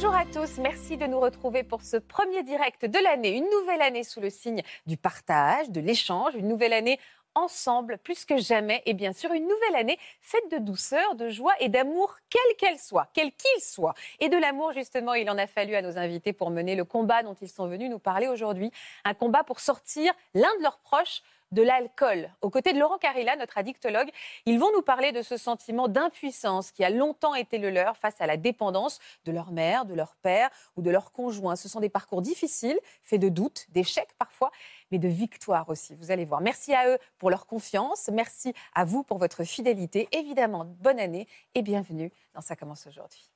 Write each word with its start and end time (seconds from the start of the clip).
Bonjour 0.00 0.14
à 0.14 0.24
tous, 0.26 0.58
merci 0.58 0.96
de 0.96 1.06
nous 1.06 1.18
retrouver 1.18 1.64
pour 1.64 1.82
ce 1.82 1.96
premier 1.96 2.44
direct 2.44 2.84
de 2.84 3.00
l'année, 3.02 3.36
une 3.36 3.50
nouvelle 3.50 3.82
année 3.82 4.04
sous 4.04 4.20
le 4.20 4.30
signe 4.30 4.62
du 4.86 4.96
partage, 4.96 5.70
de 5.70 5.80
l'échange, 5.80 6.36
une 6.36 6.46
nouvelle 6.46 6.72
année 6.72 7.00
ensemble 7.34 7.98
plus 7.98 8.24
que 8.24 8.36
jamais 8.36 8.80
et 8.86 8.94
bien 8.94 9.12
sûr 9.12 9.32
une 9.32 9.42
nouvelle 9.42 9.74
année 9.74 9.98
faite 10.20 10.48
de 10.52 10.58
douceur, 10.58 11.16
de 11.16 11.28
joie 11.28 11.52
et 11.58 11.68
d'amour 11.68 12.14
quelle 12.30 12.56
qu'elle 12.58 12.78
soit, 12.78 13.08
quel 13.12 13.32
qu'il 13.32 13.60
soit. 13.60 13.94
Et 14.20 14.28
de 14.28 14.36
l'amour 14.36 14.72
justement, 14.72 15.14
il 15.14 15.28
en 15.30 15.36
a 15.36 15.48
fallu 15.48 15.74
à 15.74 15.82
nos 15.82 15.98
invités 15.98 16.32
pour 16.32 16.50
mener 16.50 16.76
le 16.76 16.84
combat 16.84 17.24
dont 17.24 17.34
ils 17.34 17.50
sont 17.50 17.66
venus 17.66 17.90
nous 17.90 17.98
parler 17.98 18.28
aujourd'hui, 18.28 18.70
un 19.04 19.14
combat 19.14 19.42
pour 19.42 19.58
sortir 19.58 20.12
l'un 20.32 20.56
de 20.58 20.62
leurs 20.62 20.78
proches 20.78 21.22
de 21.52 21.62
l'alcool. 21.62 22.30
Aux 22.42 22.50
côtés 22.50 22.72
de 22.72 22.78
Laurent 22.78 22.98
Carilla, 22.98 23.36
notre 23.36 23.58
addictologue, 23.58 24.10
ils 24.46 24.58
vont 24.58 24.70
nous 24.72 24.82
parler 24.82 25.12
de 25.12 25.22
ce 25.22 25.36
sentiment 25.36 25.88
d'impuissance 25.88 26.70
qui 26.70 26.84
a 26.84 26.90
longtemps 26.90 27.34
été 27.34 27.58
le 27.58 27.70
leur 27.70 27.96
face 27.96 28.20
à 28.20 28.26
la 28.26 28.36
dépendance 28.36 28.98
de 29.24 29.32
leur 29.32 29.52
mère, 29.52 29.84
de 29.84 29.94
leur 29.94 30.16
père 30.16 30.50
ou 30.76 30.82
de 30.82 30.90
leur 30.90 31.12
conjoint. 31.12 31.56
Ce 31.56 31.68
sont 31.68 31.80
des 31.80 31.88
parcours 31.88 32.22
difficiles, 32.22 32.78
faits 33.02 33.20
de 33.20 33.28
doutes, 33.28 33.66
d'échecs 33.70 34.14
parfois, 34.18 34.50
mais 34.90 34.98
de 34.98 35.08
victoires 35.08 35.68
aussi. 35.68 35.94
Vous 35.94 36.10
allez 36.10 36.24
voir. 36.24 36.40
Merci 36.40 36.74
à 36.74 36.88
eux 36.88 36.98
pour 37.18 37.30
leur 37.30 37.46
confiance. 37.46 38.10
Merci 38.12 38.52
à 38.74 38.84
vous 38.84 39.02
pour 39.02 39.18
votre 39.18 39.44
fidélité. 39.44 40.08
Évidemment, 40.12 40.64
bonne 40.64 41.00
année 41.00 41.26
et 41.54 41.62
bienvenue 41.62 42.12
dans 42.34 42.40
Ça 42.40 42.56
commence 42.56 42.86
aujourd'hui. 42.86 43.30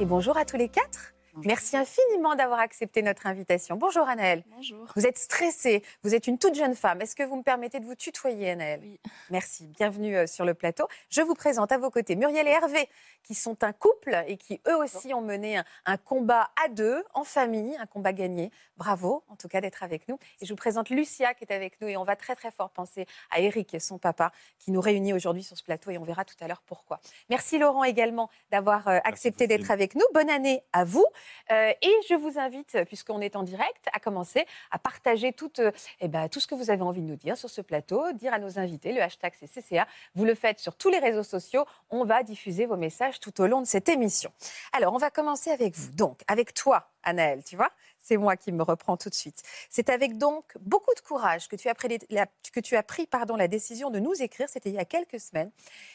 Et 0.00 0.06
bonjour 0.06 0.38
à 0.38 0.46
tous 0.46 0.56
les 0.56 0.70
quatre. 0.70 1.12
Merci 1.44 1.76
infiniment 1.76 2.34
d'avoir 2.34 2.60
accepté 2.60 3.02
notre 3.02 3.26
invitation. 3.26 3.76
Bonjour 3.76 4.08
Anaëlle. 4.08 4.44
Bonjour. 4.54 4.86
Vous 4.96 5.06
êtes 5.06 5.18
stressée, 5.18 5.82
vous 6.02 6.14
êtes 6.14 6.26
une 6.26 6.38
toute 6.38 6.54
jeune 6.54 6.74
femme. 6.74 7.00
Est-ce 7.00 7.16
que 7.16 7.22
vous 7.22 7.36
me 7.36 7.42
permettez 7.42 7.80
de 7.80 7.86
vous 7.86 7.94
tutoyer 7.94 8.50
Anaëlle 8.50 8.80
Oui. 8.82 9.00
Merci, 9.30 9.66
bienvenue 9.66 10.16
euh, 10.16 10.26
sur 10.26 10.44
le 10.44 10.54
plateau. 10.54 10.86
Je 11.08 11.22
vous 11.22 11.34
présente 11.34 11.72
à 11.72 11.78
vos 11.78 11.90
côtés 11.90 12.16
Muriel 12.16 12.46
et 12.46 12.50
Hervé, 12.50 12.88
qui 13.22 13.34
sont 13.34 13.62
un 13.64 13.72
couple 13.72 14.24
et 14.26 14.36
qui 14.36 14.60
eux 14.68 14.76
aussi 14.76 15.14
ont 15.14 15.22
mené 15.22 15.58
un, 15.58 15.64
un 15.86 15.96
combat 15.96 16.50
à 16.64 16.68
deux, 16.68 17.04
en 17.14 17.24
famille, 17.24 17.76
un 17.76 17.86
combat 17.86 18.12
gagné. 18.12 18.50
Bravo 18.76 19.24
en 19.28 19.36
tout 19.36 19.48
cas 19.48 19.60
d'être 19.60 19.82
avec 19.82 20.08
nous. 20.08 20.18
Et 20.40 20.46
je 20.46 20.52
vous 20.52 20.56
présente 20.56 20.90
Lucia 20.90 21.34
qui 21.34 21.44
est 21.44 21.52
avec 21.52 21.80
nous 21.80 21.88
et 21.88 21.96
on 21.96 22.04
va 22.04 22.16
très 22.16 22.34
très 22.34 22.50
fort 22.50 22.70
penser 22.70 23.06
à 23.30 23.40
Eric, 23.40 23.76
son 23.80 23.98
papa, 23.98 24.32
qui 24.58 24.70
nous 24.70 24.80
réunit 24.80 25.12
aujourd'hui 25.12 25.42
sur 25.42 25.56
ce 25.56 25.62
plateau 25.62 25.90
et 25.90 25.98
on 25.98 26.04
verra 26.04 26.24
tout 26.24 26.36
à 26.40 26.48
l'heure 26.48 26.62
pourquoi. 26.66 27.00
Merci 27.28 27.58
Laurent 27.58 27.84
également 27.84 28.30
d'avoir 28.50 28.88
euh, 28.88 28.98
accepté 29.04 29.46
d'être 29.46 29.70
avec 29.70 29.94
nous. 29.94 30.04
Bonne 30.14 30.30
année 30.30 30.62
à 30.72 30.84
vous. 30.84 31.06
Euh, 31.50 31.72
et 31.82 31.94
je 32.08 32.14
vous 32.14 32.38
invite, 32.38 32.78
puisqu'on 32.86 33.20
est 33.20 33.36
en 33.36 33.42
direct, 33.42 33.86
à 33.92 34.00
commencer 34.00 34.46
à 34.70 34.78
partager 34.78 35.32
tout, 35.32 35.52
euh, 35.60 35.72
eh 36.00 36.08
ben, 36.08 36.28
tout 36.28 36.40
ce 36.40 36.46
que 36.46 36.54
vous 36.54 36.70
avez 36.70 36.82
envie 36.82 37.02
de 37.02 37.06
nous 37.06 37.16
dire 37.16 37.36
sur 37.36 37.50
ce 37.50 37.60
plateau, 37.60 38.12
dire 38.12 38.32
à 38.32 38.38
nos 38.38 38.58
invités, 38.58 38.92
le 38.92 39.02
hashtag 39.02 39.32
c'est 39.38 39.60
CCA. 39.60 39.86
Vous 40.14 40.24
le 40.24 40.34
faites 40.34 40.58
sur 40.58 40.76
tous 40.76 40.90
les 40.90 40.98
réseaux 40.98 41.22
sociaux. 41.22 41.64
On 41.90 42.04
va 42.04 42.22
diffuser 42.22 42.66
vos 42.66 42.76
messages 42.76 43.20
tout 43.20 43.40
au 43.40 43.46
long 43.46 43.60
de 43.60 43.66
cette 43.66 43.88
émission. 43.88 44.32
Alors, 44.72 44.94
on 44.94 44.98
va 44.98 45.10
commencer 45.10 45.50
avec 45.50 45.74
vous. 45.76 45.90
Donc, 45.92 46.20
avec 46.28 46.54
toi, 46.54 46.88
Anaëlle, 47.02 47.42
tu 47.44 47.56
vois? 47.56 47.70
C'est 48.00 48.16
moi 48.16 48.36
qui 48.36 48.52
me 48.52 48.62
reprends 48.62 48.96
tout 48.96 49.10
de 49.10 49.14
suite. 49.14 49.42
C'est 49.68 49.90
avec 49.90 50.18
donc 50.18 50.44
beaucoup 50.60 50.94
de 50.94 51.00
courage 51.00 51.48
que 51.48 51.56
tu 51.56 51.68
as 51.68 51.74
pris, 51.74 51.88
la, 52.08 53.48
décision 53.48 53.90
de 53.90 53.98
nous 53.98 54.14
écrire. 54.22 54.48
C'était 54.48 54.70
il 54.70 54.74
y 54.74 54.78
a 54.78 54.84
quelques 54.84 55.20
semaines. 55.20 55.50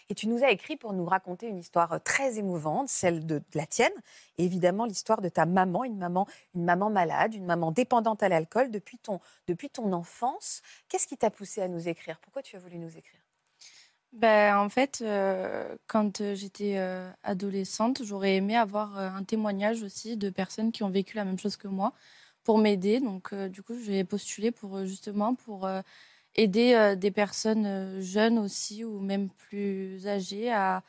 Et 0.09 0.15
tu 0.15 0.27
nous 0.27 0.43
as 0.43 0.51
écrit 0.51 0.77
pour 0.77 0.93
nous 0.93 1.05
raconter 1.05 1.47
une 1.47 1.57
histoire 1.57 2.01
très 2.03 2.37
émouvante, 2.37 2.89
celle 2.89 3.25
de, 3.25 3.39
de 3.39 3.43
la 3.55 3.65
tienne. 3.65 3.93
Et 4.37 4.45
évidemment, 4.45 4.85
l'histoire 4.85 5.21
de 5.21 5.29
ta 5.29 5.45
maman, 5.45 5.83
une 5.83 5.97
maman, 5.97 6.27
une 6.53 6.63
maman 6.63 6.89
malade, 6.89 7.33
une 7.33 7.45
maman 7.45 7.71
dépendante 7.71 8.23
à 8.23 8.29
l'alcool 8.29 8.71
depuis 8.71 8.97
ton, 8.97 9.19
depuis 9.47 9.69
ton 9.69 9.91
enfance. 9.93 10.61
Qu'est-ce 10.89 11.07
qui 11.07 11.17
t'a 11.17 11.31
poussé 11.31 11.61
à 11.61 11.67
nous 11.67 11.87
écrire? 11.87 12.19
Pourquoi 12.19 12.41
tu 12.41 12.55
as 12.55 12.59
voulu 12.59 12.77
nous 12.77 12.95
écrire? 12.97 13.24
Ben, 14.15 14.57
en 14.57 14.69
fait, 14.69 14.99
euh, 15.01 15.75
quand 15.87 16.21
euh, 16.21 16.35
j'étais 16.35 16.77
euh, 16.77 17.11
adolescente, 17.23 18.01
j'aurais 18.03 18.35
aimé 18.37 18.55
avoir 18.55 18.97
un 18.97 19.23
témoignage 19.25 19.83
aussi 19.83 20.15
de 20.15 20.29
personnes 20.29 20.71
qui 20.71 20.83
ont 20.83 20.89
vécu 20.89 21.17
la 21.17 21.25
même 21.25 21.37
chose 21.37 21.57
que 21.57 21.67
moi 21.67 21.91
pour 22.43 22.57
m'aider. 22.57 23.01
Donc, 23.01 23.33
du 23.35 23.61
coup, 23.61 23.77
j'ai 23.83 24.03
postulé 24.05 24.51
pour 24.51 24.85
justement 24.85 25.35
pour 25.35 25.67
aider 26.35 26.95
des 26.97 27.11
personnes 27.11 28.01
jeunes 28.01 28.39
aussi 28.39 28.83
ou 28.85 28.99
même 29.01 29.29
plus 29.31 30.07
âgées 30.07 30.51
à, 30.53 30.83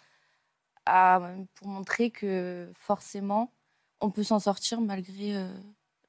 à- 0.87 1.35
pour 1.55 1.69
montrer 1.69 2.11
que 2.11 2.71
forcément 2.75 3.53
on 4.01 4.11
peut 4.11 4.25
s'en 4.25 4.41
sortir 4.41 4.81
malgré 4.81 5.35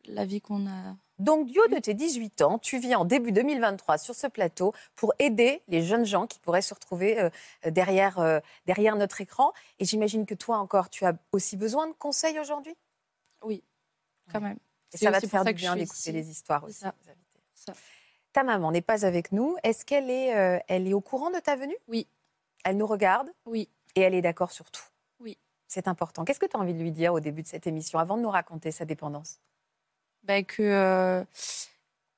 la 0.08 0.26
vie 0.26 0.42
qu'on 0.42 0.68
a. 0.68 0.96
Donc, 1.20 1.48
du 1.48 1.60
haut 1.60 1.68
de 1.68 1.80
tes 1.80 1.94
18 1.94 2.42
ans, 2.44 2.60
tu 2.60 2.78
viens 2.78 3.00
en 3.00 3.06
début 3.06 3.32
2023 3.32 3.98
sur 3.98 4.14
ce 4.14 4.28
plateau 4.28 4.74
pour 4.96 5.14
aider 5.18 5.62
les 5.68 5.82
jeunes 5.84 6.06
gens 6.06 6.28
qui 6.28 6.40
pourraient 6.40 6.62
se 6.62 6.74
retrouver 6.74 7.20
euh, 7.20 7.30
derrière, 7.66 8.20
euh, 8.20 8.40
derrière 8.66 8.96
notre 8.96 9.20
écran. 9.20 9.52
Et 9.80 9.86
j'imagine 9.86 10.26
que 10.26 10.36
toi 10.36 10.58
encore, 10.58 10.90
tu 10.90 11.06
as 11.06 11.14
aussi 11.32 11.58
besoin 11.58 11.88
de 11.88 11.94
conseils 11.94 12.40
aujourd'hui? 12.40 12.76
Oui, 13.42 13.64
quand 14.32 14.42
même. 14.42 14.58
Et 14.94 14.98
ça 14.98 15.12
va 15.12 15.20
te 15.20 15.28
faire 15.28 15.44
du 15.44 15.54
bien 15.54 15.76
d'écouter 15.76 16.12
les 16.12 16.30
histoires 16.30 16.64
aussi. 16.64 16.80
ça. 16.80 16.94
Ça. 17.54 17.74
Ta 18.34 18.44
maman 18.44 18.72
n'est 18.72 18.82
pas 18.82 19.06
avec 19.06 19.32
nous. 19.32 19.58
Est-ce 19.64 19.84
qu'elle 19.84 20.10
est, 20.10 20.36
euh, 20.36 20.60
elle 20.68 20.88
est 20.88 20.94
au 20.94 21.02
courant 21.02 21.32
de 21.32 21.40
ta 21.40 21.56
venue? 21.56 21.76
Oui. 21.88 22.08
Elle 22.64 22.78
nous 22.78 22.88
regarde? 22.88 23.30
Oui. 23.46 23.70
et 23.96 24.02
elle 24.02 24.14
est 24.14 24.22
d'accord 24.22 24.52
sur 24.52 24.70
tout? 24.70 24.84
Oui. 25.20 25.38
C'est 25.68 25.88
important. 25.88 26.24
Qu'est-ce 26.24 26.40
que 26.40 26.46
tu 26.46 26.56
as 26.56 26.60
envie 26.60 26.74
de 26.74 26.80
lui 26.80 26.92
dire 26.92 27.14
au 27.14 27.20
début 27.20 27.42
de 27.42 27.48
cette 27.48 27.66
émission, 27.66 27.98
avant 27.98 28.16
de 28.18 28.22
nous 28.22 28.30
raconter 28.30 28.72
sa 28.72 28.86
dépendance? 28.86 29.40
Que, 30.28 30.62
euh, 30.62 31.24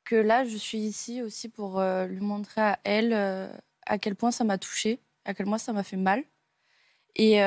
que 0.03 0.15
là, 0.15 0.43
je 0.45 0.57
suis 0.57 0.79
ici 0.79 1.21
aussi 1.21 1.47
pour 1.49 1.79
euh, 1.79 2.07
lui 2.07 2.21
montrer 2.21 2.61
à 2.61 2.79
elle 2.83 3.13
euh, 3.13 3.47
à 3.85 3.97
quel 3.99 4.15
point 4.15 4.31
ça 4.31 4.43
m'a 4.43 4.57
touchée, 4.57 4.99
à 5.25 5.33
quel 5.35 5.45
point 5.45 5.59
ça 5.59 5.73
m'a 5.73 5.83
fait 5.83 5.95
mal. 5.97 6.23
Et, 7.15 7.37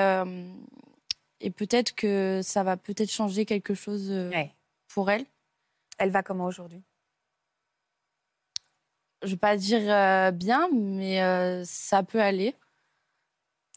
et 1.40 1.50
peut-être 1.50 1.94
que 1.94 2.40
ça 2.42 2.62
va 2.62 2.76
peut-être 2.76 3.10
changer 3.10 3.44
quelque 3.46 3.74
chose 3.74 4.10
Ouais. 4.10 4.54
pour 4.88 5.10
elle. 5.10 5.24
Elle 5.98 6.10
va 6.10 6.22
comment 6.22 6.44
aujourd'hui? 6.44 6.82
Je 9.22 9.28
ne 9.28 9.32
vais 9.32 9.38
pas 9.38 9.56
dire 9.56 9.80
euh, 9.88 10.30
bien, 10.32 10.68
mais 10.72 11.22
euh, 11.22 11.64
ça 11.64 12.02
peut 12.02 12.20
aller. 12.20 12.54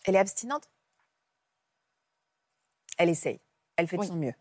Elle 0.06 0.16
est 0.16 0.20
abstinente? 0.20 0.70
Elle 2.98 3.10
essaye. 3.10 3.40
Elle 3.78 3.88
fait 3.88 3.98
de 3.98 4.02
Oui. 4.02 4.08
son 4.08 4.16
mieux. 4.16 4.34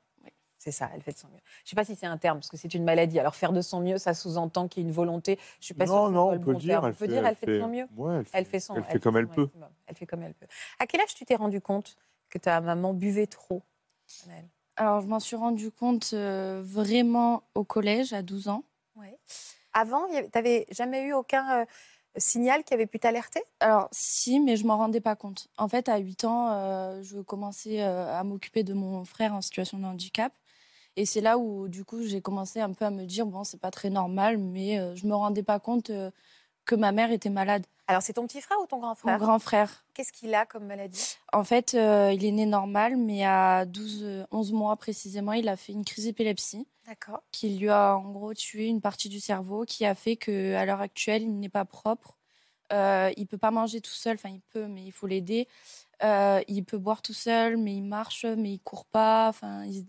C'est 0.64 0.72
ça, 0.72 0.88
elle 0.94 1.02
fait 1.02 1.12
de 1.12 1.18
son 1.18 1.28
mieux. 1.28 1.34
Je 1.58 1.66
ne 1.66 1.68
sais 1.68 1.76
pas 1.76 1.84
si 1.84 1.94
c'est 1.94 2.06
un 2.06 2.16
terme, 2.16 2.38
parce 2.38 2.48
que 2.48 2.56
c'est 2.56 2.72
une 2.72 2.84
maladie. 2.84 3.20
Alors 3.20 3.34
faire 3.34 3.52
de 3.52 3.60
son 3.60 3.80
mieux, 3.80 3.98
ça 3.98 4.14
sous-entend 4.14 4.66
qu'il 4.66 4.82
y 4.82 4.86
a 4.86 4.88
une 4.88 4.94
volonté. 4.94 5.38
Je 5.60 5.66
suis 5.66 5.74
pas 5.74 5.84
sûre 5.84 5.94
non, 5.94 6.08
non, 6.10 6.28
on 6.28 6.32
le 6.32 6.40
peut 6.40 6.52
bon 6.54 6.58
dire. 6.58 6.80
terme. 6.80 6.86
Elle 6.86 6.92
On 6.92 6.96
peut 6.96 7.06
dire 7.06 7.26
elle 7.26 7.36
fait 7.36 7.46
de 7.46 7.60
son 7.60 7.68
mieux. 7.68 7.86
Ouais, 7.94 8.14
elle 8.16 8.24
fait, 8.24 8.38
Elle 8.38 8.44
fait 8.46 8.60
son. 8.60 8.74
elle 8.76 8.84
fait 8.84 8.98
comme 8.98 9.18
elle 9.18 9.28
peut. 9.28 9.42
maximum. 9.42 9.68
Elle 9.86 9.94
fait 9.94 10.06
comme 10.06 10.22
elle 10.22 10.32
peut. 10.32 10.46
À 10.78 10.86
quel 10.86 11.02
âge 11.02 11.14
tu 11.14 11.26
t'es 11.26 11.34
rendu 11.34 11.60
compte 11.60 11.96
que 12.30 12.38
ta 12.38 12.62
maman 12.62 12.94
buvait 12.94 13.26
trop 13.26 13.62
Alors, 14.76 15.02
je 15.02 15.06
m'en 15.06 15.20
suis 15.20 15.36
rendu 15.36 15.70
compte 15.70 16.12
euh, 16.14 16.62
vraiment 16.64 17.42
au 17.54 17.64
collège, 17.64 18.14
à 18.14 18.22
12 18.22 18.48
ans. 18.48 18.64
Ouais. 18.96 19.18
Avant, 19.74 20.06
tu 20.08 20.14
n'avais 20.34 20.64
jamais 20.70 21.02
eu 21.02 21.12
aucun 21.12 21.60
euh, 21.60 21.64
signal 22.16 22.64
qui 22.64 22.72
avait 22.72 22.86
pu 22.86 22.98
t'alerter? 22.98 23.42
Alors, 23.60 23.88
si, 23.92 24.40
mais 24.40 24.56
je 24.56 24.64
m'en 24.66 24.78
rendais 24.78 25.00
pas 25.02 25.14
compte. 25.14 25.48
En 25.58 25.68
fait, 25.68 25.90
à 25.90 25.98
8 25.98 26.24
ans, 26.24 26.48
euh, 26.52 27.02
je 27.02 27.18
commençais 27.20 27.82
euh, 27.82 28.18
à 28.18 28.24
m'occuper 28.24 28.62
de 28.62 28.72
mon 28.72 29.04
frère 29.04 29.34
en 29.34 29.42
situation 29.42 29.78
de 29.78 29.84
handicap. 29.84 30.32
Et 30.96 31.06
c'est 31.06 31.20
là 31.20 31.38
où, 31.38 31.68
du 31.68 31.84
coup, 31.84 32.02
j'ai 32.02 32.20
commencé 32.20 32.60
un 32.60 32.72
peu 32.72 32.84
à 32.84 32.90
me 32.90 33.04
dire, 33.04 33.26
bon, 33.26 33.42
c'est 33.44 33.60
pas 33.60 33.70
très 33.70 33.90
normal, 33.90 34.38
mais 34.38 34.78
euh, 34.78 34.94
je 34.94 35.06
me 35.06 35.14
rendais 35.14 35.42
pas 35.42 35.58
compte 35.58 35.90
euh, 35.90 36.10
que 36.64 36.74
ma 36.74 36.92
mère 36.92 37.10
était 37.10 37.30
malade. 37.30 37.64
Alors, 37.86 38.00
c'est 38.00 38.14
ton 38.14 38.26
petit 38.26 38.40
frère 38.40 38.58
ou 38.62 38.66
ton 38.66 38.78
grand 38.78 38.90
Mon 38.90 38.94
frère? 38.94 39.18
grand 39.18 39.38
frère. 39.38 39.84
Qu'est-ce 39.92 40.12
qu'il 40.12 40.34
a 40.34 40.46
comme 40.46 40.66
maladie? 40.66 41.16
En 41.32 41.44
fait, 41.44 41.74
euh, 41.74 42.12
il 42.14 42.24
est 42.24 42.30
né 42.30 42.46
normal, 42.46 42.96
mais 42.96 43.24
à 43.24 43.66
12, 43.66 44.00
euh, 44.04 44.26
11 44.30 44.52
mois 44.52 44.76
précisément, 44.76 45.32
il 45.32 45.48
a 45.48 45.56
fait 45.56 45.72
une 45.72 45.84
crise 45.84 46.04
d'épilepsie 46.04 46.66
D'accord. 46.86 47.22
qui 47.32 47.50
lui 47.58 47.68
a 47.68 47.96
en 47.96 48.10
gros 48.10 48.32
tué 48.32 48.66
une 48.68 48.80
partie 48.80 49.08
du 49.10 49.20
cerveau, 49.20 49.64
qui 49.64 49.84
a 49.84 49.94
fait 49.94 50.16
qu'à 50.16 50.64
l'heure 50.64 50.80
actuelle, 50.80 51.22
il 51.22 51.38
n'est 51.40 51.48
pas 51.50 51.64
propre. 51.66 52.16
Euh, 52.72 53.12
il 53.18 53.26
peut 53.26 53.36
pas 53.36 53.50
manger 53.50 53.82
tout 53.82 53.90
seul, 53.92 54.14
enfin 54.14 54.30
il 54.30 54.40
peut, 54.40 54.66
mais 54.66 54.84
il 54.84 54.92
faut 54.92 55.06
l'aider. 55.06 55.46
Euh, 56.02 56.40
il 56.48 56.64
peut 56.64 56.78
boire 56.78 57.02
tout 57.02 57.12
seul, 57.12 57.58
mais 57.58 57.74
il 57.74 57.82
marche, 57.82 58.24
mais 58.24 58.52
il 58.52 58.60
court 58.60 58.86
pas. 58.86 59.28
Enfin, 59.28 59.64
il, 59.66 59.84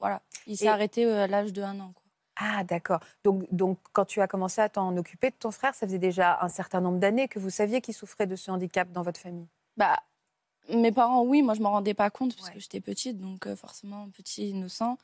voilà, 0.00 0.22
il 0.46 0.56
s'est 0.56 0.64
Et- 0.64 0.68
arrêté 0.68 1.04
euh, 1.06 1.24
à 1.24 1.26
l'âge 1.26 1.52
de 1.52 1.62
un 1.62 1.78
an. 1.80 1.92
Quoi. 1.94 2.02
Ah, 2.36 2.64
d'accord. 2.64 3.00
Donc, 3.22 3.44
donc, 3.52 3.78
quand 3.92 4.04
tu 4.06 4.20
as 4.20 4.26
commencé 4.26 4.60
à 4.60 4.68
t'en 4.68 4.96
occuper 4.96 5.30
de 5.30 5.34
ton 5.36 5.50
frère, 5.50 5.74
ça 5.74 5.86
faisait 5.86 5.98
déjà 5.98 6.38
un 6.40 6.48
certain 6.48 6.80
nombre 6.80 6.98
d'années 6.98 7.28
que 7.28 7.38
vous 7.38 7.50
saviez 7.50 7.80
qu'il 7.80 7.94
souffrait 7.94 8.26
de 8.26 8.34
ce 8.36 8.50
handicap 8.50 8.90
dans 8.92 9.02
votre 9.02 9.20
famille? 9.20 9.46
Bah, 9.76 9.98
mes 10.72 10.90
parents, 10.92 11.22
oui, 11.22 11.42
moi 11.42 11.54
je 11.54 11.60
m'en 11.60 11.70
rendais 11.70 11.94
pas 11.94 12.08
compte 12.10 12.34
parce 12.34 12.48
Ouais. 12.48 12.54
que 12.54 12.60
j'étais 12.60 12.80
petite, 12.80 13.18
donc 13.18 13.46
euh, 13.46 13.56
forcément 13.56 14.08
petit, 14.10 14.48
innocent. 14.50 14.96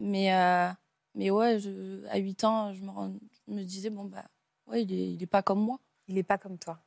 Mais, 0.00 0.34
euh, 0.34 0.68
mais 1.14 1.30
ouais, 1.30 1.58
je, 1.58 2.04
à 2.08 2.18
8 2.18 2.44
ans, 2.44 2.74
je 2.74 2.82
me, 2.82 2.90
rends- 2.90 3.12
je 3.48 3.52
me 3.54 3.62
disais, 3.62 3.88
bon, 3.90 4.04
bah, 4.04 4.24
ouais, 4.66 4.82
il 4.82 4.92
est, 4.92 5.12
il 5.14 5.22
est 5.22 5.26
pas 5.26 5.42
comme 5.42 5.60
moi. 5.60 5.78
Il 6.08 6.16
n'est 6.16 6.22
pas 6.22 6.36
comme 6.36 6.58
toi. 6.58 6.78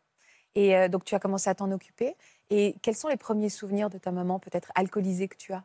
Et 0.54 0.76
euh, 0.76 0.90
donc, 0.90 1.06
tu 1.06 1.16
as 1.16 1.20
commencé 1.20 1.50
à 1.50 1.56
t'en 1.56 1.72
occuper. 1.72 2.16
Et 2.52 2.76
quels 2.84 2.96
sont 2.96 3.08
les 3.08 3.18
premiers 3.18 3.50
souvenirs 3.50 3.90
de 3.90 3.98
ta 3.98 4.12
maman, 4.12 4.38
peut-être 4.40 4.72
alcoolisée, 4.76 5.28
que 5.28 5.38
tu 5.38 5.54
as? 5.54 5.64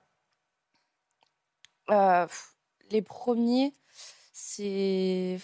Euh, 1.91 2.27
pff, 2.27 2.55
les 2.91 3.03
premiers, 3.03 3.75
c'est. 4.33 5.39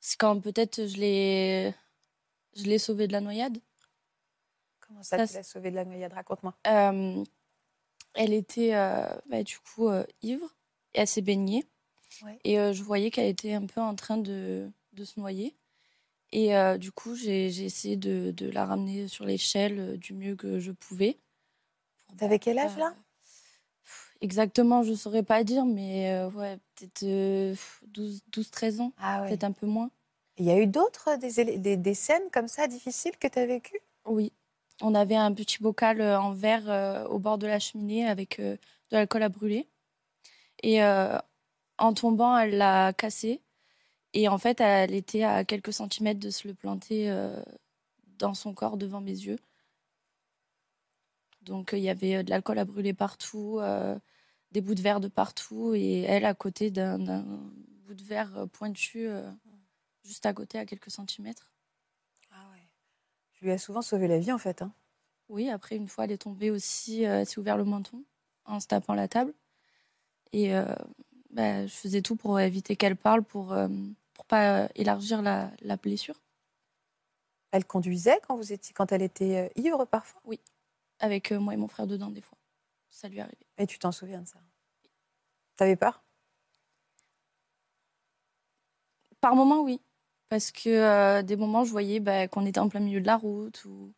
C'est 0.00 0.18
quand 0.18 0.40
peut-être 0.40 0.86
je 0.86 0.96
l'ai. 0.96 1.74
Je 2.56 2.64
l'ai 2.64 2.78
sauvé 2.78 3.06
de 3.06 3.12
la 3.12 3.20
noyade. 3.20 3.58
Comment 4.80 5.02
ça, 5.02 5.18
Ça, 5.18 5.26
tu 5.26 5.34
l'as 5.34 5.42
sauvée 5.42 5.70
de 5.70 5.76
la 5.76 5.84
noyade? 5.84 6.12
Raconte-moi. 6.12 6.54
Euh, 6.66 7.24
elle 8.14 8.32
était 8.32 8.74
euh, 8.74 9.06
bah, 9.26 9.42
du 9.42 9.58
coup 9.58 9.88
euh, 9.88 10.04
ivre 10.20 10.54
et 10.94 11.00
elle 11.00 11.08
s'est 11.08 11.22
baignée. 11.22 11.64
Ouais. 12.22 12.38
Et 12.44 12.56
je 12.56 12.82
voyais 12.82 13.10
qu'elle 13.10 13.28
était 13.28 13.54
un 13.54 13.64
peu 13.64 13.80
en 13.80 13.94
train 13.94 14.18
de, 14.18 14.70
de 14.92 15.04
se 15.04 15.18
noyer. 15.18 15.56
Et 16.32 16.56
euh, 16.56 16.78
du 16.78 16.92
coup, 16.92 17.14
j'ai 17.14 17.46
essayé 17.46 17.96
de, 17.96 18.32
de 18.32 18.50
la 18.50 18.64
ramener 18.64 19.06
sur 19.06 19.24
l'échelle 19.26 19.78
euh, 19.78 19.96
du 19.96 20.14
mieux 20.14 20.34
que 20.34 20.58
je 20.58 20.72
pouvais. 20.72 21.18
T'avais 22.18 22.38
quel 22.38 22.58
âge, 22.58 22.76
là? 22.76 22.94
Exactement, 24.22 24.82
je 24.84 24.90
ne 24.90 24.96
saurais 24.96 25.24
pas 25.24 25.42
dire, 25.44 25.64
mais 25.66 26.12
euh, 26.12 26.30
ouais, 26.30 26.56
peut-être 26.76 27.56
12-13 27.88 28.80
ans, 28.80 28.92
Ah 28.98 29.20
ouais. 29.22 29.28
peut-être 29.28 29.44
un 29.44 29.52
peu 29.52 29.66
moins. 29.66 29.90
Il 30.38 30.46
y 30.46 30.50
a 30.50 30.58
eu 30.58 30.66
d'autres, 30.66 31.10
euh, 31.10 31.16
des, 31.16 31.40
élé- 31.40 31.58
des, 31.58 31.76
des 31.76 31.94
scènes 31.94 32.30
comme 32.32 32.48
ça 32.48 32.68
difficiles 32.68 33.16
que 33.18 33.26
tu 33.28 33.38
as 33.38 33.46
vécues? 33.46 33.80
Oui. 34.06 34.32
On 34.80 34.94
avait 34.94 35.16
un 35.16 35.32
petit 35.32 35.60
bocal 35.60 36.00
euh, 36.00 36.18
en 36.20 36.32
verre 36.32 36.70
euh, 36.70 37.04
au 37.08 37.18
bord 37.18 37.36
de 37.36 37.46
la 37.46 37.58
cheminée 37.58 38.06
avec 38.08 38.38
euh, 38.38 38.54
de 38.90 38.96
l'alcool 38.96 39.22
à 39.24 39.28
brûler. 39.28 39.68
Et 40.62 40.82
euh, 40.82 41.18
en 41.78 41.92
tombant, 41.92 42.36
elle 42.38 42.56
l'a 42.56 42.92
cassé. 42.92 43.42
Et 44.14 44.28
en 44.28 44.38
fait, 44.38 44.60
elle 44.60 44.94
était 44.94 45.24
à 45.24 45.44
quelques 45.44 45.72
centimètres 45.72 46.20
de 46.20 46.30
se 46.30 46.46
le 46.48 46.54
planter 46.54 47.10
euh, 47.10 47.42
dans 48.18 48.34
son 48.34 48.54
corps 48.54 48.76
devant 48.76 49.00
mes 49.00 49.12
yeux. 49.12 49.38
Donc 51.42 51.74
euh, 51.74 51.78
il 51.78 51.84
y 51.84 51.88
avait 51.90 52.16
euh, 52.16 52.22
de 52.22 52.30
l'alcool 52.30 52.58
à 52.58 52.64
brûler 52.64 52.94
partout, 52.94 53.58
euh, 53.60 53.98
des 54.52 54.60
bouts 54.60 54.74
de 54.74 54.82
verre 54.82 55.00
de 55.00 55.08
partout. 55.08 55.74
Et 55.74 56.00
elle 56.02 56.24
à 56.24 56.34
côté 56.34 56.70
d'un 56.70 56.98
bout 57.86 57.94
de 57.94 58.02
verre 58.04 58.46
pointu, 58.52 59.08
juste 60.04 60.26
à 60.26 60.32
côté, 60.32 60.58
à 60.58 60.66
quelques 60.66 60.90
centimètres. 60.90 61.52
Ah 62.30 62.46
ouais. 62.52 62.68
Tu 63.32 63.44
lui 63.44 63.52
as 63.52 63.58
souvent 63.58 63.82
sauvé 63.82 64.08
la 64.08 64.18
vie, 64.18 64.32
en 64.32 64.38
fait. 64.38 64.62
hein. 64.62 64.72
Oui, 65.28 65.48
après, 65.48 65.76
une 65.76 65.88
fois, 65.88 66.04
elle 66.04 66.12
est 66.12 66.18
tombée 66.18 66.50
aussi, 66.50 67.02
elle 67.02 67.26
s'est 67.26 67.38
ouvert 67.38 67.56
le 67.56 67.64
menton 67.64 68.04
en 68.44 68.60
se 68.60 68.66
tapant 68.66 68.94
la 68.94 69.08
table. 69.08 69.32
Et 70.32 70.54
euh, 70.54 70.74
bah, 71.30 71.66
je 71.66 71.72
faisais 71.72 72.02
tout 72.02 72.16
pour 72.16 72.40
éviter 72.40 72.76
qu'elle 72.76 72.96
parle, 72.96 73.22
pour 73.22 73.52
euh, 73.52 73.68
pour 74.14 74.24
pas 74.26 74.68
élargir 74.74 75.22
la, 75.22 75.50
la 75.60 75.76
blessure. 75.76 76.20
Elle 77.50 77.64
conduisait 77.66 78.20
quand, 78.26 78.36
vous 78.36 78.52
étiez, 78.52 78.72
quand 78.74 78.92
elle 78.92 79.02
était 79.02 79.52
ivre, 79.56 79.84
parfois? 79.84 80.20
Avec 81.02 81.32
euh, 81.32 81.40
moi 81.40 81.52
et 81.52 81.56
mon 81.56 81.68
frère 81.68 81.86
dedans, 81.86 82.10
des 82.10 82.20
fois. 82.20 82.38
Ça 82.88 83.08
lui 83.08 83.20
arrivait. 83.20 83.46
Et 83.58 83.66
tu 83.66 83.78
t'en 83.78 83.90
souviens 83.90 84.22
de 84.22 84.28
ça? 84.28 84.38
T'avais 85.56 85.76
peur? 85.76 86.04
Par 89.20 89.34
moments, 89.34 89.62
oui. 89.62 89.80
Parce 90.28 90.50
que 90.50 90.70
euh, 90.70 91.22
des 91.22 91.36
moments, 91.36 91.64
je 91.64 91.72
voyais 91.72 92.00
bah, 92.00 92.28
qu'on 92.28 92.46
était 92.46 92.60
en 92.60 92.68
plein 92.68 92.80
milieu 92.80 93.00
de 93.00 93.06
la 93.06 93.16
route. 93.16 93.64
Ou... 93.64 93.92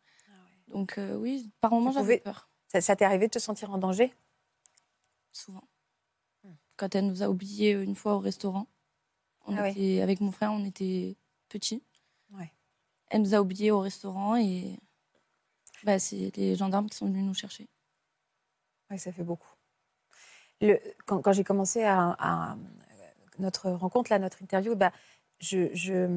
Donc 0.67 0.97
euh, 0.97 1.15
oui, 1.15 1.51
par 1.61 1.71
moments, 1.71 1.91
j'avais 1.91 2.17
peur. 2.17 2.49
Ça, 2.67 2.81
ça 2.81 2.95
t'est 2.95 3.05
arrivé 3.05 3.27
de 3.27 3.31
te 3.31 3.39
sentir 3.39 3.71
en 3.71 3.77
danger? 3.77 4.13
Souvent. 5.31 5.63
Hmm. 6.43 6.55
Quand 6.75 6.95
elle 6.95 7.05
nous 7.05 7.21
a 7.21 7.29
oubliés 7.29 7.71
une 7.71 7.95
fois 7.95 8.15
au 8.15 8.19
restaurant, 8.19 8.67
on 9.45 9.55
Ah 9.55 9.61
ouais. 9.61 10.01
avec 10.01 10.21
mon 10.21 10.31
frère, 10.31 10.51
on 10.51 10.65
était 10.65 11.17
petits. 11.49 11.83
Ouais. 12.31 12.51
Elle 13.07 13.21
nous 13.21 13.35
a 13.35 13.41
oubliés 13.41 13.71
au 13.71 13.79
restaurant 13.79 14.35
et 14.35 14.79
bah, 15.83 15.99
c'est 15.99 16.31
les 16.37 16.55
gendarmes 16.55 16.89
qui 16.89 16.97
sont 16.97 17.07
venus 17.07 17.25
nous 17.25 17.33
chercher. 17.33 17.67
Oui, 18.89 18.99
ça 18.99 19.11
fait 19.11 19.23
beaucoup. 19.23 19.49
Le, 20.61 20.79
quand 21.05 21.21
quand 21.21 21.33
j'ai 21.33 21.43
commencé 21.43 21.83
à, 21.83 22.15
à- 22.19 22.57
notre 23.39 23.69
rencontre, 23.71 24.11
là, 24.11 24.19
notre 24.19 24.41
interview, 24.41 24.75
bah, 24.75 24.91
je, 25.39 25.67
je, 25.73 26.07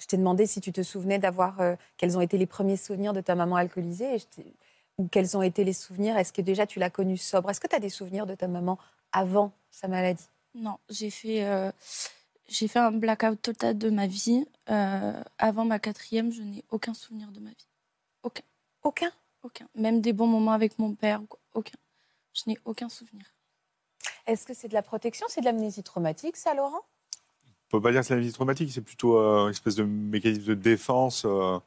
je 0.00 0.06
t'ai 0.06 0.16
demandé 0.16 0.46
si 0.46 0.60
tu 0.60 0.72
te 0.72 0.82
souvenais 0.82 1.18
d'avoir, 1.20 1.60
euh, 1.60 1.76
quels 1.96 2.16
ont 2.18 2.20
été 2.20 2.38
les 2.38 2.46
premiers 2.46 2.76
souvenirs 2.76 3.12
de 3.12 3.20
ta 3.20 3.36
maman 3.36 3.54
alcoolisée, 3.56 4.16
et 4.16 4.56
ou 4.98 5.06
quels 5.08 5.36
ont 5.36 5.42
été 5.42 5.62
les 5.64 5.72
souvenirs, 5.72 6.16
est-ce 6.18 6.32
que 6.32 6.42
déjà 6.42 6.66
tu 6.66 6.78
l'as 6.80 6.90
connue 6.90 7.16
sobre? 7.16 7.50
Est-ce 7.50 7.60
que 7.60 7.68
tu 7.68 7.76
as 7.76 7.80
des 7.80 7.88
souvenirs 7.88 8.26
de 8.26 8.34
ta 8.34 8.48
maman 8.48 8.78
avant 9.12 9.52
sa 9.70 9.86
maladie? 9.88 10.28
Non, 10.54 10.78
j'ai 10.88 11.10
fait, 11.10 11.44
euh, 11.46 11.70
j'ai 12.48 12.68
fait 12.68 12.78
un 12.80 12.90
blackout 12.92 13.40
total 13.40 13.78
de 13.78 13.90
ma 13.90 14.06
vie. 14.06 14.44
Euh, 14.68 15.22
avant 15.38 15.64
ma 15.64 15.78
quatrième, 15.78 16.32
je 16.32 16.42
n'ai 16.42 16.64
aucun 16.70 16.94
souvenir 16.94 17.30
de 17.30 17.40
ma 17.40 17.50
vie. 17.50 17.68
Aucun 18.24 18.42
Aucun. 18.82 19.10
Même 19.74 20.00
des 20.00 20.12
bons 20.12 20.26
moments 20.26 20.52
avec 20.52 20.78
mon 20.78 20.94
père, 20.94 21.22
aucun. 21.54 21.76
Je 22.34 22.42
n'ai 22.46 22.58
aucun 22.64 22.88
souvenir. 22.88 23.24
Est-ce 24.26 24.46
que 24.46 24.54
c'est 24.54 24.68
de 24.68 24.74
la 24.74 24.82
protection 24.82 25.26
C'est 25.28 25.40
de 25.40 25.46
l'amnésie 25.46 25.82
traumatique, 25.82 26.36
ça, 26.36 26.54
Laurent? 26.54 26.82
On 27.46 27.70
peut 27.70 27.80
pas 27.80 27.92
dire 27.92 28.00
que 28.00 28.06
c'est 28.06 28.14
la 28.14 28.20
visite 28.20 28.34
traumatique, 28.34 28.70
c'est 28.72 28.80
plutôt 28.82 29.16
euh, 29.18 29.44
une 29.44 29.50
espèce 29.50 29.76
de 29.76 29.84
mécanisme 29.84 30.44
de 30.44 30.54
défense 30.54 31.24
euh, 31.24 31.58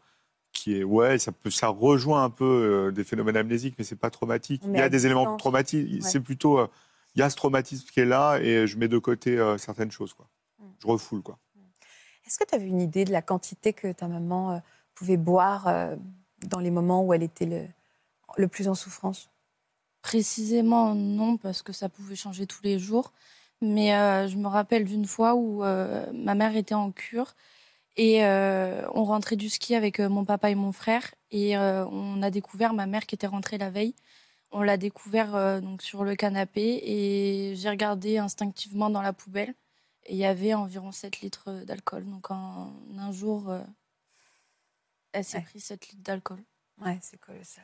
qui 0.52 0.78
est 0.78 0.84
ouais, 0.84 1.18
ça 1.18 1.32
peut 1.32 1.50
ça 1.50 1.70
rejoint 1.70 2.24
un 2.24 2.30
peu 2.30 2.46
euh, 2.46 2.92
des 2.92 3.04
phénomènes 3.04 3.38
amnésiques, 3.38 3.76
mais 3.78 3.84
c'est 3.84 3.96
pas 3.96 4.10
traumatique. 4.10 4.62
Mais 4.66 4.80
il 4.80 4.82
y 4.82 4.84
a 4.84 4.90
des 4.90 5.06
éléments 5.06 5.38
traumatiques, 5.38 5.90
Ouais. 5.94 6.02
c'est 6.02 6.20
plutôt 6.20 6.60
euh, 6.60 6.68
il 7.16 7.20
y 7.20 7.22
a 7.22 7.30
ce 7.30 7.36
traumatisme 7.36 7.88
qui 7.90 8.00
est 8.02 8.06
là 8.06 8.38
et 8.40 8.68
je 8.68 8.78
mets 8.78 8.88
de 8.88 8.98
côté 8.98 9.38
euh, 9.38 9.58
certaines 9.58 9.92
choses 9.92 10.14
quoi. 10.14 10.28
Mm. 10.60 10.66
Je 10.80 10.88
refoule 10.88 11.22
quoi. 11.22 11.40
Est-ce 12.26 12.38
que 12.38 12.46
tu 12.46 12.56
avais 12.56 12.68
une 12.68 12.82
idée 12.82 13.06
de 13.06 13.12
la 13.12 13.22
quantité 13.22 13.74
que 13.74 13.92
ta 13.92 14.08
maman 14.08 14.52
euh, 14.54 14.60
pouvait 14.96 15.18
boire 15.18 15.68
euh, 15.68 15.96
dans 16.48 16.60
les 16.60 16.72
moments 16.72 17.04
où 17.04 17.14
elle 17.14 17.24
était 17.24 17.70
le, 18.38 18.48
plus 18.48 18.68
en 18.68 18.76
souffrance 18.76 19.30
Précisément, 20.02 20.96
non, 20.96 21.38
parce 21.38 21.62
que 21.62 21.72
ça 21.72 21.90
pouvait 21.90 22.16
changer 22.16 22.46
tous 22.46 22.62
les 22.64 22.78
jours. 22.78 23.14
Mais 23.62 23.96
euh, 23.96 24.28
je 24.28 24.36
me 24.38 24.48
rappelle 24.48 24.84
d'une 24.84 25.06
fois 25.06 25.36
où 25.36 25.64
euh, 25.64 26.06
ma 26.14 26.36
mère 26.36 26.56
était 26.58 26.76
en 26.76 26.92
cure 26.92 27.34
et 27.96 28.26
euh, 28.26 28.86
on 28.94 29.06
rentrait 29.06 29.38
du 29.38 29.48
ski 29.50 29.76
avec 29.76 30.00
mon 30.00 30.26
papa 30.26 30.50
et 30.50 30.56
mon 30.56 30.74
frère 30.74 31.14
et 31.32 31.58
on 31.58 32.22
a 32.22 32.30
découvert 32.30 32.74
ma 32.74 32.86
mère 32.88 33.06
qui 33.06 33.16
était 33.16 33.28
rentrée 33.28 33.58
la 33.58 33.70
veille. 33.70 33.96
On 34.52 34.62
l'a 34.62 34.78
découvert 34.78 35.62
donc 35.62 35.82
sur 35.82 36.04
le 36.04 36.16
canapé 36.16 36.82
et 36.84 37.56
j'ai 37.56 37.70
regardé 37.70 38.18
instinctivement 38.18 38.90
dans 38.90 39.02
la 39.02 39.14
poubelle 39.14 39.54
et 40.06 40.14
il 40.14 40.18
y 40.18 40.26
avait 40.26 40.54
environ 40.54 40.92
7 40.92 41.22
litres 41.22 41.64
d'alcool. 41.66 42.06
Donc 42.06 42.32
en 42.32 42.74
un 42.98 43.12
jour, 43.12 43.50
elle 45.14 45.24
s'est 45.24 45.38
Ouais. 45.38 45.44
pris 45.44 45.60
7 45.60 45.88
litres 45.90 46.04
d'alcool. 46.04 46.40
Ouais, 46.80 47.00
c'est 47.02 47.18
colossal. 47.20 47.64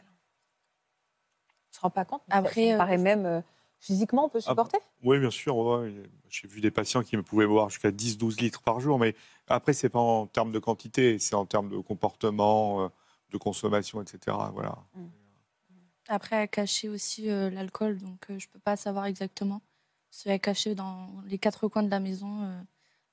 On 1.72 1.75
se 1.75 1.79
rend 1.82 1.89
pas 1.89 2.06
compte. 2.06 2.22
Après, 2.29 2.62
ça, 2.63 2.68
ça 2.70 2.74
euh, 2.75 2.77
paraît 2.77 2.98
même 2.98 3.25
euh, 3.25 3.41
physiquement, 3.79 4.25
on 4.25 4.29
peut 4.29 4.39
Ah, 4.46 4.50
supporter. 4.50 4.77
Oui, 5.03 5.20
bien 5.20 5.29
sûr. 5.29 5.56
ouais. 5.58 5.94
J'ai 6.29 6.48
vu 6.48 6.62
des 6.62 6.72
patients 6.72 7.03
qui 7.03 7.18
me 7.18 7.24
pouvaient 7.24 7.46
boire 7.48 7.70
jusqu'à 7.70 7.91
10-12 7.91 8.39
litres 8.39 8.62
par 8.62 8.79
jour, 8.79 8.98
mais 9.00 9.15
après, 9.48 9.74
c'est 9.74 9.89
pas 9.89 10.00
en 10.00 10.27
termes 10.27 10.51
de 10.51 10.60
quantité, 10.60 11.20
c'est 11.20 11.36
en 11.36 11.46
termes 11.46 11.70
de 11.70 11.77
comportement, 11.79 12.84
euh, 12.86 12.88
de 13.32 13.38
consommation, 13.38 14.01
etc. 14.01 14.38
Voilà. 14.53 14.77
Après, 16.08 16.38
elle 16.38 16.50
cachait 16.50 16.89
aussi 16.89 17.29
euh, 17.29 17.50
l'alcool, 17.51 18.00
donc 18.00 18.29
euh, 18.32 18.39
je 18.39 18.48
peux 18.50 18.60
pas 18.60 18.75
savoir 18.75 19.06
exactement. 19.06 19.62
Parce 20.10 20.24
qu'elle 20.24 20.39
cachait 20.39 20.74
dans 20.74 21.08
les 21.25 21.38
quatre 21.38 21.68
coins 21.68 21.84
de 21.84 21.89
la 21.91 22.00
maison 22.00 22.44
euh, 22.44 22.60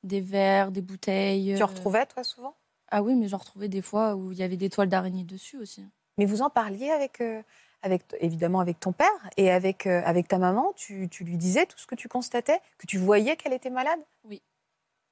des 0.02 0.22
verres, 0.22 0.72
des 0.72 0.80
bouteilles. 0.80 1.54
Tu 1.56 1.62
en 1.62 1.66
retrouvais, 1.66 2.06
toi, 2.06 2.24
souvent? 2.24 2.56
Ah 2.88 3.02
oui, 3.02 3.14
mais 3.14 3.28
j'en 3.28 3.38
retrouvais 3.38 3.68
des 3.68 3.82
fois 3.82 4.14
où 4.14 4.32
il 4.32 4.38
y 4.38 4.42
avait 4.42 4.56
des 4.56 4.70
toiles 4.70 4.88
d'araignée 4.88 5.24
dessus 5.24 5.58
aussi. 5.58 5.84
Mais 6.18 6.24
vous 6.24 6.42
en 6.42 6.50
parliez 6.50 6.90
avec, 6.90 7.20
euh, 7.20 7.42
avec 7.82 8.02
évidemment 8.20 8.60
avec 8.60 8.80
ton 8.80 8.92
père 8.92 9.08
et 9.36 9.50
avec, 9.50 9.86
euh, 9.86 10.02
avec 10.04 10.28
ta 10.28 10.38
maman. 10.38 10.72
Tu, 10.74 11.08
tu 11.08 11.24
lui 11.24 11.36
disais 11.36 11.66
tout 11.66 11.78
ce 11.78 11.86
que 11.86 11.94
tu 11.94 12.08
constatais, 12.08 12.60
que 12.78 12.86
tu 12.86 12.98
voyais 12.98 13.36
qu'elle 13.36 13.52
était 13.52 13.70
malade? 13.70 14.00
Oui. 14.24 14.40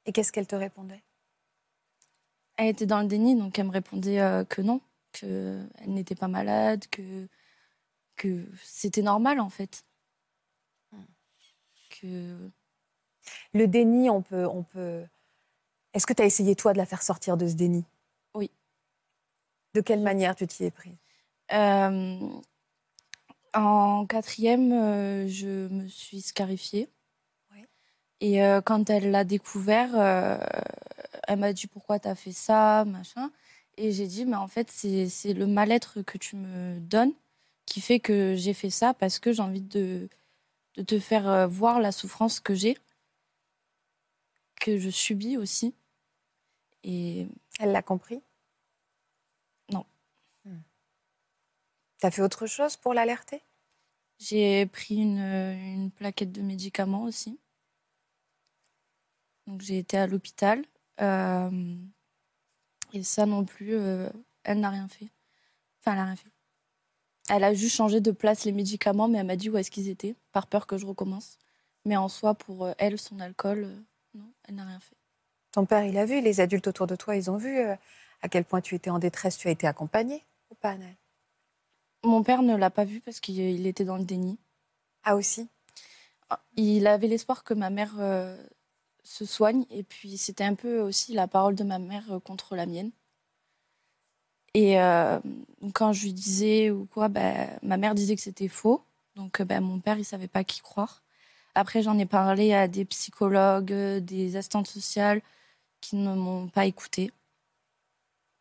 Et 0.06 0.12
qu'est-ce 0.12 0.32
qu'elle 0.32 0.46
te 0.46 0.56
répondait? 0.56 1.02
Elle 2.56 2.68
était 2.68 2.86
dans 2.86 3.00
le 3.00 3.06
déni, 3.06 3.34
donc 3.34 3.58
elle 3.58 3.66
me 3.66 3.72
répondait 3.72 4.20
euh, 4.20 4.44
que 4.44 4.62
non, 4.62 4.80
qu'elle 5.12 5.68
n'était 5.86 6.14
pas 6.14 6.28
malade, 6.28 6.84
que, 6.90 7.28
que 8.16 8.46
c'était 8.62 9.02
normal 9.02 9.40
en 9.40 9.50
fait. 9.50 9.84
Hmm. 10.92 11.04
Que 11.90 12.50
Le 13.52 13.66
déni, 13.66 14.10
on 14.10 14.22
peut. 14.22 14.46
On 14.46 14.62
peut... 14.62 15.04
Est-ce 15.94 16.06
que 16.06 16.12
tu 16.12 16.22
as 16.22 16.26
essayé, 16.26 16.56
toi, 16.56 16.72
de 16.72 16.78
la 16.78 16.86
faire 16.86 17.02
sortir 17.02 17.36
de 17.36 17.46
ce 17.46 17.54
déni? 17.54 17.84
Oui. 18.34 18.50
De 19.74 19.80
quelle 19.80 20.00
manière 20.00 20.34
tu 20.34 20.46
t'y 20.46 20.64
es 20.64 20.70
prise? 20.72 20.96
Euh, 21.52 22.18
en 23.54 24.04
quatrième, 24.06 24.72
euh, 24.72 25.28
je 25.28 25.68
me 25.68 25.86
suis 25.86 26.20
scarifiée. 26.20 26.88
Oui. 27.52 27.64
Et 28.20 28.42
euh, 28.42 28.60
quand 28.60 28.90
elle 28.90 29.12
l'a 29.12 29.22
découvert, 29.22 29.94
elle 31.28 31.38
m'a 31.38 31.52
dit 31.52 31.68
pourquoi 31.68 32.00
t'as 32.00 32.16
fait 32.16 32.32
ça, 32.32 32.84
machin? 32.84 33.30
Et 33.76 33.92
j'ai 33.92 34.08
dit, 34.08 34.24
mais 34.24 34.36
en 34.36 34.48
fait, 34.48 34.70
c'est 34.72 35.32
le 35.32 35.46
mal-être 35.46 36.02
que 36.02 36.18
tu 36.18 36.34
me 36.34 36.80
donnes 36.80 37.12
qui 37.66 37.80
fait 37.80 38.00
que 38.00 38.34
j'ai 38.36 38.52
fait 38.52 38.70
ça 38.70 38.94
parce 38.94 39.18
que 39.20 39.32
j'ai 39.32 39.42
envie 39.42 39.62
de, 39.62 40.08
de 40.76 40.82
te 40.82 40.98
faire 40.98 41.48
voir 41.48 41.80
la 41.80 41.92
souffrance 41.92 42.40
que 42.40 42.54
j'ai, 42.54 42.76
que 44.60 44.78
je 44.78 44.90
subis 44.90 45.36
aussi. 45.36 45.74
Et 46.84 47.26
Elle 47.58 47.72
l'a 47.72 47.82
compris? 47.82 48.22
Non. 49.72 49.84
Hmm. 50.44 50.60
T'as 51.98 52.10
fait 52.10 52.22
autre 52.22 52.46
chose 52.46 52.76
pour 52.76 52.94
l'alerter? 52.94 53.42
J'ai 54.18 54.66
pris 54.66 54.96
une, 54.96 55.18
une 55.18 55.90
plaquette 55.90 56.30
de 56.30 56.42
médicaments 56.42 57.04
aussi. 57.04 57.40
Donc 59.46 59.60
j'ai 59.60 59.78
été 59.78 59.96
à 59.98 60.06
l'hôpital. 60.06 60.64
euh, 61.00 61.76
et 62.92 63.02
ça 63.02 63.26
non 63.26 63.44
plus, 63.44 63.74
euh, 63.74 64.08
elle 64.44 64.60
n'a 64.60 64.70
rien 64.70 64.86
fait. 64.88 65.08
Enfin, 65.80 65.92
elle 65.92 65.98
n'a 65.98 66.04
rien 66.04 66.16
fait. 66.16 66.30
Elle 67.28 67.44
a 67.44 67.54
juste 67.54 67.74
changé 67.74 68.00
de 68.00 68.12
place 68.12 68.44
les 68.44 68.52
médicaments, 68.52 69.08
mais 69.08 69.18
elle 69.18 69.26
m'a 69.26 69.36
dit 69.36 69.50
où 69.50 69.56
est-ce 69.56 69.70
qu'ils 69.70 69.88
étaient, 69.88 70.14
par 70.30 70.46
peur 70.46 70.66
que 70.66 70.78
je 70.78 70.86
recommence. 70.86 71.38
Mais 71.84 71.96
en 71.96 72.08
soi, 72.08 72.34
pour 72.34 72.66
euh, 72.66 72.72
elle, 72.78 72.98
son 72.98 73.18
alcool, 73.18 73.64
euh, 73.64 73.80
non, 74.14 74.32
elle 74.44 74.54
n'a 74.54 74.64
rien 74.64 74.80
fait. 74.80 74.96
Ton 75.54 75.66
père, 75.66 75.84
il 75.84 75.96
a 75.98 76.04
vu, 76.04 76.20
les 76.20 76.40
adultes 76.40 76.66
autour 76.66 76.88
de 76.88 76.96
toi, 76.96 77.14
ils 77.14 77.30
ont 77.30 77.36
vu 77.36 77.56
euh, 77.60 77.76
à 78.22 78.28
quel 78.28 78.44
point 78.44 78.60
tu 78.60 78.74
étais 78.74 78.90
en 78.90 78.98
détresse, 78.98 79.38
tu 79.38 79.46
as 79.46 79.52
été 79.52 79.68
accompagnée 79.68 80.24
ou 80.50 80.56
pas, 80.56 80.70
Anaël 80.70 80.96
Mon 82.02 82.24
père 82.24 82.42
ne 82.42 82.56
l'a 82.56 82.70
pas 82.70 82.84
vu 82.84 83.00
parce 83.00 83.20
qu'il 83.20 83.38
il 83.38 83.64
était 83.68 83.84
dans 83.84 83.96
le 83.96 84.02
déni. 84.02 84.40
Ah 85.04 85.14
aussi? 85.14 85.48
Il 86.56 86.88
avait 86.88 87.06
l'espoir 87.06 87.44
que 87.44 87.54
ma 87.54 87.70
mère 87.70 87.94
euh, 88.00 88.36
se 89.04 89.24
soigne. 89.24 89.64
Et 89.70 89.84
puis, 89.84 90.16
c'était 90.16 90.42
un 90.42 90.56
peu 90.56 90.80
aussi 90.80 91.14
la 91.14 91.28
parole 91.28 91.54
de 91.54 91.62
ma 91.62 91.78
mère 91.78 92.10
euh, 92.10 92.18
contre 92.18 92.56
la 92.56 92.66
mienne. 92.66 92.90
Et 94.54 94.80
euh, 94.80 95.20
quand 95.72 95.92
je 95.92 96.02
lui 96.02 96.12
disais 96.12 96.72
ou 96.72 96.86
quoi, 96.86 97.06
ben, 97.06 97.48
ma 97.62 97.76
mère 97.76 97.94
disait 97.94 98.16
que 98.16 98.22
c'était 98.22 98.48
faux. 98.48 98.82
Donc, 99.14 99.40
euh, 99.40 99.44
ben, 99.44 99.60
mon 99.62 99.78
père, 99.78 99.98
il 99.98 100.04
savait 100.04 100.26
pas 100.26 100.42
qui 100.42 100.62
croire. 100.62 101.04
Après, 101.54 101.82
j'en 101.82 101.96
ai 101.98 102.06
parlé 102.06 102.52
à 102.52 102.66
des 102.66 102.84
psychologues, 102.84 103.72
euh, 103.72 104.00
des 104.00 104.36
assistantes 104.36 104.66
sociales 104.66 105.22
qui 105.84 105.96
ne 105.96 106.14
m'ont 106.14 106.48
pas 106.48 106.64
écoutée. 106.64 107.12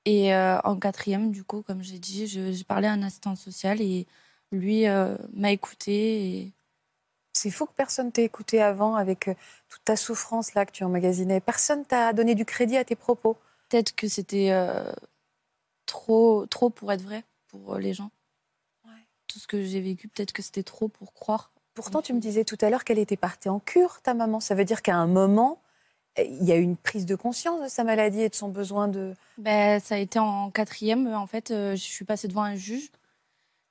Et 0.05 0.33
euh, 0.33 0.59
en 0.63 0.77
quatrième, 0.77 1.31
du 1.31 1.43
coup, 1.43 1.61
comme 1.61 1.83
j'ai 1.83 1.99
dit, 1.99 2.25
j'ai 2.27 2.63
parlé 2.63 2.87
à 2.87 2.93
un 2.93 3.03
assistant 3.03 3.35
social 3.35 3.81
et 3.81 4.07
lui 4.51 4.87
euh, 4.87 5.17
m'a 5.33 5.51
écoutée. 5.51 6.25
Et 6.25 6.51
C'est 7.33 7.51
fou 7.51 7.65
que 7.65 7.73
personne 7.73 8.11
t'ait 8.11 8.23
écouté 8.23 8.61
avant 8.61 8.95
avec 8.95 9.27
euh, 9.27 9.33
toute 9.69 9.83
ta 9.83 9.95
souffrance 9.95 10.53
là 10.53 10.65
que 10.65 10.71
tu 10.71 10.83
emmagasinais. 10.83 11.41
Personne 11.41 11.85
t'a 11.85 12.13
donné 12.13 12.33
du 12.35 12.45
crédit 12.45 12.77
à 12.77 12.85
tes 12.85 12.95
propos. 12.95 13.37
peut-être 13.69 13.93
que 13.95 14.07
c'était 14.07 14.51
euh, 14.51 14.91
trop, 15.85 16.45
trop 16.47 16.69
pour 16.69 16.91
être 16.91 17.01
vrai 17.01 17.23
pour 17.47 17.77
les 17.77 17.93
gens. 17.93 18.11
Ouais. 18.85 19.07
Tout 19.27 19.39
ce 19.39 19.47
que 19.47 19.63
j'ai 19.63 19.81
vécu, 19.81 20.07
peut-être 20.07 20.31
que 20.31 20.41
c'était 20.41 20.63
trop 20.63 20.87
pour 20.87 21.13
croire. 21.13 21.51
Pourtant, 21.73 22.01
tu 22.01 22.13
me 22.13 22.19
disais 22.19 22.45
tout 22.45 22.57
à 22.61 22.69
l'heure 22.69 22.83
qu'elle 22.83 22.99
était 22.99 23.17
partie 23.17 23.49
en 23.49 23.59
cure, 23.59 24.01
ta 24.01 24.13
maman. 24.13 24.39
Ça 24.39 24.53
veut 24.53 24.65
dire 24.65 24.83
qu'à 24.83 24.95
un 24.95 25.07
moment, 25.07 25.62
il 26.17 26.43
y 26.43 26.51
a 26.51 26.57
eu 26.57 26.61
une 26.61 26.77
prise 26.77 27.05
de 27.05 27.15
conscience 27.15 27.61
de 27.63 27.67
sa 27.67 27.83
maladie 27.83 28.21
et 28.21 28.29
de 28.29 28.35
son 28.35 28.49
besoin 28.49 28.87
de. 28.87 29.13
Ben, 29.37 29.79
ça 29.79 29.95
a 29.95 29.97
été 29.97 30.19
en 30.19 30.51
quatrième. 30.51 31.07
En 31.13 31.27
fait, 31.27 31.51
euh, 31.51 31.71
je 31.75 31.81
suis 31.81 32.05
passée 32.05 32.27
devant 32.27 32.43
un 32.43 32.55
juge 32.55 32.91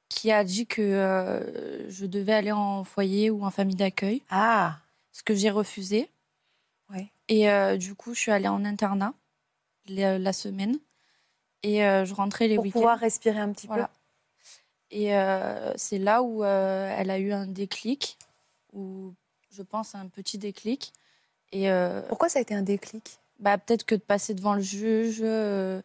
qui 0.09 0.31
a 0.33 0.45
dit 0.45 0.67
que 0.67 0.83
euh, 0.83 1.89
je 1.91 2.05
devais 2.07 2.33
aller 2.35 2.53
en 2.53 2.85
foyer 2.85 3.31
ou 3.31 3.45
en 3.45 3.51
famille 3.51 3.77
d'accueil, 3.77 4.23
Ah 4.31 4.77
ce 5.13 5.23
que 5.23 5.35
j'ai 5.35 5.51
refusé. 5.51 6.09
Ouais. 6.93 7.09
Et 7.29 7.49
euh, 7.49 7.77
du 7.77 7.95
coup, 7.95 8.13
je 8.15 8.21
suis 8.21 8.33
allée 8.33 8.49
en 8.49 8.65
internat 8.65 9.15
la, 9.89 10.19
la 10.19 10.33
semaine. 10.33 10.79
Et 11.63 11.85
euh, 11.85 12.05
je 12.05 12.13
rentrais 12.13 12.49
les 12.49 12.57
Pour 12.57 12.65
week-ends. 12.65 12.81
pouvoir 12.81 12.99
respirer 12.99 13.39
un 13.39 13.53
petit 13.53 13.67
Voilà. 13.69 13.89
Et 14.91 15.17
euh, 15.17 15.73
c'est 15.77 15.99
là 15.99 16.23
où 16.23 16.45
elle 16.45 17.11
a 17.11 17.19
eu 17.19 17.33
un 17.33 17.47
déclic, 17.47 18.19
ou 18.75 19.15
je 19.51 19.63
pense 19.63 19.95
un 19.95 20.09
petit 20.09 20.37
déclic. 20.37 20.93
Et 21.53 21.71
euh. 21.71 22.03
Pourquoi 22.09 22.29
ça 22.29 22.39
a 22.39 22.43
été 22.43 22.55
un 22.55 22.63
déclic? 22.63 23.19
bah, 23.39 23.59
peut-être 23.59 23.85
que 23.85 23.95
de 23.97 24.01
passer 24.01 24.35
devant 24.35 24.55
le 24.55 24.61
juge, 24.61 25.19
euh, 25.23 25.83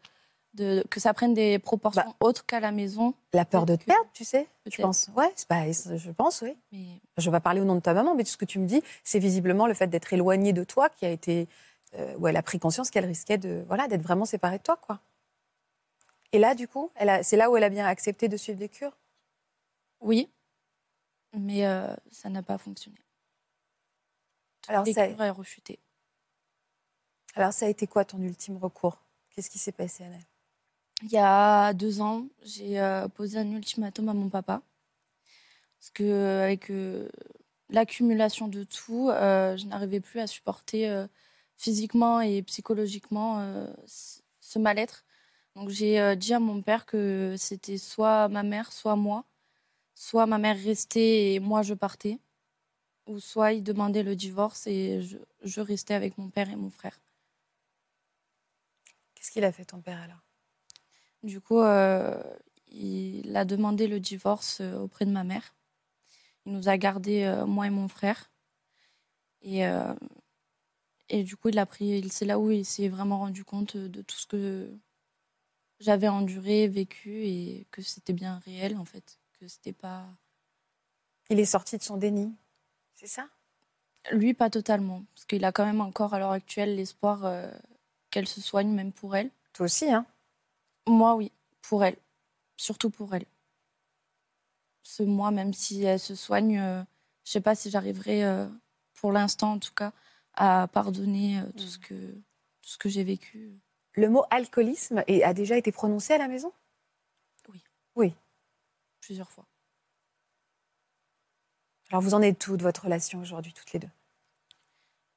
de, 0.53 0.83
que 0.91 0.99
ça 0.99 1.13
prenne 1.13 1.33
des 1.33 1.57
proportions 1.59 2.03
Bah. 2.05 2.15
autres 2.27 2.45
qu'à 2.45 2.59
la 2.59 2.71
maison. 2.71 3.13
La 3.33 3.45
peur 3.45 3.65
de 3.65 3.75
te 3.75 3.81
que- 3.81 3.85
perdre, 3.85 4.07
tu 4.13 4.23
sais 4.25 4.47
Je 4.71 4.81
pense. 4.81 5.09
Ouais, 5.15 5.33
pas- 5.47 5.71
je 5.71 6.11
pense, 6.11 6.41
oui. 6.41 6.55
Mais 6.71 6.99
Je 7.17 7.25
vais 7.29 7.31
pas 7.31 7.39
parler 7.41 7.61
au 7.61 7.65
nom 7.65 7.73
de 7.75 7.79
ta 7.81 7.93
maman, 7.95 8.13
mais 8.15 8.23
tout 8.23 8.29
ce 8.31 8.37
que 8.37 8.45
tu 8.45 8.59
me 8.59 8.67
dis, 8.67 8.83
c'est 9.03 9.17
visiblement 9.19 9.65
le 9.65 9.73
fait 9.73 9.87
d'être 9.87 10.13
éloignée 10.13 10.53
de 10.53 10.63
toi 10.63 10.89
qui 10.89 11.05
a 11.05 11.09
été. 11.09 11.47
euh, 11.95 12.13
où 12.17 12.27
elle 12.27 12.35
a 12.35 12.43
pris 12.43 12.59
conscience 12.59 12.89
qu'elle 12.91 13.05
risquait 13.05 13.37
de 13.37 13.63
voilà 13.67 13.87
d'être 13.87 14.01
vraiment 14.03 14.25
séparée 14.25 14.57
de 14.57 14.63
toi, 14.63 14.75
quoi. 14.75 14.99
Et 16.33 16.37
là, 16.37 16.53
du 16.53 16.67
coup, 16.67 16.91
c'est 17.23 17.37
là 17.37 17.49
où 17.49 17.55
elle 17.55 17.63
a 17.63 17.69
bien 17.69 17.85
accepté 17.85 18.27
de 18.27 18.35
suivre 18.37 18.59
des 18.59 18.67
cures? 18.69 18.91
oui, 20.01 20.29
mais 21.33 21.65
euh, 21.65 21.87
ça 22.11 22.29
n'a 22.29 22.43
pas 22.43 22.57
fonctionné. 22.57 22.97
Alors 24.67 24.85
Les 24.85 24.93
ça, 24.93 25.07
alors 27.35 27.53
ça 27.53 27.67
a 27.67 27.69
été 27.69 27.85
quoi 27.87 28.03
ton 28.03 28.19
ultime 28.21 28.57
recours? 28.57 28.97
Qu'est-ce 29.29 29.49
qui 29.49 29.59
s'est 29.59 29.71
passé, 29.71 30.03
Annelle 30.03 30.25
Il 31.03 31.11
y 31.11 31.17
a 31.17 31.73
deux 31.73 32.01
ans, 32.01 32.25
j'ai 32.43 32.79
euh, 32.79 33.07
posé 33.07 33.37
un 33.37 33.51
ultimatum 33.51 34.09
à 34.09 34.13
mon 34.13 34.29
papa. 34.29 34.61
Parce 35.79 35.91
que 35.91 36.03
euh, 36.03 36.43
avec 36.43 36.71
euh, 36.71 37.07
l'accumulation 37.69 38.47
de 38.47 38.63
tout, 38.63 39.09
euh, 39.09 39.55
je 39.57 39.65
n'arrivais 39.67 39.99
plus 39.99 40.19
à 40.19 40.27
supporter 40.27 41.07
physiquement 41.57 42.21
et 42.21 42.41
psychologiquement 42.43 43.67
ce 43.85 44.59
mal-être. 44.59 45.05
Donc 45.55 45.69
j'ai 45.69 46.15
dit 46.15 46.33
à 46.33 46.39
mon 46.39 46.61
père 46.61 46.85
que 46.85 47.35
c'était 47.37 47.77
soit 47.77 48.27
ma 48.29 48.43
mère, 48.43 48.71
soit 48.71 48.95
moi. 48.95 49.25
Soit 49.95 50.27
ma 50.27 50.37
mère 50.37 50.57
restait 50.57 51.33
et 51.33 51.39
moi 51.39 51.63
je 51.63 51.73
partais. 51.73 52.19
Ou 53.07 53.19
soit 53.19 53.53
il 53.53 53.63
demandait 53.63 54.03
le 54.03 54.15
divorce 54.15 54.67
et 54.67 55.01
je, 55.01 55.17
je 55.43 55.61
restais 55.61 55.93
avec 55.93 56.17
mon 56.17 56.29
père 56.29 56.49
et 56.49 56.55
mon 56.55 56.69
frère. 56.69 56.99
Qu'est-ce 59.15 59.31
qu'il 59.31 59.43
a 59.45 59.51
fait 59.51 59.65
ton 59.65 59.81
père 59.81 60.01
alors? 60.01 60.23
Du 61.23 61.41
coup, 61.41 61.59
euh, 61.59 62.21
il 62.67 63.35
a 63.35 63.45
demandé 63.45 63.87
le 63.87 63.99
divorce 63.99 64.59
euh, 64.61 64.77
auprès 64.77 65.05
de 65.05 65.11
ma 65.11 65.23
mère. 65.23 65.55
Il 66.45 66.53
nous 66.53 66.69
a 66.69 66.77
gardés, 66.77 67.23
euh, 67.23 67.45
moi 67.45 67.67
et 67.67 67.71
mon 67.71 67.87
frère. 67.87 68.29
Et, 69.41 69.65
euh, 69.65 69.93
et 71.09 71.23
du 71.23 71.35
coup, 71.37 71.49
il 71.49 71.59
a 71.59 71.65
pris. 71.65 71.85
il- 71.99 72.11
C'est 72.11 72.25
là 72.25 72.39
où 72.39 72.51
il 72.51 72.65
s'est 72.65 72.89
vraiment 72.89 73.19
rendu 73.19 73.43
compte 73.43 73.77
de 73.77 74.01
tout 74.01 74.15
ce 74.17 74.27
que 74.27 74.69
j'avais 75.79 76.07
enduré, 76.07 76.67
vécu, 76.67 77.25
et 77.25 77.67
que 77.71 77.81
c'était 77.81 78.13
bien 78.13 78.39
réel 78.39 78.77
en 78.77 78.85
fait. 78.85 79.19
Que 79.39 79.47
c'était 79.47 79.73
pas. 79.73 80.07
Il 81.29 81.39
est 81.39 81.45
sorti 81.45 81.77
de 81.77 81.83
son 81.83 81.97
déni, 81.97 82.33
c'est 82.97 83.07
ça? 83.07 83.29
Lui, 84.11 84.33
pas 84.33 84.49
totalement. 84.49 85.03
Parce 85.13 85.25
qu'il 85.25 85.45
a 85.45 85.51
quand 85.51 85.65
même 85.65 85.81
encore 85.81 86.13
à 86.13 86.19
l'heure 86.19 86.31
actuelle 86.31 86.75
l'espoir 86.75 87.25
euh, 87.25 87.49
qu'elle 88.09 88.27
se 88.27 88.41
soigne, 88.41 88.69
même 88.69 88.91
pour 88.91 89.15
elle. 89.15 89.29
Toi 89.53 89.65
aussi, 89.65 89.89
hein? 89.91 90.05
Moi, 90.87 91.15
oui, 91.15 91.31
pour 91.61 91.83
elle. 91.83 91.97
Surtout 92.55 92.89
pour 92.89 93.13
elle. 93.13 93.25
Ce 94.81 95.03
moi, 95.03 95.31
même 95.31 95.53
si 95.53 95.83
elle 95.83 95.99
se 95.99 96.15
soigne, 96.15 96.59
euh, 96.59 96.81
je 97.23 97.31
sais 97.31 97.41
pas 97.41 97.55
si 97.55 97.69
j'arriverai, 97.69 98.25
euh, 98.25 98.47
pour 98.95 99.11
l'instant 99.11 99.53
en 99.53 99.59
tout 99.59 99.73
cas, 99.73 99.93
à 100.33 100.67
pardonner 100.67 101.39
euh, 101.39 101.51
tout 101.55 101.65
Mm. 101.65 101.67
ce 101.67 101.77
que, 101.77 102.11
tout 102.61 102.69
ce 102.69 102.77
que 102.77 102.89
j'ai 102.89 103.03
vécu. 103.03 103.59
Le 103.93 104.09
mot 104.09 104.23
alcoolisme 104.31 105.03
a 105.07 105.33
déjà 105.33 105.57
été 105.57 105.71
prononcé 105.71 106.13
à 106.13 106.17
la 106.17 106.27
maison? 106.27 106.51
Plusieurs 109.01 109.29
fois. 109.29 109.47
Alors 111.89 112.01
vous 112.01 112.13
en 112.13 112.21
êtes 112.21 112.39
tout 112.39 112.57
de 112.57 112.63
votre 112.63 112.83
relation 112.85 113.19
aujourd'hui, 113.19 113.53
toutes 113.53 113.71
les 113.73 113.79
deux? 113.79 113.89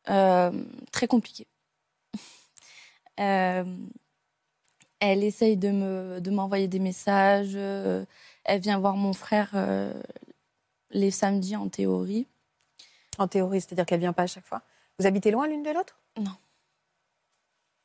Euh, 0.09 0.65
très 0.93 1.07
compliqué. 1.07 1.47
Euh, 3.19 3.65
elle 4.99 5.25
essaye 5.25 5.59
de 5.59 5.71
me 5.71 6.21
de 6.21 6.31
m'envoyer 6.31 6.69
des 6.69 6.79
messages. 6.79 7.53
euh, 7.55 8.07
elle 8.45 8.63
vient 8.63 8.79
voir 8.79 8.97
mon 8.97 9.13
frère 9.13 9.51
euh, 9.53 9.93
les 10.91 11.11
samedis 11.11 11.55
en 11.55 11.69
théorie. 11.69 12.27
En 13.19 13.29
théorie, 13.29 13.61
c'est-à-dire 13.61 13.85
qu'elle 13.85 14.01
vient 14.01 14.15
pas 14.15 14.23
à 14.23 14.27
chaque 14.27 14.47
fois? 14.47 14.63
Vous 14.99 15.07
habitez 15.07 15.31
loin 15.33 15.49
l'une 15.49 15.63
de 15.63 15.71
l'autre? 15.71 15.99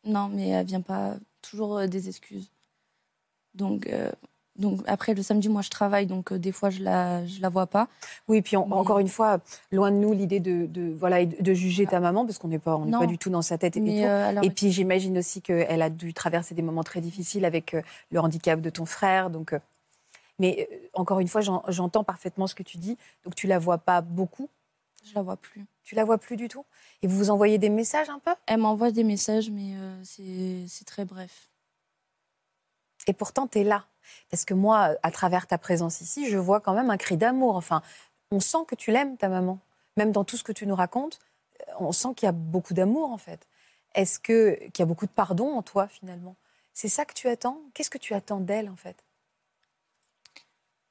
Non, 0.06 0.30
mais 0.30 0.48
elle 0.50 0.66
vient 0.66 0.80
pas 0.80 1.16
toujours 1.42 1.86
des 1.86 2.08
excuses. 2.08 2.50
Donc, 3.56 3.90
donc 4.58 4.82
après 4.88 5.14
le 5.14 5.22
samedi, 5.22 5.50
moi 5.50 5.62
je 5.62 5.70
travaille, 5.70 6.06
donc 6.06 6.32
euh, 6.32 6.40
des 6.40 6.52
fois 6.52 6.70
je 6.70 6.82
la 6.82 7.26
je 7.26 7.42
la 7.42 7.50
vois 7.50 7.68
pas. 7.68 7.88
Oui, 8.28 8.42
puis 8.42 8.56
on- 8.58 8.66
Mais- 8.68 8.74
encore 8.76 9.00
une 9.00 9.08
fois, 9.08 9.40
loin 9.72 9.92
de 9.92 9.98
nous 9.98 10.14
l'idée 10.14 10.40
de, 10.40 10.66
de- 10.66 10.94
voilà 10.98 11.22
et 11.22 11.26
de, 11.26 11.54
juger 11.54 11.86
ta 11.86 12.00
maman 12.00 12.26
parce 12.26 12.38
qu'on 12.38 12.48
n'est 12.48 12.60
pas 12.60 12.76
on 12.78 12.86
n'est 12.86 12.92
pas 12.92 13.06
du 13.06 13.18
tout 13.18 13.30
dans 13.30 13.42
sa 13.42 13.58
tête 13.58 13.76
et, 13.78 13.80
Mais 13.82 14.02
tout. 14.02 14.06
euh, 14.08 14.30
alors, 14.30 14.44
Et 14.44 14.50
puis 14.50 14.72
j'imagine 14.72 15.18
aussi 15.18 15.42
qu'elle 15.42 15.82
a 15.82 15.90
dû 15.90 16.14
traverser 16.14 16.56
des 16.56 16.62
moments 16.62 16.84
très 16.84 17.02
difficiles 17.02 17.46
avec 17.46 17.74
euh, 17.74 17.82
le 18.12 18.20
handicap 18.20 18.62
de 18.62 18.70
ton 18.70 18.86
frère. 18.86 19.30
Donc, 19.30 19.54
mais 20.40 20.70
encore 20.94 21.20
une 21.20 21.28
fois, 21.28 21.42
j'en- 21.42 21.64
j'entends 21.68 22.04
parfaitement 22.04 22.48
ce 22.48 22.56
que 22.56 22.64
tu 22.64 22.78
dis. 22.78 22.98
Donc 23.24 23.36
tu 23.36 23.48
la 23.48 23.60
vois 23.60 23.78
pas 23.78 24.02
beaucoup, 24.02 24.50
je 25.04 25.14
la 25.16 25.22
vois 25.22 25.38
plus. 25.38 25.66
tu 25.84 25.96
la 25.96 26.04
vois 26.06 26.18
plus 26.18 26.36
du 26.38 26.48
tout? 26.48 26.66
Et 27.02 27.08
vous 27.08 27.18
vous 27.18 27.30
envoyez 27.30 27.58
des 27.58 27.70
messages 27.70 28.10
un 28.10 28.20
peu? 28.20 28.32
Elle 28.48 28.60
m'envoie 28.60 28.92
des 28.92 29.04
messages, 29.04 29.50
mais 29.52 29.76
euh, 29.76 30.02
c'est 30.68 30.86
très 30.86 31.06
bref. 31.06 31.50
Et 33.08 33.14
pourtant 33.14 33.48
tu 33.48 33.60
es 33.60 33.64
là, 33.64 33.86
parce 34.30 34.46
que 34.46 34.54
moi, 34.54 34.96
à 35.04 35.12
travers 35.12 35.48
ta 35.48 35.58
présence 35.58 36.02
ici, 36.02 36.30
je 36.30 36.38
vois 36.38 36.60
quand 36.60 36.74
même 36.74 36.90
un 36.90 36.98
cri 36.98 37.18
d'amour. 37.18 37.56
Enfin, 37.56 37.82
on 38.32 38.40
sent 38.40 38.66
que 38.68 38.76
tu 38.76 38.92
l'aimes, 38.92 39.18
ta 39.18 39.30
maman. 39.30 39.60
Même 39.98 40.12
dans 40.12 40.24
tout 40.24 40.38
ce 40.38 40.44
que 40.44 40.52
tu 40.52 40.68
nous 40.68 40.76
racontes, 40.76 41.20
on 41.80 41.92
sent 41.92 42.10
qu'il 42.16 42.28
y 42.28 42.30
a 42.30 42.34
beaucoup 42.34 42.74
d'amour, 42.74 43.12
en 43.12 43.18
fait. 43.18 43.48
Est-ce 43.94 44.20
que 44.20 44.56
qu'il 44.70 44.80
y 44.80 44.82
a 44.82 44.86
beaucoup 44.86 45.06
de 45.06 45.12
pardon 45.12 45.56
en 45.56 45.62
toi, 45.62 45.88
finalement? 45.88 46.36
C'est 46.74 46.90
ça 46.90 47.06
que 47.06 47.14
tu 47.14 47.28
attends? 47.30 47.62
Qu'est-ce 47.74 47.90
que 47.90 47.98
tu 47.98 48.14
attends 48.14 48.42
d'elle, 48.42 48.70
en 48.70 48.76
fait? 48.76 49.04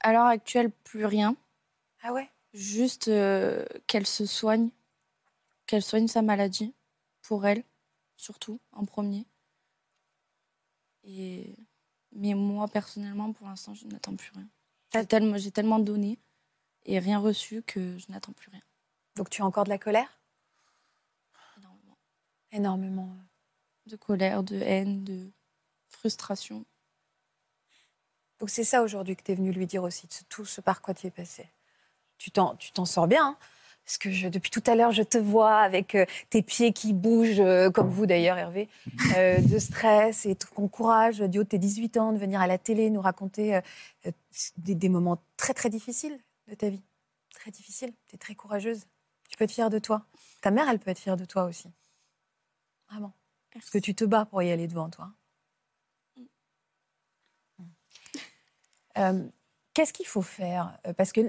À 0.01 0.13
l'heure 0.13 0.27
actuelle, 0.27 0.71
plus 0.71 1.05
rien. 1.05 1.37
Ah 2.03 2.13
ouais? 2.13 2.31
Juste 2.55 3.09
euh, 3.09 3.65
qu'elle 3.87 4.07
se 4.07 4.27
soigne, 4.27 4.71
qu'elle 5.67 5.83
soigne 5.83 6.09
sa 6.09 6.23
maladie, 6.23 6.73
pour 7.23 7.47
elle, 7.47 7.65
surtout, 8.17 8.61
en 8.73 8.85
premier. 8.85 9.27
Et... 11.05 11.55
Mais 12.15 12.35
moi, 12.35 12.69
personnellement, 12.69 13.33
pour 13.33 13.47
l'instant, 13.47 13.75
je 13.75 13.87
n'attends 13.87 14.15
plus 14.15 14.31
rien. 14.35 14.49
J'ai 14.93 15.07
tellement, 15.07 15.37
j'ai 15.37 15.51
tellement 15.51 15.81
donné 15.81 16.19
et 16.87 16.99
rien 16.99 17.19
reçu 17.19 17.63
que 17.63 17.99
je 17.99 18.07
n'attends 18.11 18.33
plus 18.33 18.51
rien. 18.51 18.63
Donc 19.17 19.31
tu 19.31 19.43
as 19.43 19.45
encore 19.45 19.65
de 19.65 19.71
la 19.71 19.79
colère? 19.79 20.19
Énormément. 21.59 21.99
Énormément. 22.53 23.17
De 23.87 23.97
colère, 23.97 24.43
de 24.43 24.57
haine, 24.57 25.05
de 25.05 25.31
frustration. 25.89 26.65
Donc 28.39 28.51
c'est 28.51 28.65
ça 28.65 28.83
aujourd'hui 28.83 29.17
que 29.17 29.23
tu 29.23 29.33
es 29.33 29.35
venu 29.35 29.53
lui 29.53 29.67
dire 29.67 29.83
aussi, 29.83 30.07
de 30.07 30.13
tout 30.29 30.45
ce 30.45 30.61
par 30.61 30.83
quoi 30.83 30.95
tu 30.95 31.07
es 31.07 31.11
passé. 31.11 31.49
Tu 32.19 32.31
t'en, 32.31 32.57
tu 32.57 32.73
t'en 32.73 32.85
sors 32.85 33.09
bien, 33.09 33.27
hein 33.27 33.39
parce 33.85 33.99
que 33.99 34.11
je- 34.11 34.29
depuis 34.29 34.51
tout 34.51 34.63
à 34.67 34.75
l'heure, 34.75 34.93
je 34.93 35.03
te 35.03 35.19
vois 35.19 35.59
avec 35.59 35.95
euh, 35.95 36.07
tes 36.31 36.43
pieds 36.43 36.73
qui 36.73 36.93
bougent, 36.93 37.41
euh, 37.41 37.71
comme 37.71 37.89
vous 37.91 38.07
d'ailleurs, 38.07 38.39
Hervé, 38.39 38.69
euh, 39.17 39.41
de 39.41 39.59
stress 39.59 40.25
et 40.27 40.35
tout 40.35 40.49
ton 40.55 40.69
courage 40.69 41.21
du 41.21 41.39
haut 41.39 41.45
de 41.45 41.49
tes 41.49 41.59
18 41.59 41.97
ans 41.99 42.13
de 42.13 42.19
venir 42.19 42.41
à 42.41 42.47
la 42.47 42.59
télé 42.59 42.89
nous 42.91 43.01
raconter 43.03 43.57
euh, 43.57 43.61
des, 44.59 44.75
des 44.75 44.89
moments 44.89 45.23
très 45.37 45.53
très 45.55 45.69
difficiles 45.71 46.19
de 46.49 46.55
ta 46.55 46.69
vie. 46.71 46.83
Très 47.35 47.51
difficiles. 47.51 47.93
Tu 48.09 48.15
es 48.15 48.19
très 48.19 48.35
courageuse. 48.35 48.87
Tu 49.29 49.37
peux 49.37 49.45
être 49.45 49.51
fière 49.53 49.71
de 49.71 49.79
toi. 49.79 50.07
Ta 50.41 50.51
mère, 50.51 50.69
elle 50.69 50.79
peut 50.79 50.91
être 50.91 50.99
fière 50.99 51.17
de 51.17 51.25
toi 51.25 51.45
aussi. 51.45 51.69
Vraiment. 52.91 53.13
Parce 53.53 53.71
que 53.71 53.79
tu 53.79 53.95
te 53.95 54.05
bats 54.05 54.25
pour 54.25 54.43
y 54.43 54.51
aller 54.51 54.67
devant 54.69 54.89
toi. 54.91 55.11
Euh, 58.97 59.29
Qu'est-ce 59.75 59.93
qu'il 59.93 60.07
faut 60.07 60.23
faire? 60.23 60.79
Euh, 60.87 60.93
Parce 60.93 61.13
que 61.13 61.21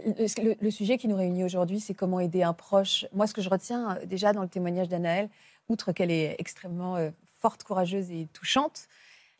le, 0.61 0.71
sujet 0.71 0.99
qui 0.99 1.07
nous 1.07 1.15
réunit 1.15 1.43
aujourd'hui, 1.43 1.79
c'est 1.79 1.95
comment 1.95 2.19
aider 2.19 2.43
un 2.43 2.53
proche. 2.53 3.07
Moi, 3.11 3.25
ce 3.25 3.33
que 3.33 3.41
je 3.41 3.49
retiens 3.49 3.97
euh, 3.97 4.05
déjà 4.05 4.33
dans 4.33 4.43
le 4.43 4.47
témoignage 4.47 4.87
d'Anaëlle, 4.87 5.29
outre 5.67 5.91
qu'elle 5.91 6.11
est 6.11 6.35
extrêmement 6.37 6.95
euh, 6.95 7.09
forte, 7.39 7.63
courageuse 7.63 8.11
et 8.11 8.27
touchante, 8.33 8.87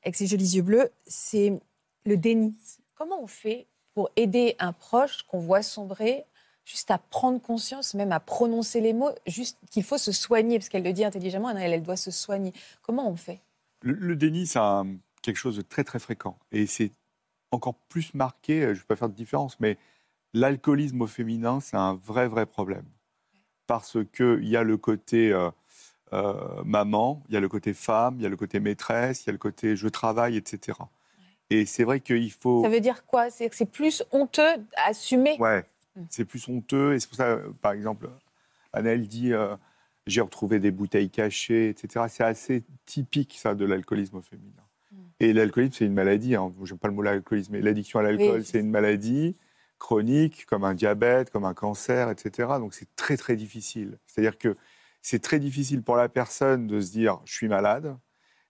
avec 0.04 0.16
ses 0.16 0.26
jolis 0.26 0.56
yeux 0.56 0.64
bleus, 0.64 0.90
c'est 1.06 1.54
le 2.06 2.18
déni. 2.18 2.56
Comment 2.96 3.22
on 3.22 3.28
fait 3.28 3.68
pour 3.94 4.10
aider 4.16 4.56
un 4.58 4.74
proche 4.74 5.22
qu'on 5.24 5.40
voit 5.40 5.62
sombrer, 5.62 6.26
juste 6.66 6.90
à 6.90 6.98
prendre 6.98 7.40
conscience, 7.40 7.94
même 7.94 8.12
à 8.12 8.20
prononcer 8.20 8.82
les 8.82 8.94
mots, 8.94 9.12
juste 9.28 9.60
qu'il 9.70 9.84
faut 9.84 10.00
se 10.00 10.12
soigner, 10.12 10.58
parce 10.58 10.70
qu'elle 10.70 10.84
le 10.84 10.94
dit 10.94 11.06
intelligemment, 11.06 11.50
Anaëlle, 11.50 11.74
elle 11.74 11.84
doit 11.84 11.96
se 11.96 12.10
soigner. 12.10 12.54
Comment 12.82 13.08
on 13.08 13.16
fait? 13.16 13.40
Le, 13.82 13.94
le 13.94 14.16
déni, 14.16 14.48
c'est 14.48 14.60
quelque 15.22 15.38
chose 15.38 15.58
de 15.58 15.62
très 15.62 15.84
très 15.84 16.00
fréquent. 16.00 16.38
Et 16.52 16.66
c'est 16.66 16.92
encore 17.52 17.76
plus 17.90 18.14
marqué, 18.14 18.62
euh, 18.62 18.68
je 18.68 18.70
ne 18.72 18.76
vais 18.76 18.88
pas 18.88 18.96
faire 18.96 19.10
de 19.10 19.16
différence, 19.16 19.60
mais 19.60 19.78
l'alcoolisme 20.34 21.02
au 21.02 21.08
féminin, 21.08 21.60
c'est 21.60 21.78
un 21.78 21.94
vrai 21.96 22.28
vrai 22.28 22.46
problème. 22.46 22.86
Parce 23.68 23.98
qu'il 24.14 24.48
y 24.48 24.58
a 24.58 24.64
le 24.64 24.78
côté 24.78 25.32
euh, 25.32 25.50
euh, 26.14 26.64
maman, 26.64 27.24
il 27.30 27.34
y 27.34 27.38
a 27.38 27.40
le 27.40 27.50
côté 27.50 27.74
femme, 27.74 28.16
il 28.18 28.24
y 28.24 28.26
a 28.26 28.30
le 28.30 28.38
côté 28.38 28.60
maîtresse, 28.60 29.24
il 29.24 29.28
y 29.28 29.30
a 29.30 29.34
le 29.34 29.38
côté 29.40 29.76
je 29.76 29.88
travaille, 29.88 30.38
etc. 30.38 30.78
Et 31.50 31.66
c'est 31.66 31.84
vrai 31.84 32.00
qu'il 32.00 32.32
faut... 32.32 32.64
Ça 32.64 32.70
veut 32.70 32.80
dire 32.80 33.06
quoi? 33.06 33.30
C'est 33.30 33.50
que 33.50 33.56
c'est 33.56 33.66
plus 33.72 34.04
honteux 34.12 34.42
à 34.78 34.90
assumer 34.90 35.38
Ouais, 35.40 35.66
Mm. 35.96 36.04
c'est 36.10 36.26
plus 36.26 36.48
honteux. 36.48 36.94
Et 36.94 37.00
c'est 37.00 37.08
pour 37.08 37.18
ça, 37.18 37.40
par 37.62 37.72
exemple, 37.72 38.10
Annelle 38.74 39.08
dit 39.08 39.34
euh, 39.34 39.56
j'ai 40.06 40.22
retrouvé 40.22 40.60
des 40.60 40.72
bouteilles 40.72 41.10
cachées, 41.10 41.70
etc. 41.70 42.06
C'est 42.10 42.24
assez 42.24 42.64
typique, 42.86 43.38
ça, 43.40 43.56
de 43.56 43.66
l'alcoolisme 43.66 44.18
au 44.18 44.22
féminin. 44.22 44.52
Et 45.20 45.34
l'alcoolisme, 45.34 45.74
c'est 45.74 45.86
une 45.86 45.94
maladie. 45.94 46.36
Hein. 46.36 46.52
J'aime 46.64 46.78
pas 46.78 46.88
le 46.88 46.94
mot 46.94 47.02
l'alcoolisme, 47.02 47.54
mais 47.54 47.62
l'addiction 47.62 48.00
à 48.00 48.04
l'alcool, 48.04 48.40
Oui, 48.40 48.46
c'est 48.46 48.60
une 48.60 48.70
maladie 48.70 49.36
chronique, 49.80 50.46
comme 50.46 50.64
un 50.64 50.74
diabète, 50.74 51.30
comme 51.30 51.46
un 51.46 51.54
cancer, 51.54 52.10
etc. 52.10 52.50
Donc 52.60 52.74
c'est 52.74 52.94
très, 52.96 53.18
très 53.18 53.36
difficile. 53.36 53.98
C'est-à-dire 54.08 54.38
que 54.38 54.56
c'est 55.02 55.22
très 55.22 55.40
difficile 55.40 55.84
pour 55.84 55.96
la 55.96 56.10
personne 56.10 56.68
de 56.68 56.80
se 56.80 56.92
dire 56.92 57.20
je 57.26 57.34
suis 57.34 57.48
malade. 57.48 57.98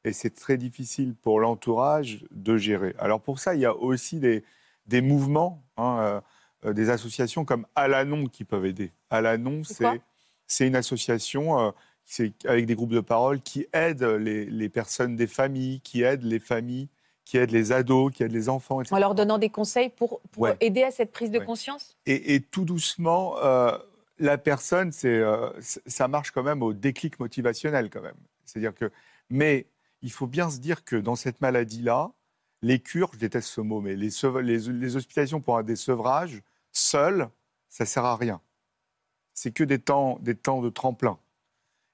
Et 0.03 0.13
c'est 0.13 0.35
très 0.35 0.57
difficile 0.57 1.15
pour 1.15 1.39
l'entourage 1.39 2.25
de 2.29 2.57
gérer. 2.57 2.93
Alors 2.99 3.21
pour 3.21 3.39
ça, 3.39 3.55
il 3.55 3.61
y 3.61 3.65
a 3.65 3.75
aussi 3.75 4.19
des, 4.19 4.43
des 4.85 5.01
mouvements, 5.01 5.63
hein, 5.77 5.97
euh, 5.99 6.21
euh, 6.65 6.73
des 6.73 6.91
associations 6.91 7.43
comme 7.43 7.65
Alanon 7.73 8.27
qui 8.27 8.43
peuvent 8.43 8.65
aider. 8.65 8.93
Alanon, 9.09 9.63
c'est 9.63 9.99
c'est 10.47 10.67
une 10.67 10.75
association 10.75 11.59
euh, 11.59 11.71
c'est 12.05 12.33
avec 12.45 12.65
des 12.65 12.75
groupes 12.75 12.91
de 12.93 12.99
parole 13.01 13.41
qui 13.41 13.67
aident 13.73 14.03
les, 14.03 14.45
les 14.45 14.69
personnes 14.69 15.15
des 15.15 15.27
familles, 15.27 15.81
qui 15.81 16.03
aident 16.03 16.23
les 16.23 16.39
familles, 16.39 16.87
qui 17.25 17.37
aident 17.37 17.51
les 17.51 17.71
ados, 17.71 18.13
qui 18.13 18.23
aident 18.23 18.31
les 18.31 18.47
enfants, 18.49 18.81
etc. 18.81 18.95
en 18.95 18.99
leur 18.99 19.15
donnant 19.15 19.39
des 19.39 19.49
conseils 19.49 19.89
pour, 19.89 20.21
pour 20.31 20.43
Ouais. 20.43 20.55
aider 20.61 20.83
à 20.83 20.91
cette 20.91 21.11
prise 21.11 21.31
de 21.31 21.39
Ouais. 21.39 21.45
conscience? 21.45 21.97
Et, 22.05 22.35
et 22.35 22.41
tout 22.41 22.65
doucement, 22.65 23.37
euh, 23.43 23.75
la 24.19 24.37
personne, 24.37 24.91
c'est, 24.91 25.07
euh, 25.19 25.49
ça 25.59 26.07
marche 26.07 26.29
quand 26.31 26.43
même 26.43 26.61
au 26.61 26.73
déclic 26.73 27.19
motivationnel 27.19 27.89
quand 27.89 28.01
même. 28.01 28.15
C'est-à-dire 28.45 28.75
que, 28.75 28.91
mais 29.31 29.65
il 30.03 30.11
faut 30.11 30.27
bien 30.27 30.51
se 30.51 30.59
dire 30.59 30.85
que 30.85 30.95
dans 30.95 31.15
cette 31.15 31.41
maladie-là, 31.41 32.11
les 32.61 32.79
cures, 32.79 33.09
je 33.13 33.19
déteste 33.19 33.47
ce 33.49 33.61
mot, 33.61 33.81
mais 33.81 33.95
les, 33.95 34.09
les, 34.43 34.57
les 34.59 34.95
hospitalisations 34.95 35.41
pour 35.41 35.57
un 35.57 35.63
des 35.63 35.75
sevrages, 35.75 36.41
seules, 36.71 37.27
ça 37.69 37.85
sert 37.85 38.05
à 38.05 38.15
rien. 38.15 38.39
C'est 39.33 39.51
que 39.51 39.63
des 39.63 39.79
temps, 39.79 40.19
des 40.21 40.35
temps 40.35 40.61
de 40.61 40.69
tremplin. 40.69 41.17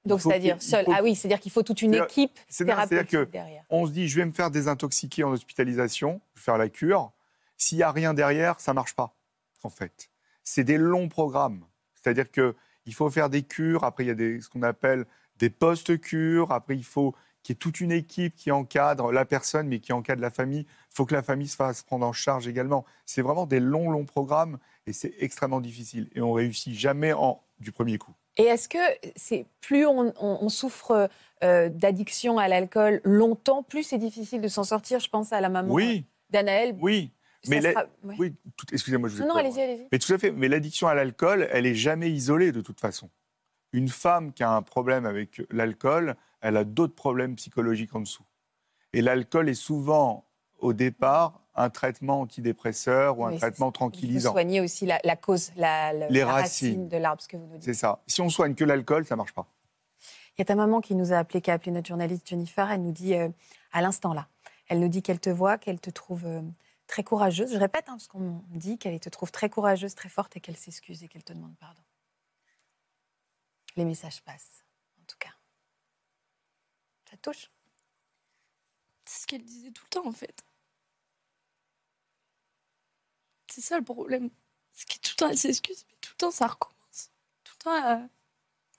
Il 0.05 0.09
Donc, 0.09 0.19
faut 0.21 0.29
c'est-à 0.29 0.39
dire 0.39 0.57
qu'il- 0.57 0.67
il 0.67 0.69
seul. 0.71 0.85
faut- 0.85 0.91
Ah 0.95 1.01
oui, 1.03 1.15
c'est-à-dire 1.15 1.39
qu'il 1.39 1.51
faut 1.51 1.61
toute 1.63 1.81
une 1.81 1.93
C'est-à-dire- 1.93 2.05
équipe 2.11 2.39
c'est-à-dire 2.49 2.75
thérapeutique 2.87 3.09
que 3.11 3.23
derrière. 3.31 3.63
on 3.69 3.85
se 3.85 3.91
dit, 3.91 4.07
je 4.07 4.17
vais 4.17 4.25
me 4.25 4.31
faire 4.31 4.49
désintoxiquer 4.51 5.23
en 5.23 5.31
hospitalisation, 5.31 6.21
je 6.33 6.39
vais 6.39 6.43
faire 6.43 6.57
la 6.57 6.69
cure. 6.69 7.11
S'il 7.57 7.77
n'y 7.77 7.83
a 7.83 7.91
rien 7.91 8.13
derrière, 8.13 8.59
ça 8.59 8.71
ne 8.71 8.75
marche 8.75 8.95
pas, 8.95 9.15
en 9.63 9.69
fait. 9.69 10.09
C'est 10.43 10.63
des 10.63 10.77
longs 10.79 11.07
programmes. 11.09 11.65
C'est-à-dire 11.93 12.31
qu'il 12.31 12.93
faut 12.93 13.09
faire 13.11 13.29
des 13.29 13.43
cures, 13.43 13.83
après 13.83 14.03
il 14.03 14.07
y 14.07 14.11
a 14.11 14.15
des, 14.15 14.41
ce 14.41 14.49
qu'on 14.49 14.63
appelle 14.63 15.05
des 15.37 15.51
post-cures, 15.51 16.51
après 16.51 16.75
il 16.75 16.83
faut 16.83 17.13
qu'il 17.43 17.53
y 17.53 17.55
ait 17.55 17.59
toute 17.59 17.79
une 17.79 17.91
équipe 17.91 18.35
qui 18.35 18.51
encadre 18.51 19.11
la 19.11 19.25
personne, 19.25 19.67
mais 19.67 19.79
qui 19.79 19.93
encadre 19.93 20.21
la 20.21 20.29
famille. 20.31 20.61
Il 20.67 20.95
faut 20.95 21.05
que 21.05 21.13
la 21.13 21.23
famille 21.23 21.47
se 21.47 21.55
fasse 21.55 21.81
prendre 21.83 22.05
en 22.05 22.13
charge 22.13 22.47
également. 22.47 22.85
C'est 23.05 23.21
vraiment 23.21 23.45
des 23.47 23.59
longs, 23.59 23.89
longs 23.91 24.05
programmes 24.05 24.57
et 24.87 24.93
c'est 24.93 25.13
extrêmement 25.19 25.61
difficile. 25.61 26.09
Et 26.13 26.21
on 26.21 26.33
réussit 26.33 26.73
jamais 26.73 27.13
en, 27.13 27.41
du 27.59 27.71
premier 27.71 27.97
coup. 27.97 28.13
Et 28.37 28.43
est-ce 28.43 28.69
que 28.69 28.77
c'est 29.15 29.45
plus 29.59 29.85
on, 29.85 30.13
on- 30.19 30.37
on 30.41 30.49
souffre 30.49 31.09
euh, 31.43 31.69
d'addiction 31.69 32.37
à 32.37 32.47
l'alcool 32.47 33.01
longtemps, 33.03 33.63
plus 33.63 33.83
c'est 33.83 33.97
difficile 33.97 34.41
de 34.41 34.47
s'en 34.47 34.63
sortir 34.63 34.99
Je 34.99 35.09
pense 35.09 35.33
à 35.33 35.41
la 35.41 35.49
maman 35.49 35.73
Oui, 35.73 36.05
d'Anaël. 36.29 36.75
oui. 36.81 37.11
Ça 37.43 37.49
Mais 37.49 37.59
la- 37.61 37.71
sera- 37.71 37.85
ouais. 38.03 38.15
oui 38.19 38.35
tout- 38.55 38.67
excusez-moi, 38.71 39.09
je 39.09 39.15
vous 39.15 39.23
ai 39.23 39.25
Non, 39.25 39.35
allez-y, 39.35 39.59
allez-y. 39.61 39.87
Mais 39.91 39.97
tout 39.99 40.13
à 40.13 40.17
fait. 40.19 40.31
Mais 40.31 40.47
l'addiction 40.47 40.87
à 40.87 40.93
l'alcool, 40.93 41.47
elle 41.51 41.65
est 41.65 41.73
jamais 41.75 42.09
isolée 42.11 42.51
de 42.51 42.61
toute 42.61 42.79
façon. 42.79 43.09
Une 43.73 43.87
femme 43.89 44.31
qui 44.31 44.43
a 44.43 44.51
un 44.51 44.61
problème 44.61 45.05
avec 45.07 45.41
l'alcool, 45.49 46.15
elle 46.41 46.55
a 46.57 46.63
d'autres 46.63 46.93
problèmes 46.95 47.35
psychologiques 47.35 47.95
en 47.95 48.01
dessous. 48.01 48.23
Et 48.93 49.01
l'alcool 49.01 49.49
est 49.49 49.53
souvent, 49.55 50.27
au 50.59 50.73
départ, 50.73 51.40
un 51.55 51.69
traitement 51.69 52.21
antidépresseur 52.21 53.19
ou 53.19 53.25
un 53.25 53.31
Oui, 53.31 53.37
traitement 53.37 53.67
Il 53.67 53.69
faut 53.69 53.71
tranquillisant. 53.71 54.31
soigner 54.31 54.61
aussi 54.61 54.85
la, 54.85 54.99
la 55.03 55.15
cause, 55.15 55.51
la, 55.55 55.91
la- 55.93 56.07
Les 56.09 56.21
la 56.21 56.25
racines. 56.31 56.87
de 56.87 56.97
l'arbre, 56.97 57.21
ce 57.21 57.27
que 57.27 57.37
vous 57.37 57.45
nous 57.45 57.55
dites. 57.57 57.63
C'est 57.63 57.73
ça. 57.73 58.01
Si 58.07 58.21
on 58.21 58.29
soigne 58.29 58.55
que 58.55 58.63
l'alcool, 58.63 59.05
ça 59.05 59.15
marche 59.15 59.33
pas. 59.33 59.47
Il 60.37 60.39
y 60.39 60.41
a 60.41 60.45
ta 60.45 60.55
maman 60.55 60.79
qui 60.79 60.95
nous 60.95 61.11
a 61.11 61.17
appelé, 61.17 61.41
qui 61.41 61.51
a 61.51 61.55
appelé 61.55 61.71
notre 61.71 61.87
journaliste 61.87 62.27
Jennifer. 62.27 62.71
Elle 62.71 62.81
nous 62.83 62.93
dit, 62.93 63.15
euh, 63.15 63.29
à 63.73 63.81
l'instant 63.81 64.13
là, 64.13 64.27
elle 64.69 64.79
nous 64.79 64.87
dit 64.87 65.01
qu'elle 65.03 65.19
te 65.19 65.29
voit, 65.29 65.57
qu'elle 65.57 65.81
te 65.81 65.89
trouve 65.89 66.25
euh, 66.25 66.41
très 66.87 67.03
courageuse. 67.03 67.51
Je 67.53 67.57
répète, 67.59 67.89
hein, 67.89 67.93
parce 67.93 68.07
qu'on 68.07 68.19
me 68.19 68.57
dit 68.57 68.77
qu'elle 68.77 68.99
te 69.01 69.09
trouve 69.09 69.31
très 69.31 69.49
courageuse, 69.49 69.93
très 69.93 70.09
forte 70.09 70.37
et 70.37 70.39
qu'elle 70.39 70.55
s'excuse 70.57 71.03
et 71.03 71.09
qu'elle 71.09 71.23
te 71.25 71.33
demande 71.33 71.55
pardon. 71.59 71.81
Les 73.75 73.83
messages 73.85 74.21
passent, 74.21 74.63
en 75.01 75.05
tout 75.05 75.17
cas. 75.19 75.33
Ça 77.09 77.17
te 77.17 77.21
touche? 77.29 77.51
C'est 79.05 79.23
ce 79.23 79.27
qu'elle 79.27 79.43
disait 79.43 79.71
tout 79.71 79.83
le 79.83 79.89
temps, 79.89 80.07
en 80.07 80.11
fait. 80.13 80.43
C'est 83.51 83.61
ça 83.61 83.77
le 83.77 83.83
problème. 83.83 84.29
C'est 84.73 84.87
que 84.87 84.93
tout 85.01 85.11
le 85.11 85.15
temps, 85.17 85.29
elle 85.29 85.37
s'excuse, 85.37 85.85
mais 85.89 85.97
tout 86.01 86.11
le 86.13 86.17
temps, 86.17 86.31
ça 86.31 86.47
recommence. 86.47 87.11
Tout 87.43 87.53
le 87.59 87.63
temps, 87.63 87.87
euh, 87.89 88.07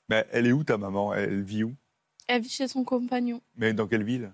Mais 0.08 0.26
elle 0.32 0.46
est 0.46 0.52
où 0.52 0.64
ta 0.64 0.78
maman? 0.78 1.12
Elle 1.14 1.42
vit 1.42 1.64
où? 1.64 1.74
elle 2.28 2.40
vit 2.40 2.48
chez 2.48 2.68
son 2.68 2.82
compagnon. 2.84 3.42
Mais 3.56 3.74
dans 3.74 3.86
quelle 3.86 4.04
ville? 4.04 4.32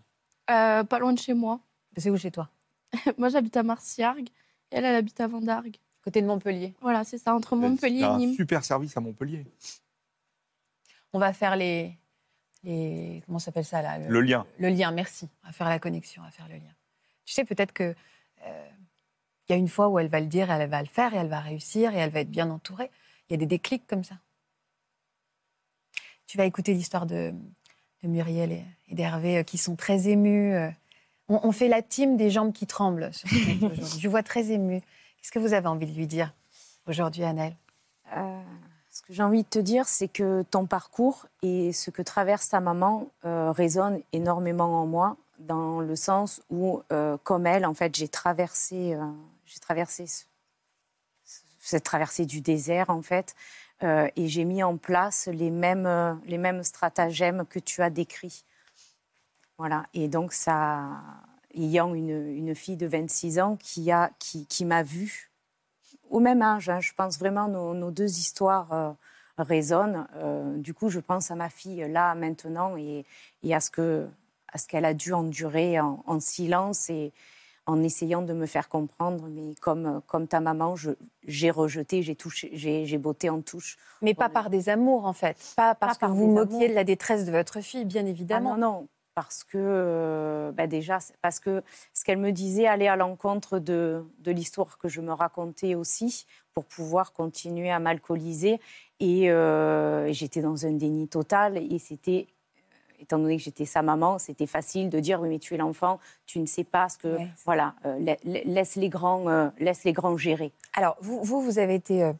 Euh, 0.50 0.84
pas 0.84 0.98
loin 1.00 1.12
de 1.12 1.18
chez 1.18 1.34
moi. 1.34 1.60
C'est 1.96 2.10
où 2.10 2.16
chez 2.16 2.30
toi? 2.30 2.48
Moi, 3.18 3.28
j'habite 3.28 3.56
à 3.56 3.62
Marciargues. 3.64 4.28
Elle, 4.70 4.84
elle 4.84 4.94
habite 4.94 5.18
à 5.20 5.26
Vendargues. 5.26 5.78
Côté 6.04 6.22
de 6.22 6.26
Montpellier. 6.26 6.74
Voilà, 6.80 7.02
c'est 7.02 7.18
ça, 7.18 7.34
entre 7.34 7.56
Montpellier 7.56 8.00
et 8.00 8.04
un 8.04 8.16
Nîmes. 8.18 8.34
super 8.34 8.64
service 8.64 8.96
à 8.96 9.00
Montpellier. 9.00 9.44
On 11.12 11.18
va 11.18 11.32
faire 11.32 11.56
les. 11.56 11.98
les 12.62 13.22
comment 13.26 13.38
s'appelle 13.40 13.64
ça 13.64 13.82
là 13.82 13.98
Le 13.98 14.20
lien. 14.20 14.46
Le 14.58 14.68
lien, 14.68 14.90
merci. 14.92 15.28
On 15.42 15.46
va 15.48 15.52
faire 15.52 15.68
la 15.68 15.78
connexion, 15.80 16.22
on 16.22 16.24
va 16.26 16.30
faire 16.30 16.48
le 16.48 16.54
lien. 16.54 16.74
Tu 17.24 17.34
sais, 17.34 17.44
peut-être 17.44 17.72
que. 17.72 17.94
euh, 18.44 18.68
il 19.48 19.52
y 19.52 19.54
a 19.54 19.58
une 19.58 19.68
fois 19.68 19.88
où 19.88 19.98
elle 19.98 20.08
va 20.08 20.20
le 20.20 20.26
dire, 20.26 20.50
elle 20.50 20.68
va 20.68 20.80
le 20.82 20.88
faire 20.88 21.14
et 21.14 21.16
elle 21.16 21.28
va 21.28 21.40
réussir 21.40 21.94
et 21.94 21.98
elle 21.98 22.10
va 22.10 22.20
être 22.20 22.30
bien 22.30 22.50
entourée. 22.50 22.90
Il 23.28 23.32
y 23.32 23.34
a 23.34 23.38
des 23.38 23.46
déclics 23.46 23.86
comme 23.86 24.04
ça. 24.04 24.16
Tu 26.26 26.36
vas 26.36 26.44
écouter 26.44 26.74
l'histoire 26.74 27.06
de, 27.06 27.32
de 28.02 28.08
Muriel 28.08 28.52
et, 28.52 28.64
et 28.88 28.94
d'Hervé 28.94 29.38
euh, 29.38 29.42
qui 29.42 29.56
sont 29.58 29.76
très 29.76 30.08
émus. 30.08 30.54
euh. 30.54 30.70
On, 31.28 31.40
on 31.42 31.52
fait 31.52 31.68
la 31.68 31.82
team 31.82 32.16
des 32.16 32.30
jambes 32.30 32.52
qui 32.52 32.66
tremblent. 32.66 33.10
sur 33.12 33.28
ce. 33.28 33.98
Je 34.00 34.08
vois 34.08 34.22
très 34.22 34.50
ému. 34.50 34.80
Qu'est-ce 34.80 35.32
que 35.32 35.38
vous 35.38 35.54
avez 35.54 35.66
envie 35.66 35.86
de 35.86 35.92
lui 35.96 36.06
dire 36.06 36.32
aujourd'hui, 36.86 37.24
Annelle 37.24 37.54
Euh, 38.16 38.40
ce 38.90 39.02
que 39.02 39.12
j'ai 39.12 39.22
envie 39.22 39.42
de 39.44 39.48
te 39.48 39.58
dire, 39.58 39.86
c'est 39.86 40.08
que 40.08 40.42
ton 40.50 40.66
parcours 40.66 41.26
et 41.42 41.72
ce 41.72 41.90
que 41.90 42.02
traverse 42.02 42.48
ta 42.48 42.60
maman 42.60 43.06
euh, 43.24 43.52
résonne 43.52 44.00
énormément 44.12 44.82
en 44.82 44.86
moi, 44.86 45.16
dans 45.38 45.80
le 45.80 45.94
sens 45.96 46.40
où, 46.50 46.82
euh, 46.92 47.16
comme 47.22 47.46
elle, 47.46 47.64
en 47.64 47.74
fait, 47.74 47.94
j'ai 47.94 48.08
traversé, 48.08 48.96
j'ai 49.48 49.58
traversé 49.60 50.06
ce- 50.06 50.24
ce- 51.24 51.40
cette 51.60 51.84
traversée 51.84 52.26
du 52.26 52.40
désert, 52.40 52.90
en 52.90 53.02
fait, 53.02 53.34
euh, 53.82 54.08
et 54.16 54.28
j'ai 54.28 54.44
mis 54.44 54.62
en 54.62 54.76
place 54.76 55.26
les 55.32 55.50
mêmes, 55.50 56.20
les 56.26 56.38
mêmes 56.38 56.62
stratagèmes 56.62 57.44
que 57.46 57.58
tu 57.58 57.82
as 57.82 57.90
décrits. 57.90 58.44
Voilà. 59.58 59.86
Et 59.94 60.08
donc, 60.08 60.32
ça, 60.32 60.88
ayant 61.54 61.94
une, 61.94 62.10
une 62.36 62.54
fille 62.54 62.76
de 62.76 62.86
26 62.86 63.38
ans 63.40 63.56
qui, 63.56 63.90
a, 63.90 64.10
qui, 64.18 64.46
qui 64.46 64.64
m'a 64.64 64.82
vue 64.82 65.30
au 66.10 66.20
même 66.20 66.42
âge. 66.42 66.68
hein. 66.68 66.80
Je 66.80 66.92
pense 66.94 67.18
vraiment 67.18 67.48
nos, 67.48 67.74
nos 67.74 67.90
deux 67.90 68.18
histoires 68.18 68.72
euh, 68.72 68.92
résonnent. 69.38 70.06
Euh, 70.16 70.56
du 70.58 70.74
coup, 70.74 70.88
je 70.90 71.00
pense 71.00 71.30
à 71.30 71.34
ma 71.34 71.50
fille 71.50 71.86
là 71.88 72.14
maintenant 72.14 72.76
et, 72.76 73.04
à 73.52 73.60
ce 73.60 73.70
que 73.70 74.08
à 74.50 74.58
qu'elle 74.66 74.86
a 74.86 74.94
dû 74.94 75.12
endurer 75.12 75.78
en, 75.78 76.02
en 76.06 76.20
silence 76.20 76.88
et 76.88 77.12
en 77.68 77.82
essayant 77.84 78.22
de 78.22 78.32
me 78.32 78.46
faire 78.46 78.68
comprendre. 78.68 79.28
Mais 79.30 79.54
comme 79.60 80.00
comme 80.06 80.26
ta 80.26 80.40
maman, 80.40 80.74
j'ai 81.24 81.50
rejeté, 81.50 82.02
j'ai 82.02 82.16
touché, 82.16 82.50
j'ai 82.54 82.98
botté 82.98 83.30
en 83.30 83.40
touche. 83.42 83.76
Mais 84.02 84.14
pas 84.14 84.28
par 84.28 84.50
des 84.50 84.68
amours, 84.68 85.04
en 85.06 85.12
fait. 85.12 85.36
Pas 85.56 85.74
parce 85.74 85.98
par 85.98 86.10
que 86.10 86.14
vous 86.14 86.26
des 86.26 86.32
moquiez 86.32 86.56
amours. 86.56 86.68
de 86.70 86.74
la 86.74 86.84
détresse 86.84 87.24
de 87.24 87.30
votre 87.30 87.60
fille, 87.60 87.84
bien 87.84 88.04
Ah 88.04 88.08
évidemment. 88.08 88.56
non, 88.56 88.72
non, 88.80 88.88
parce 89.14 89.44
que, 89.44 89.58
euh, 89.58 90.52
bah 90.52 90.66
déjà, 90.66 90.98
parce 91.22 91.40
que 91.40 91.62
ce 91.92 92.04
qu'elle 92.04 92.18
me 92.18 92.32
disait 92.32 92.66
allait 92.66 92.88
à 92.88 92.96
l'encontre 92.96 93.58
de, 93.58 94.04
de 94.20 94.30
l'histoire 94.32 94.78
que 94.78 94.88
je 94.88 95.00
me 95.00 95.12
racontais 95.12 95.74
aussi, 95.74 96.26
pour 96.54 96.64
pouvoir 96.64 97.12
continuer 97.12 97.70
à 97.70 97.78
m'alcooliser. 97.80 98.60
Et, 99.00 99.30
euh, 99.30 100.12
j'étais 100.12 100.40
dans 100.40 100.66
un 100.66 100.72
déni 100.72 101.08
total. 101.08 101.56
Et 101.58 101.78
c'était, 101.78 102.26
euh, 102.28 102.37
étant 102.98 103.18
donné 103.18 103.36
que 103.36 103.42
j'étais 103.42 103.64
sa 103.64 103.82
maman, 103.82 104.18
c'était 104.18 104.46
facile 104.46 104.88
de 104.90 105.00
dire 105.00 105.20
oui, 105.20 105.28
mais 105.28 105.38
tu 105.38 105.54
es 105.54 105.56
l'enfant, 105.56 105.98
tu 106.26 106.38
ne 106.40 106.46
sais 106.46 106.64
pas 106.64 106.88
ce 106.88 106.98
que. 106.98 107.16
Ouais. 107.16 107.28
Voilà, 107.44 107.74
euh, 107.86 107.96
la- 108.00 108.16
la- 108.24 108.42
laisse, 108.44 108.76
les 108.76 108.88
grands, 108.88 109.28
euh, 109.28 109.48
laisse 109.58 109.84
les 109.84 109.92
grands 109.92 110.16
gérer. 110.16 110.52
Alors, 110.74 110.96
vous, 111.00 111.22
vous, 111.22 111.40
vous 111.40 111.58
avez 111.58 111.74
été. 111.74 112.02
euh, 112.02 112.12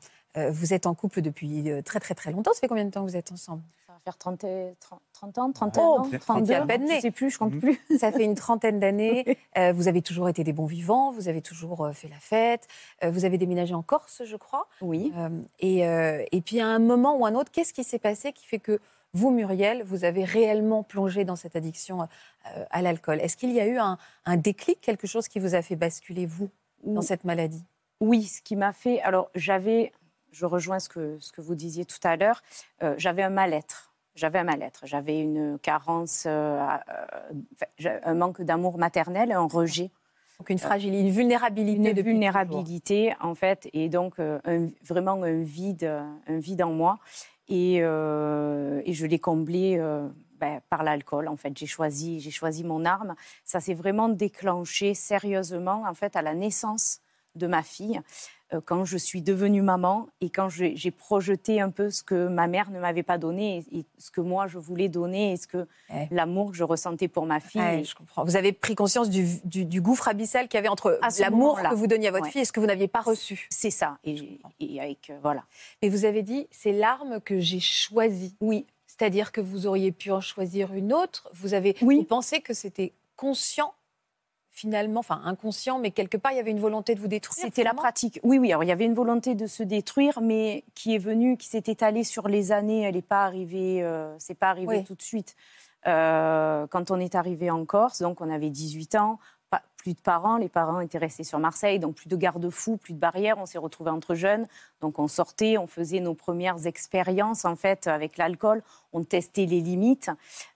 vous 0.50 0.72
êtes 0.72 0.86
en 0.86 0.94
couple 0.94 1.20
depuis 1.20 1.68
très, 1.84 1.98
très, 1.98 2.14
très 2.14 2.30
longtemps. 2.30 2.52
Ça 2.52 2.60
fait 2.60 2.68
combien 2.68 2.84
de 2.84 2.90
temps 2.90 3.04
que 3.04 3.10
vous 3.10 3.16
êtes 3.16 3.32
ensemble? 3.32 3.62
Ça 3.88 3.92
va 3.94 3.98
faire 4.04 4.16
30, 4.18 4.44
et- 4.44 4.74
30, 4.78 5.00
30 5.12 5.38
ans, 5.38 5.50
31 5.52 5.82
Oh, 5.82 5.98
ans, 5.98 6.02
vous 6.02 6.18
32 6.18 6.44
étiez 6.44 6.54
à 6.54 6.66
peine 6.66 6.86
Je 6.88 6.94
ne 6.94 7.00
sais 7.00 7.10
plus, 7.10 7.30
je 7.30 7.38
compte 7.38 7.54
Mhm. 7.54 7.60
plus. 7.60 7.80
Ça 7.98 8.12
fait 8.12 8.24
une 8.24 8.36
trentaine 8.36 8.78
d'années. 8.78 9.24
Euh, 9.58 9.72
vous 9.72 9.88
avez 9.88 10.02
toujours 10.02 10.28
été 10.28 10.44
des 10.44 10.52
bons 10.52 10.66
vivants. 10.66 11.10
Vous 11.10 11.26
avez 11.28 11.42
toujours 11.42 11.88
fait 11.92 12.06
la 12.06 12.20
fête. 12.20 12.68
Euh, 13.02 13.10
vous 13.10 13.24
avez 13.24 13.38
déménagé 13.38 13.74
en 13.74 13.82
Corse, 13.82 14.22
je 14.24 14.36
crois. 14.36 14.68
Oui. 14.80 15.12
Euh, 15.16 15.28
et, 15.58 15.88
euh, 15.88 16.24
et 16.30 16.40
puis, 16.40 16.60
à 16.60 16.66
un 16.68 16.78
moment 16.78 17.16
ou 17.16 17.26
un 17.26 17.34
autre, 17.34 17.50
qu'est-ce 17.50 17.72
qui 17.72 17.82
s'est 17.82 17.98
passé 17.98 18.32
qui 18.32 18.46
fait 18.46 18.60
que 18.60 18.78
vous, 19.14 19.30
Muriel, 19.30 19.82
vous 19.84 20.04
avez 20.04 20.24
réellement 20.24 20.82
plongé 20.82 21.24
dans 21.24 21.36
cette 21.36 21.56
addiction 21.56 22.02
euh, 22.02 22.64
à 22.70 22.82
l'alcool 22.82 23.20
Est-ce 23.20 23.36
qu'il 23.36 23.52
y 23.52 23.60
a 23.60 23.66
eu 23.66 23.78
un, 23.78 23.96
un 24.26 24.36
déclic, 24.36 24.80
quelque 24.80 25.06
chose 25.06 25.28
qui 25.28 25.38
vous 25.38 25.54
a 25.54 25.62
fait 25.62 25.76
basculer, 25.76 26.26
vous, 26.26 26.50
dans 26.84 27.02
cette 27.02 27.24
maladie? 27.24 27.64
Oui, 28.00 28.24
ce 28.24 28.42
qui 28.42 28.54
m'a 28.54 28.72
fait. 28.72 29.00
Alors, 29.02 29.30
j'avais. 29.34 29.92
Je 30.30 30.44
rejoins 30.44 30.78
ce 30.78 30.88
que, 30.90 31.16
ce 31.20 31.32
que 31.32 31.40
vous 31.40 31.54
disiez 31.54 31.84
tout 31.86 31.98
à 32.04 32.16
l'heure. 32.16 32.42
euh, 32.82 32.94
j'avais 32.98 33.22
un 33.22 33.30
mal-être. 33.30 33.94
J'avais 34.14 34.38
un 34.40 34.44
mal-être. 34.44 34.82
J'avais 34.84 35.20
une 35.20 35.58
carence, 35.58 36.24
euh, 36.26 36.60
euh, 37.86 37.98
un 38.04 38.14
manque 38.14 38.42
d'amour 38.42 38.76
maternel, 38.78 39.32
un 39.32 39.46
rejet, 39.46 39.90
Donc, 40.38 40.50
une 40.50 40.58
fragilité, 40.58 41.00
une 41.00 41.10
vulnérabilité. 41.10 41.90
une 41.90 42.02
vulnérabilité, 42.02 43.14
en 43.20 43.34
fait, 43.34 43.68
et 43.72 43.88
donc 43.88 44.18
euh, 44.18 44.38
un- 44.44 44.68
vraiment 44.84 45.22
un 45.22 45.42
vide, 45.42 45.84
un 46.26 46.38
vide 46.38 46.62
en 46.62 46.72
moi. 46.72 46.98
Et, 47.48 47.78
euh, 47.80 48.82
et 48.84 48.92
je 48.92 49.06
l'ai 49.06 49.18
comblé 49.18 49.76
euh, 49.78 50.06
ben, 50.38 50.60
par 50.68 50.82
l'alcool. 50.82 51.28
En 51.28 51.36
fait, 51.36 51.56
j'ai 51.56 51.66
choisi, 51.66 52.20
j'ai 52.20 52.30
choisi 52.30 52.64
mon 52.64 52.84
arme. 52.84 53.14
Ça 53.44 53.60
s'est 53.60 53.74
vraiment 53.74 54.08
déclenché 54.08 54.94
sérieusement, 54.94 55.84
en 55.86 55.94
fait, 55.94 56.16
à 56.16 56.22
la 56.22 56.34
naissance 56.34 57.00
de 57.34 57.46
ma 57.46 57.62
fille, 57.62 58.00
quand 58.64 58.84
je 58.84 58.96
suis 58.96 59.20
devenue 59.22 59.60
maman 59.62 60.08
et 60.20 60.30
quand 60.30 60.48
j'ai 60.48 60.90
projeté 60.90 61.60
un 61.60 61.70
peu 61.70 61.90
ce 61.90 62.02
que 62.02 62.28
ma 62.28 62.46
mère 62.46 62.70
ne 62.70 62.80
m'avait 62.80 63.02
pas 63.02 63.18
donné 63.18 63.64
et, 63.72 63.84
ce 63.98 64.10
que 64.10 64.20
moi 64.20 64.46
je 64.46 64.58
voulais 64.58 64.88
donner 64.88 65.32
et 65.32 65.36
ce 65.36 65.46
que 65.46 65.66
Ouais. 65.90 66.08
l'amour 66.10 66.50
que 66.50 66.56
je 66.56 66.64
ressentais 66.64 67.08
pour 67.08 67.24
ma 67.26 67.40
fille. 67.40 67.60
Ouais, 67.60 67.84
je 67.84 67.94
comprends. 67.94 68.24
Vous 68.24 68.36
avez 68.36 68.52
pris 68.52 68.74
conscience 68.74 69.08
du, 69.10 69.26
du- 69.44 69.64
du 69.64 69.80
gouffre 69.80 70.08
abyssal 70.08 70.48
qu'il 70.48 70.56
y 70.56 70.60
avait 70.60 70.68
entre 70.68 70.98
l'amour 71.20 71.60
que 71.60 71.74
vous 71.74 71.86
donniez 71.86 72.08
à 72.08 72.10
votre 72.10 72.24
Ouais. 72.24 72.30
fille 72.30 72.40
et 72.42 72.44
ce 72.44 72.52
que 72.52 72.60
vous 72.60 72.66
n'aviez 72.66 72.88
pas 72.88 73.00
reçu. 73.00 73.46
C'est 73.50 73.70
ça. 73.70 73.98
Et, 74.04 74.38
avec 74.80 75.10
euh, 75.10 75.18
voilà. 75.22 75.44
Et 75.82 75.88
vous 75.88 76.04
avez 76.04 76.22
dit, 76.22 76.46
c'est 76.50 76.72
l'arme 76.72 77.20
que 77.20 77.40
j'ai 77.40 77.60
choisie. 77.60 78.34
Oui, 78.40 78.66
C'est-à-dire 78.86 79.30
que 79.32 79.40
vous 79.40 79.66
auriez 79.66 79.92
pu 79.92 80.10
en 80.10 80.20
choisir 80.20 80.72
une 80.74 80.92
autre. 80.92 81.28
Vous 81.32 81.54
avez 81.54 81.76
Oui. 81.82 81.96
vous 81.98 82.04
pensez 82.04 82.40
que 82.40 82.52
c'était 82.54 82.92
conscient, 83.16 83.72
finalement, 84.58 85.00
enfin 85.00 85.20
inconscient, 85.24 85.78
mais 85.78 85.92
quelque 85.92 86.16
part, 86.16 86.32
il 86.32 86.36
y 86.36 86.40
avait 86.40 86.50
une 86.50 86.58
volonté 86.60 86.94
de 86.94 87.00
vous 87.00 87.06
détruire. 87.08 87.44
C'était 87.46 87.62
la 87.62 87.74
pratique. 87.74 88.18
Oui, 88.24 88.38
oui. 88.38 88.50
Alors, 88.52 88.64
il 88.64 88.68
y 88.68 88.72
avait 88.72 88.84
une 88.86 88.94
volonté 88.94 89.34
de 89.36 89.46
se 89.46 89.62
détruire, 89.62 90.20
mais 90.20 90.64
qui 90.74 90.94
est 90.94 90.98
venue, 90.98 91.36
qui 91.36 91.46
s'est 91.46 91.62
étalée 91.66 92.02
sur 92.04 92.26
les 92.28 92.50
années. 92.50 92.82
Elle 92.82 92.96
n'est 92.96 93.02
pas 93.02 93.24
arrivée. 93.24 93.82
euh, 93.82 94.14
c'est 94.18 94.34
pas 94.34 94.50
arrivé 94.50 94.78
Oui. 94.78 94.84
tout 94.84 94.94
de 94.96 95.02
suite. 95.02 95.36
Euh, 95.86 96.66
quand 96.66 96.90
on 96.90 96.98
est 96.98 97.14
arrivé 97.14 97.50
en 97.50 97.64
Corse, 97.64 98.02
donc 98.02 98.20
on 98.20 98.28
avait 98.30 98.50
18 98.50 98.96
ans, 98.96 99.18
plus 99.78 99.94
de 99.94 100.00
parents. 100.00 100.36
Les 100.36 100.50
parents 100.50 100.80
étaient 100.80 100.98
restés 100.98 101.24
sur 101.24 101.38
Marseille, 101.38 101.78
donc 101.78 101.94
plus 101.94 102.08
de 102.08 102.16
garde-fous, 102.16 102.76
plus 102.76 102.92
de 102.92 102.98
barrières. 102.98 103.38
On 103.38 103.46
s'est 103.46 103.58
retrouvés 103.58 103.90
entre 103.90 104.14
jeunes, 104.14 104.46
donc 104.82 104.98
on 104.98 105.08
sortait, 105.08 105.56
on 105.56 105.66
faisait 105.66 106.00
nos 106.00 106.14
premières 106.14 106.66
expériences 106.66 107.46
en 107.46 107.56
fait 107.56 107.86
avec 107.86 108.18
l'alcool. 108.18 108.62
On 108.92 109.04
testait 109.04 109.46
les 109.46 109.60
limites. 109.60 110.10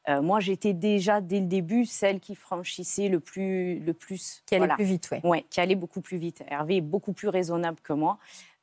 Euh, 0.08 0.20
moi, 0.20 0.40
j'étais 0.40 0.72
déjà 0.72 1.20
dès 1.20 1.40
le 1.40 1.46
début 1.46 1.87
celle 1.87 2.18
qui 2.18 2.35
franchissait 2.35 3.08
le 3.08 3.20
plus, 3.20 3.78
le 3.78 3.94
plus. 3.94 4.42
Qui 4.46 4.54
allait 4.56 4.61
Voilà. 4.66 4.74
plus 4.74 4.85
vite, 4.85 5.08
ouais. 5.12 5.20
Ouais, 5.24 5.44
qui 5.48 5.61
allait 5.61 5.74
beaucoup 5.76 6.00
plus 6.00 6.16
vite. 6.18 6.42
Hervé 6.48 6.76
est 6.76 6.80
beaucoup 6.80 7.12
plus 7.12 7.28
raisonnable 7.28 7.78
que 7.82 7.92
moi. 7.92 8.18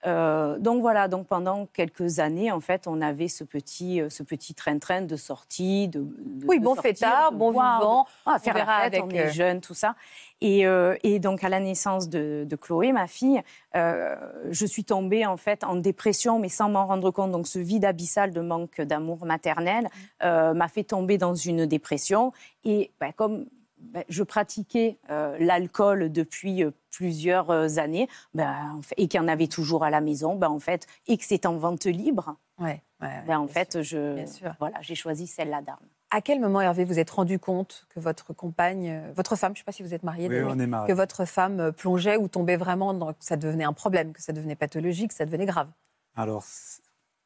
Euh, 0.05 0.57
donc 0.59 0.81
voilà, 0.81 1.07
donc 1.09 1.27
pendant 1.27 1.65
quelques 1.65 2.19
années, 2.19 2.51
en 2.51 2.61
fait, 2.61 2.87
on 2.87 3.01
avait 3.01 3.27
ce 3.27 3.43
petit, 3.43 3.99
euh, 4.01 4.09
ce 4.09 4.23
petit 4.23 4.53
train-train 4.53 5.01
de 5.01 5.15
sortie, 5.17 5.89
de, 5.89 5.99
de- 5.99 6.47
Oui, 6.47 6.59
de 6.59 6.63
bon 6.63 6.75
sortir, 6.75 6.91
fêtard, 6.93 7.31
de 7.33 7.37
bon 7.37 7.51
boire, 7.51 7.79
vivant. 7.79 8.05
ah, 8.25 8.35
on 8.37 8.39
faire 8.39 8.53
verra 8.53 8.77
la 8.77 8.83
fête, 8.85 8.93
avec, 8.95 9.05
on 9.05 9.09
est 9.15 9.25
euh, 9.27 9.29
jeune, 9.29 9.59
tout 9.61 9.73
ça. 9.73 9.95
Et, 10.41 10.65
euh, 10.65 10.95
et 11.03 11.19
donc 11.19 11.43
à 11.43 11.49
la 11.49 11.59
naissance 11.59 12.07
de, 12.07 12.45
de 12.49 12.55
Chloé, 12.55 12.93
ma 12.93 13.07
fille, 13.07 13.41
je 13.75 14.65
suis 14.65 14.85
tombée 14.85 15.25
en 15.25 15.35
fait 15.37 15.63
en 15.65 15.75
dépression, 15.75 16.39
mais 16.39 16.49
sans 16.49 16.69
m'en 16.69 16.85
rendre 16.85 17.11
compte. 17.11 17.31
Donc 17.31 17.45
ce 17.47 17.59
vide 17.59 17.83
abyssal 17.83 18.31
de 18.31 18.39
manque 18.41 18.79
d'amour 18.81 19.25
maternel 19.25 19.89
euh, 20.23 20.53
m'a 20.53 20.69
fait 20.69 20.83
tomber 20.85 21.17
dans 21.17 21.35
une 21.35 21.65
dépression. 21.65 22.31
Et 22.63 22.91
ben, 23.01 23.11
comme 23.13 23.45
ben, 23.89 24.03
je 24.09 24.23
pratiquais 24.23 24.99
euh, 25.09 25.37
l'alcool 25.39 26.11
depuis 26.11 26.63
euh, 26.63 26.71
plusieurs 26.91 27.49
euh, 27.49 27.77
années, 27.77 28.07
ben, 28.33 28.79
et 28.97 29.07
qu'il 29.07 29.19
y 29.19 29.23
en 29.23 29.27
avait 29.27 29.47
toujours 29.47 29.83
à 29.83 29.89
la 29.89 30.01
maison, 30.01 30.35
ben, 30.35 30.49
en 30.49 30.59
fait, 30.59 30.87
et 31.07 31.17
que 31.17 31.25
c'est 31.25 31.45
en 31.45 31.57
vente 31.57 31.85
libre, 31.85 32.35
Ouais, 32.59 32.81
ouais, 33.01 33.07
ouais, 33.07 33.23
ben, 33.27 33.39
en 33.39 33.45
bien 33.45 33.53
fait, 33.53 33.71
sûr, 33.71 33.83
je, 33.83 34.53
voilà, 34.59 34.81
j'ai 34.81 34.95
choisi 34.95 35.27
celle-là 35.27 35.61
d'arme. 35.61 35.85
À 36.11 36.21
quel 36.21 36.39
moment, 36.39 36.59
Hervé, 36.59 36.85
vous 36.85 36.97
êtes 36.99 37.09
rendu 37.11 37.37
compte 37.39 37.85
que 37.89 37.99
votre 37.99 38.33
compagne, 38.33 39.01
votre 39.15 39.35
femme, 39.35 39.51
je 39.55 39.59
ne 39.59 39.61
sais 39.61 39.63
pas 39.65 39.71
si 39.71 39.83
vous 39.83 39.93
êtes 39.93 40.03
marié, 40.03 40.23
Oui, 40.27 40.35
d'ailleurs, 40.35 40.51
on 40.55 40.59
est 40.59 40.65
mariés. 40.67 40.87
que 40.91 40.97
votre 40.97 41.25
femme 41.25 41.71
plongeait 41.71 42.17
ou 42.17 42.27
tombait 42.27 42.57
vraiment 42.57 42.93
dans 42.95 43.13
que 43.13 43.23
ça 43.23 43.37
devenait 43.37 43.63
un 43.63 43.73
problème, 43.73 44.11
que 44.11 44.21
ça 44.21 44.33
devenait 44.33 44.55
pathologique, 44.55 45.09
que 45.09 45.13
ça 45.15 45.25
devenait 45.25 45.45
grave? 45.45 45.69
Alors, 46.15 46.43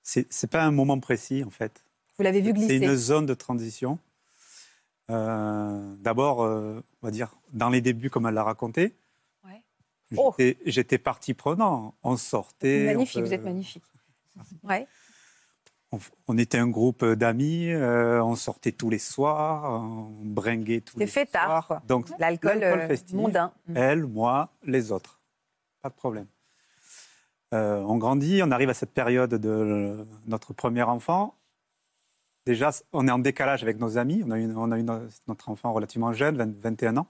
c'est 0.03 0.27
c'est 0.29 0.47
pas 0.51 0.63
un 0.63 0.71
moment 0.71 0.99
précis, 0.99 1.43
en 1.45 1.49
fait. 1.49 1.83
Vous 2.17 2.23
l'avez 2.23 2.41
vu 2.41 2.47
C'est 2.49 2.53
glisser? 2.53 2.75
une 2.85 2.95
zone 2.95 3.25
de 3.25 3.33
transition. 3.33 3.97
Euh, 5.11 5.95
D'abord, 5.99 6.43
euh, 6.43 6.83
on 7.01 7.07
va 7.07 7.11
dire, 7.11 7.35
dans 7.51 7.69
les 7.69 7.81
débuts, 7.81 8.09
comme 8.09 8.25
elle 8.25 8.33
l'a 8.33 8.43
raconté, 8.43 8.95
Ouais. 9.45 9.61
Oh. 10.17 10.33
j'étais 10.37 10.57
j'étais 10.65 10.97
partie 10.97 11.33
prenant. 11.33 11.95
On 12.03 12.17
sortait. 12.17 12.85
Magnifique, 12.85 13.21
on, 13.21 13.25
vous 13.25 13.33
êtes 13.33 13.43
magnifique. 13.43 13.83
Ouais. 14.63 14.87
on, 15.91 15.99
on 16.27 16.37
était 16.37 16.57
un 16.57 16.67
groupe 16.67 17.05
d'amis, 17.05 17.69
euh, 17.71 18.23
on 18.23 18.35
sortait 18.35 18.71
tous 18.71 18.89
les 18.89 18.97
soirs, 18.99 19.65
on 19.81 20.09
bringuait 20.23 20.81
tous 20.81 20.97
les 20.97 21.05
fêtard, 21.07 21.45
soirs. 21.45 21.67
quoi. 21.67 21.83
Donc, 21.87 22.09
L'alcool 22.17 22.59
l'alcool 22.59 22.91
euh, 22.91 23.15
mondain. 23.15 23.53
Mm. 23.67 23.77
Elle, 23.77 24.05
moi, 24.07 24.49
les 24.63 24.91
autres. 24.91 25.19
Pas 25.81 25.89
de 25.89 25.93
problème. 25.95 26.25
Euh, 27.53 27.81
on 27.81 27.97
grandit, 27.97 28.41
on 28.43 28.49
arrive 28.49 28.69
à 28.69 28.73
cette 28.73 28.93
période 28.93 29.35
de 29.35 30.07
notre 30.25 30.53
premier 30.53 30.81
enfant. 30.81 31.35
Déjà, 32.45 32.71
on 32.91 33.07
est 33.07 33.11
en 33.11 33.19
décalage 33.19 33.63
avec 33.63 33.79
nos 33.79 33.97
amis. 33.97 34.21
On 34.25 34.31
a 34.31 34.37
eu, 34.39 34.53
on 34.55 34.71
a 34.71 34.77
eu 34.77 34.83
no- 34.83 34.99
notre 35.27 35.49
enfant 35.49 35.71
relativement 35.71 36.11
jeune, 36.13 36.35
20 36.37 36.59
21 36.61 36.97
ans. 36.97 37.07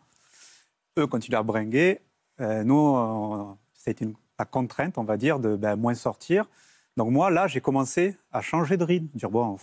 Eux 0.98 1.08
continuent 1.08 1.38
à 1.38 1.43
bringuer. 1.43 2.02
Euh, 2.39 2.63
nous, 2.63 3.58
été 3.86 4.06
une- 4.06 4.13
la 4.39 4.46
contrainte, 4.46 4.98
on 4.98 5.04
va 5.04 5.17
dire, 5.17 5.39
de 5.39 5.56
ben, 5.56 5.76
moins 5.76 5.96
sortir. 5.96 6.48
Donc 6.98 7.12
moi, 7.12 7.30
là, 7.32 7.48
j'ai 7.48 7.62
commencé 7.62 8.15
à 8.32 8.41
changer 8.41 8.78
de 8.78 8.84
rythme. 8.84 9.08
Dire, 9.15 9.30
bon, 9.32 9.58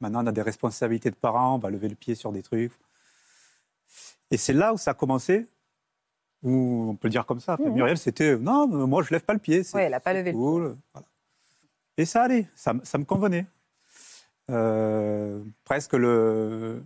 maintenant 0.00 0.24
on 0.24 0.26
a 0.26 0.32
des 0.32 0.42
responsabilités 0.42 1.10
de 1.10 1.16
parents, 1.16 1.56
on 1.56 1.58
va 1.58 1.70
lever 1.70 1.88
le 1.88 1.94
pied 1.94 2.14
sur 2.14 2.32
des 2.32 2.42
trucs. 2.42 2.72
Et 4.30 4.36
c'est 4.38 4.52
là 4.54 4.72
où 4.72 4.78
ça 4.78 4.92
a 4.92 4.94
commencé, 4.94 5.46
où 6.42 6.86
on 6.90 6.94
peut 6.96 7.08
le 7.08 7.12
dire 7.12 7.26
comme 7.26 7.40
ça. 7.40 7.56
Mhm. 7.58 7.74
Muriel, 7.74 7.98
c'était, 7.98 8.36
non, 8.38 8.66
moi 8.86 9.02
je 9.02 9.10
lève 9.10 9.22
pas 9.24 9.34
le 9.34 9.38
pied. 9.38 9.62
c'est 9.64 9.76
Ouais, 9.76 9.84
elle 9.84 9.94
a 9.94 10.00
pas 10.00 10.14
levé 10.14 10.32
le 10.32 10.38
cool. 10.38 10.76
Voilà. 10.94 11.06
Et 11.98 12.04
ça 12.06 12.22
allait, 12.22 12.46
ça 12.54 12.72
me 12.72 13.04
convenait. 13.04 13.44
Euh, 14.50 15.42
presque 15.64 15.94
le... 15.94 16.84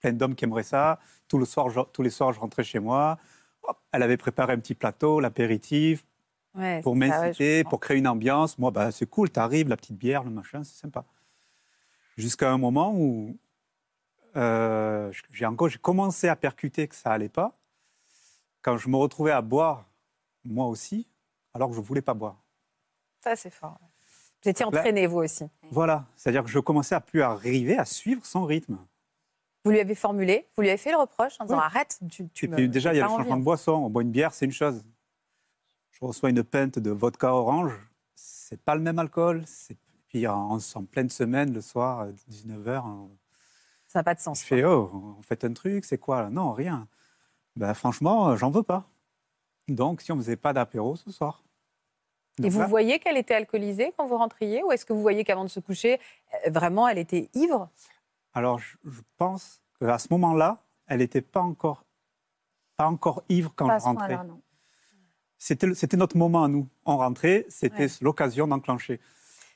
Plein 0.00 0.12
d'hommes 0.12 0.34
qui 0.34 0.44
aimeraient 0.44 0.62
ça. 0.62 0.98
Tout 1.28 1.38
le 1.38 1.44
soir, 1.44 1.68
je- 1.70 1.80
tous 1.92 2.02
les 2.02 2.10
soirs, 2.10 2.32
je 2.32 2.40
rentrais 2.40 2.64
chez 2.64 2.78
moi. 2.78 3.18
Hop, 3.62 3.78
Elle 3.92 4.02
avait 4.02 4.16
préparé 4.16 4.52
un 4.52 4.58
petit 4.58 4.74
plateau, 4.74 5.20
l'apéritif, 5.20 6.04
Ouais, 6.54 6.80
pour 6.82 6.92
ouais, 6.92 7.08
m'inciter, 7.08 7.64
pour 7.64 7.80
créer 7.80 7.98
une 7.98 8.06
ambiance. 8.06 8.58
Moi, 8.58 8.70
bah, 8.70 8.92
c'est 8.92 9.06
cool, 9.06 9.30
t'arrives, 9.30 9.68
la 9.68 9.76
petite 9.76 9.96
bière, 9.96 10.22
le 10.24 10.30
machin, 10.30 10.62
c'est 10.62 10.76
sympa. 10.76 11.04
Jusqu'à 12.16 12.52
un 12.52 12.58
moment 12.58 12.92
où 12.94 13.36
euh, 14.36 15.10
j'ai 15.30 15.46
encore, 15.46 15.68
j'ai 15.68 15.78
commencé 15.78 16.28
à 16.28 16.36
percuter 16.36 16.86
que 16.86 16.94
ça 16.94 17.10
allait 17.12 17.28
pas. 17.28 17.56
Quand 18.62 18.76
je 18.76 18.88
me 18.88 18.96
retrouvais 18.96 19.32
à 19.32 19.42
boire, 19.42 19.88
moi 20.44 20.66
aussi, 20.66 21.08
alors 21.54 21.70
que 21.70 21.74
je 21.76 21.80
voulais 21.80 22.02
pas 22.02 22.14
boire. 22.14 22.36
Ça, 23.20 23.34
c'est 23.36 23.50
fort. 23.50 23.78
Vous 24.44 24.50
étiez 24.50 24.64
entraîné, 24.64 25.06
vous 25.06 25.18
aussi. 25.18 25.44
Voilà, 25.70 26.04
c'est-à-dire 26.16 26.44
que 26.44 26.50
je 26.50 26.58
commençais 26.58 26.94
à 26.94 27.00
plus 27.00 27.22
arriver 27.22 27.78
à 27.78 27.84
suivre 27.84 28.24
son 28.26 28.44
rythme. 28.44 28.78
Vous 29.64 29.70
lui 29.70 29.80
avez 29.80 29.94
formulé, 29.94 30.46
vous 30.54 30.62
lui 30.62 30.68
avez 30.68 30.76
fait 30.76 30.90
le 30.90 30.98
reproche 30.98 31.36
en 31.40 31.44
disant 31.46 31.56
Oui. 31.56 31.62
arrête, 31.64 31.98
tu, 32.10 32.28
tu 32.28 32.44
Et 32.44 32.48
me- 32.48 32.56
puis 32.56 32.68
déjà, 32.68 32.92
il 32.92 32.98
y 32.98 33.00
a 33.00 33.04
le 33.04 33.08
changement 33.08 33.30
envie. 33.32 33.40
de 33.40 33.44
boisson. 33.44 33.72
On 33.72 33.88
boit 33.88 34.02
une 34.02 34.10
bière, 34.10 34.34
c'est 34.34 34.44
une 34.44 34.52
chose. 34.52 34.84
Je 35.92 36.04
reçois 36.04 36.28
une 36.28 36.42
pinte 36.44 36.78
de 36.78 36.90
vodka 36.90 37.32
orange, 37.32 37.72
c'est 38.14 38.60
pas 38.60 38.74
le 38.74 38.82
même 38.82 38.98
alcool. 38.98 39.44
Puis 40.08 40.26
en, 40.26 40.58
en 40.58 40.84
pleine 40.84 41.08
semaine, 41.08 41.52
le 41.54 41.60
soir, 41.62 42.00
à 42.00 42.06
19h, 42.30 43.08
Ça 43.86 44.00
n'a 44.00 44.04
pas 44.04 44.12
de 44.14 44.18
je 44.18 44.24
sens. 44.24 44.42
fais 44.42 44.64
Oh, 44.64 45.14
on 45.18 45.22
fait 45.22 45.44
un 45.44 45.52
truc, 45.54 45.84
c'est 45.86 45.98
quoi 45.98 46.22
là? 46.22 46.30
Non, 46.30 46.52
rien. 46.52 46.86
Ben, 47.56 47.72
franchement, 47.72 48.36
j'en 48.36 48.50
veux 48.50 48.62
pas. 48.64 48.84
Donc, 49.68 50.02
si 50.02 50.12
on 50.12 50.16
faisait 50.16 50.36
pas 50.36 50.52
d'apéro 50.52 50.96
ce 50.96 51.10
soir. 51.10 51.43
Et 52.42 52.48
vous 52.48 52.60
là, 52.60 52.66
voyez 52.66 52.98
qu'elle 52.98 53.16
était 53.16 53.34
alcoolisée 53.34 53.92
quand 53.96 54.06
vous 54.06 54.16
rentriez 54.16 54.62
Ou 54.64 54.72
est-ce 54.72 54.84
que 54.84 54.92
vous 54.92 55.02
voyez 55.02 55.24
qu'avant 55.24 55.44
de 55.44 55.48
se 55.50 55.60
coucher, 55.60 56.00
euh, 56.46 56.50
vraiment, 56.50 56.88
elle 56.88 56.98
était 56.98 57.30
ivre? 57.34 57.68
Alors, 58.32 58.58
je, 58.58 58.76
pense 59.16 59.62
qu'à 59.78 59.98
ce 59.98 60.08
moment-là, 60.10 60.64
elle 60.88 60.98
n'était 60.98 61.20
pas 61.20 61.40
encore, 61.40 61.84
pas 62.76 62.86
encore 62.86 63.22
ivre 63.28 63.52
quand 63.54 63.68
Pas 63.68 63.78
je 63.78 63.84
rentrais. 63.84 64.18
C'était, 65.38 65.96
notre 65.96 66.16
moment 66.16 66.44
à 66.44 66.48
nous. 66.48 66.68
On 66.86 66.96
rentrait, 66.96 67.44
c'était 67.48 67.84
Ouais. 67.84 67.90
l'occasion 68.00 68.48
d'enclencher. 68.48 68.98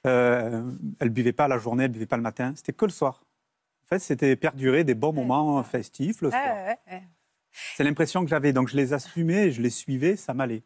Euh, 0.06 0.70
elle 1.00 1.08
buvait 1.08 1.32
pas 1.32 1.48
la 1.48 1.58
journée, 1.58 1.84
elle 1.84 1.90
buvait 1.90 2.06
pas 2.06 2.16
le 2.16 2.22
matin. 2.22 2.52
C'était 2.54 2.72
que 2.72 2.84
le 2.84 2.90
soir. 2.92 3.24
En 3.84 3.86
fait, 3.88 3.98
c'était 3.98 4.36
perdurer 4.36 4.84
des 4.84 4.94
bons 4.94 5.08
Ouais. 5.08 5.24
moments 5.24 5.62
festifs 5.62 6.20
le 6.20 6.30
soir. 6.30 6.44
Ouais, 6.44 6.78
ouais, 6.86 6.92
ouais. 6.92 7.02
C'est 7.74 7.84
l'impression 7.84 8.22
que 8.22 8.28
j'avais. 8.28 8.52
Donc, 8.52 8.68
je 8.68 8.76
les 8.76 8.92
assumais, 8.92 9.50
je 9.50 9.62
les 9.62 9.70
suivais, 9.70 10.14
ça 10.14 10.34
m'allait. 10.34 10.62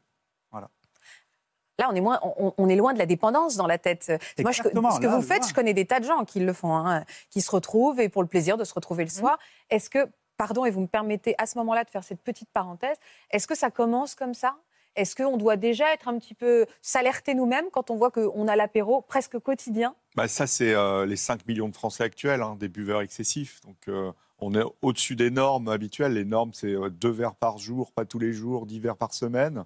Là, 1.78 1.88
on 1.90 1.94
est, 1.94 2.00
moins, 2.00 2.20
on, 2.22 2.52
on 2.58 2.68
est 2.68 2.76
loin 2.76 2.92
de 2.92 2.98
la 2.98 3.06
dépendance 3.06 3.56
dans 3.56 3.66
la 3.66 3.78
tête. 3.78 4.12
Moi, 4.40 4.52
je- 4.52 4.58
ce 4.58 4.62
que 4.62 4.68
là, 5.06 5.16
vous 5.16 5.22
faites, 5.22 5.38
loin. 5.40 5.48
je 5.48 5.54
connais 5.54 5.74
des 5.74 5.86
tas 5.86 6.00
de 6.00 6.04
gens 6.04 6.24
qui 6.24 6.40
le 6.40 6.52
font, 6.52 6.74
hein, 6.76 7.04
qui 7.30 7.40
se 7.40 7.50
retrouvent 7.50 7.98
et 8.00 8.08
pour 8.08 8.22
le 8.22 8.28
plaisir 8.28 8.56
de 8.58 8.64
se 8.64 8.74
retrouver 8.74 9.04
le 9.04 9.08
Mmh. 9.08 9.20
soir. 9.20 9.38
Est-ce 9.70 9.88
que, 9.88 10.06
pardon, 10.36 10.64
et 10.66 10.70
vous 10.70 10.82
me 10.82 10.86
permettez 10.86 11.34
à 11.38 11.46
ce 11.46 11.56
moment-là 11.58 11.84
de 11.84 11.90
faire 11.90 12.04
cette 12.04 12.20
petite 12.20 12.50
parenthèse, 12.50 12.96
est-ce 13.30 13.46
que 13.46 13.54
ça 13.56 13.70
commence 13.70 14.14
comme 14.14 14.34
ça? 14.34 14.56
Est-ce 14.94 15.16
qu'on 15.16 15.38
doit 15.38 15.56
déjà 15.56 15.90
être 15.94 16.08
un 16.08 16.18
petit 16.18 16.34
peu 16.34 16.66
s'alerter 16.82 17.34
nous-mêmes 17.34 17.64
quand 17.72 17.90
on 17.90 17.96
voit 17.96 18.10
qu'on 18.10 18.46
a 18.46 18.54
l'apéro 18.56 19.00
presque 19.00 19.38
quotidien? 19.38 19.94
Bah, 20.14 20.28
ça, 20.28 20.46
c'est 20.46 20.74
euh, 20.74 21.06
les 21.06 21.16
5 21.16 21.46
millions 21.48 21.70
de 21.70 21.74
Français 21.74 22.04
actuels, 22.04 22.42
hein, 22.42 22.56
des 22.60 22.68
buveurs 22.68 23.00
excessifs. 23.00 23.62
Donc, 23.64 23.76
euh, 23.88 24.12
on 24.38 24.54
est 24.54 24.64
au-dessus 24.82 25.16
des 25.16 25.30
normes 25.30 25.68
habituelles. 25.68 26.12
Les 26.12 26.26
normes, 26.26 26.52
c'est 26.52 26.74
euh, 26.74 26.90
deux 26.90 27.08
verres 27.10 27.34
par 27.36 27.56
jour, 27.56 27.92
pas 27.92 28.04
tous 28.04 28.18
les 28.18 28.34
jours, 28.34 28.66
10 28.66 28.80
verres 28.80 28.98
par 28.98 29.14
semaine. 29.14 29.64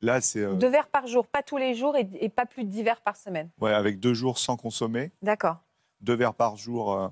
Là, 0.00 0.20
c'est 0.20 0.40
euh, 0.40 0.54
Deux 0.54 0.68
verres 0.68 0.88
par 0.88 1.06
jour, 1.06 1.26
pas 1.26 1.42
tous 1.42 1.56
les 1.56 1.74
jours 1.74 1.96
et, 1.96 2.08
et 2.20 2.28
pas 2.28 2.46
plus 2.46 2.64
de 2.64 2.70
dix 2.70 2.82
verres 2.82 3.00
par 3.00 3.16
semaine. 3.16 3.50
ouais, 3.60 3.72
avec 3.72 3.98
deux 3.98 4.14
jours 4.14 4.38
sans 4.38 4.56
consommer, 4.56 5.10
D'accord. 5.22 5.58
deux 6.00 6.14
verres 6.14 6.34
par 6.34 6.56
jour 6.56 6.92
euh, 6.94 7.08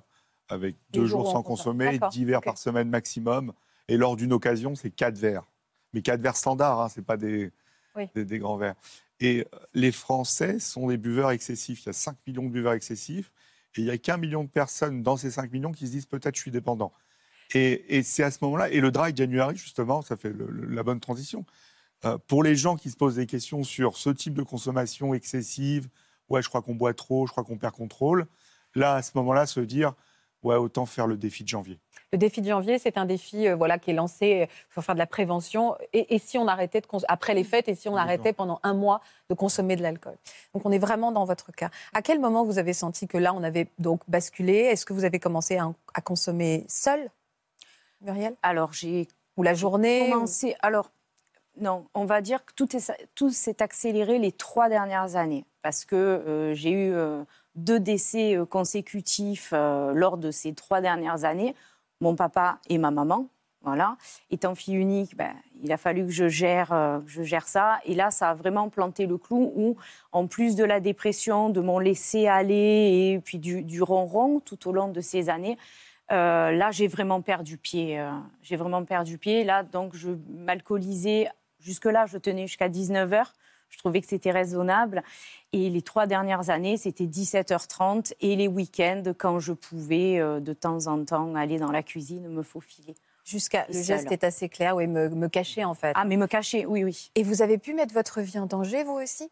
avec 0.49 0.77
deux 0.91 1.07
jours 1.07 1.27
sans 1.27 1.43
consomme. 1.43 1.75
consommer, 1.79 1.93
D'accord, 1.99 2.11
10 2.11 2.25
verres 2.25 2.43
par 2.43 2.59
semaine 2.59 2.89
maximum. 2.89 3.53
Et 3.89 3.97
lors 3.97 4.17
d'une 4.17 4.33
occasion, 4.33 4.75
c'est 4.77 4.91
quatre 4.91 5.19
verres. 5.19 5.45
Mais 5.93 6.03
quatre 6.03 6.21
verres 6.21 6.37
standards, 6.37 6.81
hein, 6.81 6.89
c'est 6.89 7.05
pas 7.05 7.17
des, 7.17 7.51
Oui. 7.97 8.09
des, 8.15 8.25
des 8.25 8.39
grands 8.39 8.57
verres. 8.57 8.77
Et 9.19 9.41
euh, 9.53 9.59
les 9.75 9.91
Français 9.91 10.59
sont 10.61 10.87
des 10.89 10.97
buveurs 10.99 11.31
excessifs. 11.33 11.83
Il 11.83 11.87
y 11.87 11.91
a 11.91 11.93
5 11.95 12.17
millions 12.27 12.45
de 12.45 12.51
buveurs 12.51 12.75
excessifs. 12.75 13.33
Et 13.77 13.81
il 13.81 13.85
y 13.87 13.91
a 13.91 13.99
qu'un 13.99 14.17
million 14.17 14.45
de 14.45 14.49
personnes 14.49 15.03
dans 15.03 15.17
ces 15.17 15.31
5 15.33 15.51
millions 15.53 15.73
qui 15.73 15.87
se 15.87 15.93
disent 15.93 16.07
peut-être 16.07 16.37
je 16.37 16.41
suis 16.41 16.51
dépendant. 16.53 16.93
Et, 17.55 17.97
et 17.99 18.03
c'est 18.03 18.23
à 18.23 18.31
ce 18.31 18.39
moment-là, 18.43 18.71
et 18.71 18.81
le 18.81 18.91
dry 18.91 19.15
January, 19.15 19.57
justement, 19.57 20.03
ça 20.03 20.17
fait 20.17 20.31
le- 20.33 20.47
le- 20.49 20.67
la 20.67 20.83
bonne 20.83 20.99
transition. 21.01 21.45
Euh, 22.05 22.19
pour 22.27 22.43
les 22.43 22.57
gens 22.57 22.77
qui 22.77 22.91
se 22.91 22.97
posent 22.97 23.17
des 23.17 23.27
questions 23.27 23.65
sur 23.65 23.97
ce 23.97 24.11
type 24.11 24.35
de 24.35 24.43
consommation 24.43 25.15
excessive, 25.15 25.89
ouais, 26.29 26.43
je 26.43 26.49
crois 26.49 26.63
qu'on 26.63 26.75
boit 26.75 26.95
trop, 26.95 27.27
je 27.27 27.33
crois 27.33 27.43
qu'on 27.45 27.57
perd 27.57 27.75
contrôle, 27.75 28.27
là, 28.75 28.95
à 28.95 29.03
ce 29.03 29.13
moment-là, 29.15 29.47
se 29.47 29.61
dire, 29.61 29.95
ouais, 30.43 30.57
autant 30.57 30.85
faire 30.87 31.07
le 31.07 31.17
défi 31.17 31.43
de 31.43 31.49
janvier. 31.49 31.81
Le 32.13 32.19
défi 32.19 32.41
de 32.41 32.49
janvier, 32.49 32.79
c'est 32.79 32.99
un 32.99 33.05
défi 33.07 33.49
euh, 33.49 33.57
voilà, 33.57 33.79
qui 33.79 33.91
est 33.91 33.95
lancé 33.95 34.43
euh, 34.43 34.47
pour 34.73 34.85
faire 34.85 34.95
de 34.95 35.01
la 35.01 35.07
prévention. 35.07 35.75
Et, 35.93 36.15
et 36.15 36.19
si 36.21 36.39
on 36.39 36.47
arrêtait 36.47 36.81
de 36.81 36.87
cons- 36.87 37.01
après 37.09 37.35
les 37.35 37.43
fêtes, 37.43 37.69
et 37.69 37.75
si 37.75 37.89
on 37.89 37.97
arrêtait 37.97 38.33
pendant 38.33 38.61
un 38.63 38.75
mois 38.75 39.01
de 39.29 39.35
consommer 39.35 39.75
de 39.75 39.83
l'alcool 39.83 40.17
Donc 40.55 40.65
on 40.67 40.71
est 40.71 40.79
vraiment 40.79 41.11
dans 41.11 41.25
votre 41.25 41.51
cas. 41.51 41.71
À 41.95 42.03
quel 42.03 42.21
moment 42.21 42.45
vous 42.45 42.59
avez 42.59 42.75
senti 42.75 43.09
que 43.09 43.19
là, 43.19 43.35
on 43.35 43.43
avait 43.43 43.69
donc 43.79 44.03
basculé? 44.07 44.55
Est-ce 44.55 44.87
que 44.87 44.93
vous 44.93 45.05
avez 45.05 45.19
commencé 45.19 45.57
à, 45.57 45.73
à 45.95 46.01
consommer 46.01 46.65
seul, 46.69 47.11
Muriel? 48.03 48.37
Alors, 48.43 48.73
j'ai 48.73 49.09
Ou 49.37 49.43
la 49.43 49.55
journée 49.55 50.09
ou- 50.09 50.13
commencé. 50.13 50.55
Alors, 50.61 50.93
non, 51.61 51.87
on 51.95 52.05
va 52.05 52.21
dire 52.21 52.45
que 52.45 52.53
tout 52.55 52.77
est- 52.77 53.09
tout 53.15 53.31
s'est 53.31 53.63
accéléré 53.63 54.19
les 54.19 54.33
trois 54.33 54.69
dernières 54.69 55.17
années 55.17 55.45
parce 55.63 55.85
que 55.85 55.97
euh, 55.97 56.55
j'ai 56.55 56.71
eu 56.71 56.93
euh, 56.93 57.25
deux 57.57 57.81
décès 57.81 58.37
euh, 58.37 58.45
consécutifs 58.45 59.53
lors 59.53 60.17
de 60.17 60.31
ces 60.31 60.55
trois 60.55 60.81
dernières 60.81 61.25
années. 61.25 61.55
Mon 62.01 62.15
papa 62.15 62.59
et 62.69 62.79
ma 62.79 62.91
maman. 62.91 63.27
Voilà. 63.63 63.97
Étant 64.31 64.55
fille 64.55 64.77
unique, 64.77 65.17
ben, 65.17 65.33
il 65.61 65.73
a 65.73 65.77
fallu 65.77 66.07
que 66.07 66.13
je 66.13 66.29
gère, 66.29 67.03
je 67.07 67.23
gère 67.25 67.49
ça. 67.49 67.81
Et 67.85 67.97
là, 67.97 68.13
ça 68.13 68.31
a 68.31 68.35
vraiment 68.35 68.69
planté 68.69 69.07
le 69.07 69.19
clou 69.19 69.53
où, 69.57 69.77
en 70.13 70.29
plus 70.29 70.55
de 70.55 70.63
la 70.63 70.79
dépression, 70.79 71.51
de 71.51 71.61
mon 71.61 71.81
laisser 71.81 72.29
aller 72.29 72.55
et 73.15 73.21
puis 73.25 73.39
du, 73.41 73.63
du 73.63 73.83
ronron 73.83 74.39
tout 74.39 74.69
au 74.69 74.73
long 74.73 74.87
de 74.89 75.01
ces 75.01 75.29
années, 75.31 75.59
là, 76.11 76.71
j'ai 76.71 76.87
vraiment 76.87 77.23
perdu 77.23 77.57
pied. 77.59 78.01
j'ai 78.41 78.55
vraiment 78.55 78.85
perdu 78.85 79.19
pied. 79.19 79.43
Là, 79.43 79.65
donc, 79.65 79.97
je 79.97 80.11
m'alcoolisais. 80.29 81.29
Jusque-là, 81.67 82.07
je 82.07 82.17
tenais 82.17 82.47
jusqu'à 82.47 82.69
19h. 82.69 83.25
Je 83.71 83.79
trouvais 83.79 84.01
que 84.01 84.07
c'était 84.07 84.31
raisonnable. 84.31 85.03
Et 85.53 85.69
les 85.69 85.83
trois 85.83 86.07
dernières 86.07 86.49
années, 86.49 86.77
c'était 86.77 87.07
17h30. 87.07 88.15
Et 88.21 88.37
les 88.37 88.47
week-ends, 88.47 89.03
quand 89.19 89.41
je 89.41 89.53
pouvais, 89.53 90.21
euh, 90.21 90.39
de 90.39 90.53
temps 90.53 90.87
en 90.87 91.05
temps, 91.05 91.35
aller 91.35 91.59
dans 91.59 91.73
la 91.73 91.83
cuisine, 91.83 92.29
me 92.29 92.45
faufiler. 92.45 92.95
Jusqu'à 93.25 93.67
le 93.69 93.83
geste 93.83 94.13
est 94.13 94.23
assez 94.23 94.49
clair, 94.49 94.77
oui, 94.77 94.87
me, 94.87 95.09
me 95.09 95.29
cacher 95.29 95.65
en 95.65 95.75
fait. 95.75 95.91
Ah, 95.97 96.05
mais 96.05 96.17
me 96.17 96.29
cacher, 96.29 96.65
oui, 96.65 96.85
oui. 96.85 97.11
Et 97.17 97.25
vous 97.25 97.43
avez 97.43 97.59
pu 97.59 97.75
mettre 97.75 97.93
votre 97.93 98.21
vie 98.21 98.39
en 98.39 98.47
danger, 98.47 98.85
vous 98.85 98.93
aussi? 98.93 99.29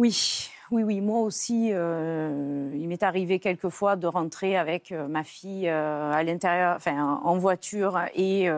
Oui, 0.00 0.50
oui, 0.72 0.82
oui. 0.82 1.00
Moi 1.00 1.20
aussi, 1.20 1.70
euh, 1.72 2.70
il 2.74 2.88
m'est 2.88 3.04
arrivé 3.04 3.38
quelquefois 3.38 3.94
de 3.94 4.08
rentrer 4.08 4.56
avec 4.56 4.90
euh, 4.90 5.06
ma 5.06 5.22
fille 5.22 5.68
euh, 5.68 6.12
à 6.12 6.22
l'intérieur, 6.24 6.74
enfin 6.76 7.20
en 7.22 7.38
voiture 7.38 8.00
et 8.14 8.48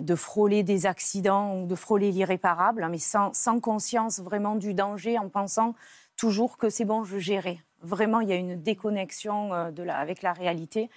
de 0.00 0.14
frôler 0.14 0.62
des 0.62 0.86
accidents 0.86 1.56
ou 1.56 1.66
de 1.66 1.74
frôler 1.74 2.10
l'irréparable, 2.10 2.82
hein, 2.82 2.88
mais 2.88 2.98
sans, 2.98 3.32
sans 3.34 3.60
conscience 3.60 4.20
vraiment 4.20 4.54
du 4.56 4.74
danger, 4.74 5.18
en 5.18 5.28
pensant 5.28 5.74
toujours 6.16 6.56
que 6.58 6.68
c'est 6.70 6.84
bon, 6.84 7.04
je 7.04 7.18
gérais. 7.18 7.58
Vraiment, 7.82 8.20
il 8.20 8.28
y 8.28 8.32
a 8.32 8.36
une 8.36 8.56
déconnexion 8.60 9.54
euh, 9.54 9.70
de 9.70 9.82
la, 9.82 9.96
avec 9.98 10.22
la 10.22 10.32
réalité. 10.32 10.90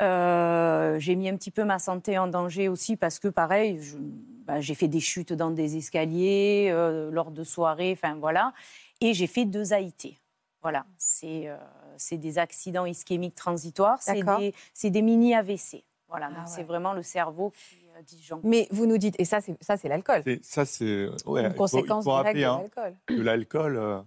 Euh, 0.00 0.98
j'ai 0.98 1.14
mis 1.14 1.28
un 1.28 1.36
petit 1.36 1.50
peu 1.50 1.64
ma 1.64 1.78
santé 1.78 2.18
en 2.18 2.26
danger 2.26 2.68
aussi 2.68 2.96
parce 2.96 3.18
que, 3.18 3.28
pareil, 3.28 3.80
bah, 4.46 4.60
j'ai 4.60 4.74
fait 4.74 4.88
des 4.88 5.00
chutes 5.00 5.32
dans 5.32 5.50
des 5.50 5.76
escaliers 5.76 6.70
euh, 6.72 7.10
lors 7.10 7.30
de 7.30 7.44
soirées, 7.44 7.92
enfin 7.92 8.16
voilà. 8.16 8.52
Et 9.00 9.14
j'ai 9.14 9.26
fait 9.26 9.44
deux 9.44 9.72
AIT. 9.72 10.18
Voilà, 10.62 10.86
c'est 10.96 11.48
euh, 11.48 11.56
des 12.16 12.38
accidents 12.38 12.86
ischémiques 12.86 13.34
transitoires, 13.34 14.00
c'est 14.00 14.22
des, 14.22 14.54
c'est 14.74 14.90
des 14.90 15.02
mini 15.02 15.34
AVC. 15.34 15.84
Voilà, 16.08 16.28
Ah 16.30 16.40
ouais. 16.40 16.46
c'est 16.46 16.62
vraiment 16.62 16.92
le 16.92 17.02
cerveau 17.02 17.50
qui 17.50 17.76
euh. 17.96 18.36
Mais 18.42 18.68
vous 18.70 18.86
nous 18.86 18.98
dites, 18.98 19.14
et 19.18 19.24
ça, 19.24 19.40
c'est 19.40 19.56
ça, 19.62 19.76
c'est 19.76 19.88
l'alcool. 19.88 20.22
C'est- 20.24 20.44
Ça, 20.44 20.64
c'est 20.64 21.08
ouais, 21.26 21.44
Une 21.46 21.54
conséquence 21.54 22.04
faut 22.04 22.16
directe 22.16 22.38
de 22.38 22.44
hein, 22.44 22.58
l'alcool. 22.58 22.96
que 23.06 23.14
l'alcool, 23.20 23.76
euh, 23.76 24.00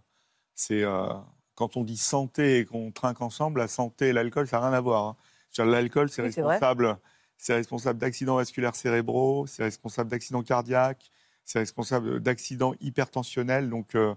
c'est 0.54 0.84
euh, 0.84 1.08
quand 1.56 1.78
on 1.78 1.84
dit 1.84 1.98
santé 1.98 2.60
et 2.60 2.66
qu'on 2.66 2.92
trinque 2.92 3.22
ensemble, 3.22 3.60
la 3.60 3.68
santé 3.68 4.10
et 4.10 4.14
l'alcool, 4.14 4.48
ça 4.48 4.60
n'a 4.60 4.68
rien 4.70 4.78
à 4.78 4.82
voir. 4.82 5.04
hein. 5.06 5.16
C'est-à-dire, 5.52 5.72
L'alcool, 5.74 6.10
c'est 6.10 6.22
Oui, 6.22 6.28
responsable, 6.28 6.98
c'est 7.38 7.54
responsable 7.54 8.00
d'accidents 8.00 8.36
vasculaires 8.36 8.76
cérébraux, 8.76 9.48
c'est 9.48 9.64
responsable 9.64 10.10
d'accidents 10.10 10.44
cardiaques, 10.44 11.12
c'est 11.46 11.60
responsable 11.60 12.20
d'accidents 12.20 12.74
hypertensionnels. 12.82 13.70
Donc, 13.70 13.96
euh, 13.96 14.16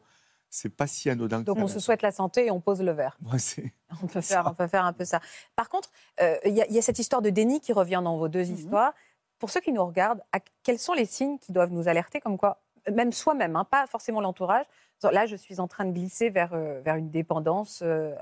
c'est 0.51 0.71
pas 0.75 0.87
si 0.87 1.11
anodin 1.11 1.41
que 1.41 1.45
Donc 1.45 1.59
on 1.59 1.69
se 1.69 1.79
souhaite 1.79 2.01
la 2.03 2.11
santé 2.11 2.47
et 2.47 2.51
on 2.51 2.61
pose 2.61 2.81
le 2.81 2.91
verre. 2.93 3.19
Ouais, 3.31 3.39
c'est- 3.39 3.73
On 4.03 4.07
peut 4.07 4.21
faire, 4.21 4.47
on 4.47 4.55
peut 4.55 4.67
faire 4.67 4.85
un 4.85 4.93
peu 4.93 5.05
ça. 5.05 5.21
Par 5.57 5.69
contre, 5.69 5.91
euh, 6.21 6.37
il 6.45 6.55
y, 6.55 6.61
a- 6.63 6.67
il 6.69 6.75
y 6.75 6.79
a 6.79 6.83
cette 6.83 6.99
histoire 6.99 7.23
de 7.23 7.31
déni 7.31 7.61
qui 7.61 7.73
revient 7.73 8.01
dans 8.03 8.17
vos 8.19 8.29
deux 8.29 8.45
Mhm. 8.47 8.55
histoires. 8.55 8.95
Pour 9.39 9.51
ceux 9.51 9.61
qui 9.61 9.73
nous 9.73 9.85
regardent, 9.85 10.23
à- 10.33 10.41
quels 10.63 10.79
sont 10.79 10.95
les 10.95 11.05
signes 11.05 11.39
qui 11.39 11.53
doivent 11.53 11.73
nous 11.73 11.89
alerter 11.89 12.21
comme 12.21 12.37
quoi, 12.39 12.61
même 12.93 13.13
soi-même, 13.13 13.55
hein, 13.57 13.65
pas 13.65 13.87
forcément 13.87 14.21
l'entourage, 14.21 14.65
là 15.13 15.27
je 15.27 15.37
suis 15.37 15.61
en 15.61 15.69
train 15.69 15.85
de 15.85 15.93
glisser 15.93 16.31
vers, 16.31 16.55
euh, 16.55 16.81
vers 16.81 16.97
une 16.97 17.11
dépendance 17.11 17.81
euh, 17.83 18.15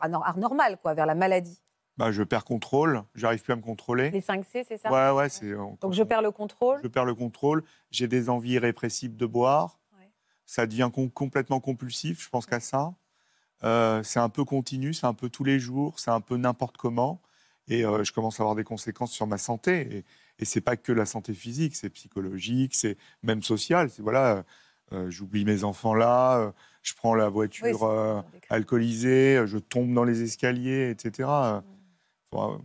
anor- 0.00 0.24
anormale, 0.26 0.76
quoi, 0.80 0.94
vers 0.94 1.06
la 1.06 1.14
maladie. 1.14 1.60
bah, 1.96 2.12
je 2.12 2.22
perds 2.22 2.44
contrôle, 2.44 3.02
j'arrive 3.16 3.42
plus 3.42 3.52
à 3.52 3.56
me 3.56 3.62
contrôler. 3.62 4.10
Les 4.10 4.20
5 4.20 4.44
C, 4.44 4.64
c'est 4.66 4.76
ça? 4.78 4.92
Ouais, 4.92 5.16
ouais, 5.18 5.28
c'est. 5.28 5.52
on- 5.54 5.76
Donc 5.80 5.92
je 5.94 6.02
perds 6.04 6.22
le 6.22 6.30
contrôle? 6.30 6.78
je 6.82 6.88
perds 6.88 7.04
le 7.04 7.14
contrôle, 7.16 7.64
j'ai 7.90 8.06
des 8.06 8.28
envies 8.30 8.52
irrépressibles 8.52 9.16
de 9.16 9.26
boire, 9.26 9.80
Ouais. 9.98 10.08
ça 10.46 10.66
devient 10.66 10.90
com- 10.94 11.10
complètement 11.10 11.58
compulsif, 11.58 12.22
je 12.22 12.28
pense 12.28 12.46
qu'à 12.46 12.60
ça. 12.60 12.94
Euh, 13.64 14.04
c'est 14.04 14.20
un 14.20 14.28
peu 14.28 14.44
continu, 14.44 14.94
c'est 14.94 15.06
un 15.06 15.14
peu 15.14 15.28
tous 15.28 15.42
les 15.42 15.58
jours, 15.58 15.98
c'est 15.98 16.12
un 16.12 16.20
peu 16.20 16.36
n'importe 16.36 16.76
comment. 16.76 17.20
Et 17.68 17.84
euh, 17.84 18.02
je 18.04 18.12
commence 18.12 18.40
à 18.40 18.42
avoir 18.42 18.54
des 18.56 18.64
conséquences 18.64 19.12
sur 19.12 19.26
ma 19.26 19.38
santé. 19.38 19.96
Et, 19.98 20.04
et 20.40 20.44
c'est 20.44 20.60
pas 20.60 20.76
que 20.76 20.92
la 20.92 21.04
santé 21.06 21.34
physique, 21.34 21.76
c'est 21.76 21.90
psychologique, 21.90 22.74
c'est 22.74 22.96
même 23.22 23.42
social. 23.42 23.90
C'est 23.90 24.02
voilà, 24.02 24.36
euh, 24.36 24.42
euh, 24.92 25.10
j'oublie 25.10 25.44
mes 25.44 25.64
enfants 25.64 25.94
là, 25.94 26.38
euh, 26.38 26.50
je 26.82 26.94
prends 26.94 27.14
la 27.14 27.26
Oui, 27.26 27.32
voiture 27.34 27.84
euh, 27.84 28.20
décrit. 28.32 28.46
alcoolisée, 28.50 29.42
je 29.46 29.58
tombe 29.58 29.92
dans 29.92 30.04
les 30.04 30.22
escaliers, 30.22 30.90
etc. 30.90 31.28
Euh, 31.28 31.60
faut- 32.30 32.60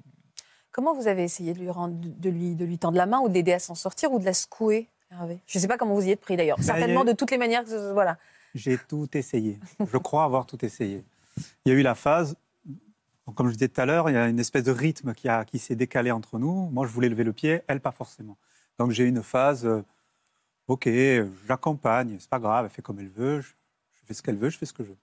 Comment 0.72 0.96
vous 0.96 1.08
avez 1.08 1.24
essayé 1.24 1.54
de 1.54 1.60
lui, 1.60 1.70
rendre, 1.70 1.96
de 2.00 2.30
lui, 2.30 2.56
de 2.56 2.66
lui 2.66 2.80
tendre 2.80 2.98
la 2.98 3.06
main 3.06 3.20
ou 3.20 3.30
de 3.30 3.34
l'aider 3.34 3.54
à 3.54 3.60
s'en 3.60 3.76
sortir 3.76 4.12
ou 4.12 4.20
de 4.20 4.26
la 4.26 4.34
secouer 4.34 4.88
Hervé? 5.12 5.40
Je 5.46 5.58
ne 5.60 5.62
sais 5.62 5.68
pas 5.68 5.78
comment 5.78 5.94
vous 5.94 6.08
y 6.08 6.12
êtes 6.12 6.22
pris 6.22 6.36
d'ailleurs. 6.36 6.58
Ben, 6.58 6.64
Certainement 6.64 7.04
de 7.06 7.12
toutes 7.12 7.30
les 7.30 7.38
manières. 7.38 7.64
Que 7.64 7.92
voilà. 7.94 8.18
J'ai 8.56 8.78
tout 8.78 9.08
essayé. 9.16 9.60
Je 9.92 9.98
crois 9.98 10.24
avoir 10.24 10.46
tout 10.48 10.64
essayé. 10.66 11.04
Il 11.66 11.72
y 11.72 11.76
a 11.76 11.78
eu 11.78 11.82
la 11.84 11.94
phase, 11.96 12.36
comme 13.36 13.48
je 13.48 13.54
disais 13.54 13.70
tout 13.70 13.82
à 13.82 13.86
l'heure, 13.86 14.10
il 14.10 14.14
y 14.14 14.18
a 14.18 14.28
une 14.28 14.40
espèce 14.40 14.64
de 14.64 14.72
rythme 14.72 15.14
qui, 15.14 15.30
a- 15.30 15.46
qui 15.46 15.60
s'est 15.60 15.76
décalé 15.76 16.12
entre 16.12 16.40
nous. 16.40 16.70
Moi, 16.72 16.86
je 16.88 16.92
voulais 16.92 17.10
lever 17.10 17.24
le 17.24 17.34
pied, 17.34 17.62
elle, 17.68 17.80
pas 17.82 17.92
forcément. 17.92 18.38
Donc 18.80 18.92
j'ai 18.92 19.06
une 19.06 19.24
phase, 19.24 19.66
euh, 19.66 19.84
ok, 20.68 20.90
j'accompagne, 21.48 22.18
c'est 22.20 22.30
pas 22.30 22.40
grave, 22.40 22.66
elle 22.66 22.72
fait 22.72 22.82
comme 22.82 23.00
elle 23.00 23.10
veut, 23.10 23.42
je, 23.42 23.50
je 23.94 24.02
fais 24.06 24.14
ce 24.16 24.24
qu'elle 24.24 24.38
veut, 24.38 24.50
je 24.50 24.58
fais 24.58 24.66
ce 24.68 24.74
que 24.74 24.84
je 24.84 24.90
veux. 24.92 24.98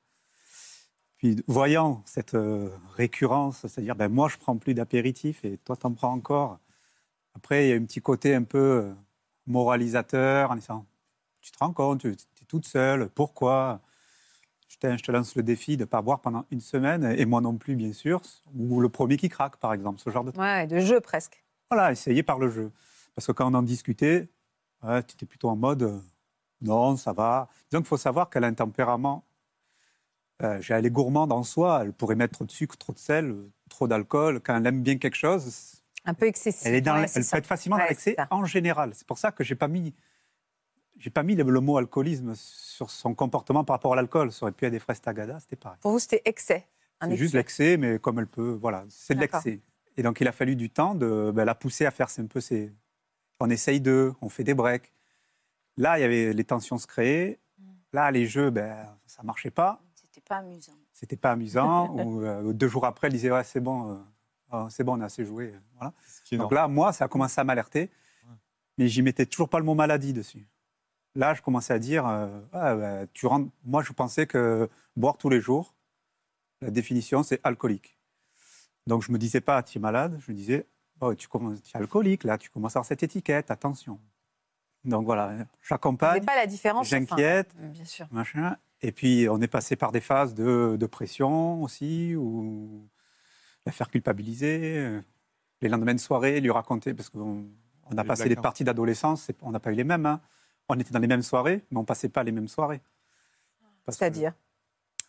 Puis 1.19 1.43
voyant 1.47 2.03
cette 2.07 2.35
euh, 2.35 2.71
récurrence, 2.95 3.61
c'est-à-dire, 3.67 3.95
ben, 3.95 4.09
moi, 4.09 4.29
je 4.29 4.39
prends 4.39 4.57
plus 4.57 4.75
d'apéritif 4.75 5.45
et 5.45 5.59
toi, 5.59 5.77
t'en 5.77 5.93
prends 5.93 6.13
encore. 6.13 6.59
Après, 7.35 7.67
il 7.67 7.71
y 7.71 7.73
a 7.75 7.77
un 7.77 7.85
petit 7.85 8.01
côté 8.03 8.35
un 8.35 8.45
peu 8.45 8.59
euh, 8.59 8.95
moralisateur 9.47 10.51
en 10.53 10.57
disant, 10.57 10.87
tu 11.43 11.53
te 11.53 11.59
rends 11.59 11.73
compte, 11.73 12.03
tu 12.03 12.11
es 12.13 12.47
toute 12.49 12.67
seule, 12.67 13.11
pourquoi? 13.11 13.81
Je 14.83 14.89
te, 14.89 14.97
je 14.97 15.03
te 15.03 15.13
lance 15.13 15.35
le 15.37 15.43
défi 15.43 15.77
de 15.77 15.83
ne 15.83 15.87
pas 15.87 16.03
boire 16.03 16.21
pendant 16.21 16.45
une 16.51 16.61
semaine, 16.61 17.05
et 17.17 17.25
moi 17.27 17.41
non 17.41 17.57
plus, 17.57 17.77
bien 17.77 17.93
sûr, 17.93 18.21
ou 18.55 18.81
le 18.81 18.89
premier 18.89 19.17
qui 19.17 19.29
craque, 19.29 19.57
par 19.57 19.73
exemple, 19.75 20.01
ce 20.01 20.11
genre 20.11 20.25
de. 20.25 20.33
Ouais, 20.39 20.67
de 20.67 20.79
jeu 20.81 21.01
presque. 21.01 21.45
Voilà, 21.71 21.93
essayer 21.93 22.23
par 22.23 22.39
le 22.39 22.51
jeu. 22.51 22.73
Parce 23.15 23.27
que 23.27 23.33
quand 23.33 23.51
on 23.51 23.55
en 23.55 23.63
discutait, 23.63 24.29
ouais, 24.83 25.03
tu 25.03 25.15
étais 25.15 25.27
plutôt 25.27 25.49
en 25.49 25.57
mode 25.57 25.83
euh, 25.83 25.99
non, 26.63 26.97
ça 26.97 27.13
va. 27.13 27.49
Donc 27.71 27.85
il 27.85 27.87
faut 27.89 27.97
savoir 27.97 28.31
qu'elle 28.31 28.45
a 28.45 28.47
un 28.49 28.55
tempérament. 28.55 29.25
Euh, 30.43 30.61
elle 30.71 30.87
est 30.87 30.91
gourmande 30.91 31.33
en 31.33 31.43
soi, 31.43 31.81
elle 31.85 31.93
pourrait 31.93 32.15
mettre 32.15 32.33
trop 32.35 32.45
de 32.47 32.51
sucre, 32.51 32.77
trop 32.79 32.93
de 32.95 32.99
sel, 32.99 33.37
trop 33.69 33.87
d'alcool. 33.87 34.41
Quand 34.41 34.57
elle 34.57 34.67
aime 34.67 34.83
bien 34.83 34.97
quelque 34.97 35.17
chose, 35.17 35.83
Un 36.07 36.15
peu 36.15 36.27
excessif. 36.27 36.67
elle, 36.67 36.75
est 36.77 36.81
dans 36.81 36.95
Ouais, 36.95 37.03
la- 37.03 37.09
c'est 37.09 37.19
elle 37.21 37.25
ça. 37.25 37.37
peut 37.37 37.39
être 37.41 37.47
facilement 37.47 37.77
dans 37.77 37.83
Ouais, 37.83 37.91
l'excès 37.91 38.17
en 38.31 38.45
général. 38.47 38.93
C'est 38.95 39.07
pour 39.07 39.19
ça 39.19 39.33
que 39.33 39.45
j'ai 39.45 39.55
pas 39.55 39.69
mis, 39.69 39.95
j'ai 41.01 41.11
pas 41.11 41.23
mis 41.23 41.35
le, 41.35 41.43
le 41.43 41.61
mot 41.61 41.79
alcoolisme 41.79 42.35
sur 42.37 42.91
son 42.91 43.15
comportement 43.15 43.65
par 43.65 43.75
rapport 43.75 43.95
à 43.95 43.97
l'alcool. 43.97 44.31
Ça 44.31 44.45
aurait 44.45 44.53
pu 44.53 44.67
être 44.67 44.73
des 44.73 44.79
fraises 44.79 45.01
tagada, 45.01 45.41
c'était 45.41 45.57
pareil. 45.57 45.79
Pour 45.81 45.93
vous, 45.93 45.99
c'était 45.99 46.23
excès. 46.25 46.69
C'est 47.03 47.17
juste 47.17 47.35
excès. 47.35 47.65
l'excès, 47.65 47.77
mais 47.79 47.99
comme 47.99 48.19
elle 48.19 48.27
peut, 48.27 48.59
voilà, 48.61 48.85
c'est 48.91 49.15
de 49.15 49.21
l'excès. 49.21 49.61
Et 49.97 50.03
donc 50.03 50.21
il 50.21 50.29
a 50.29 50.33
fallu 50.33 50.55
du 50.55 50.71
temps 50.71 50.95
de 50.95 51.33
ben, 51.35 51.45
la 51.45 51.55
pousser 51.55 51.87
à 51.87 51.91
faire 51.91 52.09
un 52.19 52.27
peu 52.27 52.41
ses. 52.41 52.73
On 53.41 53.49
essaye 53.49 53.81
de, 53.81 54.13
on 54.21 54.29
fait 54.29 54.45
des 54.45 54.55
breaks. 54.55 54.93
Là, 55.79 55.99
il 55.99 56.03
y 56.03 56.05
avait 56.05 56.35
les 56.35 56.45
tensions 56.45 56.77
se 56.77 56.87
créer. 56.87 57.41
Mm. 57.59 57.65
Là, 57.95 58.11
les 58.11 58.27
jeux, 58.27 58.51
ben, 58.51 58.87
ça 59.07 59.23
marchait 59.23 59.51
pas. 59.51 59.81
C'était 59.95 60.21
pas 60.21 60.37
amusant. 60.37 60.73
C'était 60.93 61.17
pas 61.17 61.33
amusant. 61.33 61.89
Ou, 62.07 62.23
euh, 62.23 62.53
deux 62.53 62.69
jours 62.69 62.85
après, 62.85 63.07
elle 63.07 63.15
disait 63.15 63.31
ouais, 63.31 63.45
c'est 63.45 63.61
bon, 63.61 63.93
euh, 63.93 63.97
ah, 64.51 64.67
c'est 64.69 64.85
bon, 64.85 64.99
on 64.99 65.01
a 65.01 65.07
assez 65.07 65.25
joué. 65.25 65.55
Voilà. 65.77 65.95
qui 66.25 66.35
est 66.35 66.39
Donc 66.39 66.53
là, 66.53 66.69
moi, 66.69 66.93
ça 66.93 67.07
a 67.07 67.09
commencé 67.09 67.41
à 67.41 67.45
m'alerter, 67.45 67.91
mais 68.77 68.89
j'y 68.89 69.01
mettais 69.01 69.25
toujours 69.25 69.49
pas 69.49 69.59
le 69.59 69.65
mot 69.65 69.75
maladie 69.75 70.13
dessus. 70.13 70.47
Là, 71.15 71.35
je 71.35 71.43
commençais 71.43 71.73
à 71.73 71.79
dire, 71.79 72.07
euh, 72.07 72.29
Ah, 72.53 72.75
ben, 72.77 73.09
tu 73.13 73.27
rentres. 73.27 73.51
Moi, 73.65 73.83
je 73.83 73.93
pensais 73.93 74.27
que 74.27 74.69
boire 74.97 75.17
tous 75.19 75.29
les 75.29 75.41
jours, 75.41 75.75
la 76.61 76.71
définition, 76.71 77.23
c'est 77.23 77.41
alcoolique. 77.43 77.97
Donc, 78.87 79.03
je 79.03 79.11
me 79.13 79.19
disais 79.19 79.41
pas, 79.41 79.63
tu 79.63 79.79
es 79.79 79.81
malade. 79.81 80.19
Je 80.25 80.31
me 80.33 80.37
disais, 80.37 80.67
oh, 81.01 81.15
tu, 81.15 81.27
commences, 81.29 81.63
tu 81.63 81.77
es 81.77 81.81
alcoolique, 81.81 82.25
là, 82.25 82.39
tu 82.39 82.49
commences 82.51 82.77
à 82.77 82.79
avoir 82.79 82.87
cette 82.87 83.03
étiquette, 83.03 83.51
attention. 83.51 83.99
Donc 84.83 85.05
voilà, 85.05 85.35
j'accompagne, 85.63 86.25
pas 86.25 86.37
la 86.37 86.47
différence. 86.47 86.87
enfin, 86.87 86.99
j'inquiète, 87.01 87.55
bien 87.55 87.85
sûr. 87.85 88.07
machin. 88.11 88.57
Et 88.81 88.93
puis, 88.93 89.29
on 89.29 89.39
est 89.43 89.47
passé 89.47 89.77
par 89.77 89.93
des 89.93 90.01
phases 90.01 90.33
de, 90.33 90.77
de 90.81 90.87
pression 90.87 91.63
aussi, 91.63 92.15
où 92.17 92.89
la 93.67 93.73
faire 93.73 93.91
culpabiliser, 93.91 94.79
euh, 94.79 95.03
les 95.61 95.69
lendemains 95.69 95.93
de 95.93 96.01
soirée, 96.01 96.41
lui 96.41 96.51
raconter, 96.51 96.95
parce 96.95 97.11
qu'on 97.11 97.45
on 97.91 97.99
a 97.99 98.03
Les 98.03 98.09
passé 98.09 98.23
des 98.23 98.29
blackouts. 98.31 98.43
parties 98.43 98.65
d'adolescence, 98.65 99.31
on 99.43 99.51
n'a 99.51 99.61
pas 99.61 99.71
eu 99.71 99.75
les 99.75 99.85
mêmes. 99.85 100.07
hein. 100.07 100.21
On 100.73 100.79
était 100.79 100.93
dans 100.93 101.01
les 101.01 101.09
mêmes 101.09 101.23
soirées, 101.23 101.65
mais 101.71 101.79
on 101.79 101.85
passait 101.85 102.09
pas 102.09 102.23
les 102.23 102.31
mêmes 102.31 102.47
soirées. 102.47 102.81
C'est-à-dire? 103.89 104.35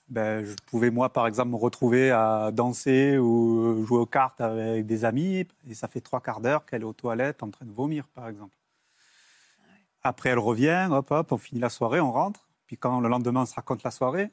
Ben, 0.10 0.44
Je 0.44 0.56
pouvais, 0.66 0.90
moi, 0.90 1.14
par 1.14 1.28
exemple, 1.28 1.50
me 1.50 1.56
retrouver 1.56 2.10
à 2.10 2.50
danser 2.52 3.20
ou 3.20 3.86
jouer 3.86 4.00
aux 4.00 4.08
cartes 4.08 4.42
avec 4.42 4.88
des 4.88 5.06
amis, 5.06 5.48
et 5.70 5.74
ça 5.76 5.88
fait 5.88 6.02
trois 6.02 6.20
quarts 6.20 6.42
d'heure 6.42 6.66
qu'elle 6.66 6.82
est 6.82 6.86
aux 6.86 6.94
toilettes 6.94 7.44
en 7.44 7.52
train 7.52 7.66
de 7.66 7.72
vomir, 7.72 8.08
par 8.08 8.28
exemple. 8.28 8.58
Après, 10.02 10.30
elle 10.30 10.40
revient, 10.40 10.88
hop, 10.90 11.12
hop, 11.12 11.32
on 11.32 11.38
finit 11.38 11.62
la 11.62 11.70
soirée, 11.70 12.00
on 12.00 12.12
rentre. 12.12 12.50
Puis 12.66 12.76
quand 12.78 13.00
le 13.00 13.08
lendemain, 13.08 13.42
on 13.42 13.46
se 13.46 13.54
raconte 13.54 13.84
la 13.84 13.92
soirée, 13.92 14.32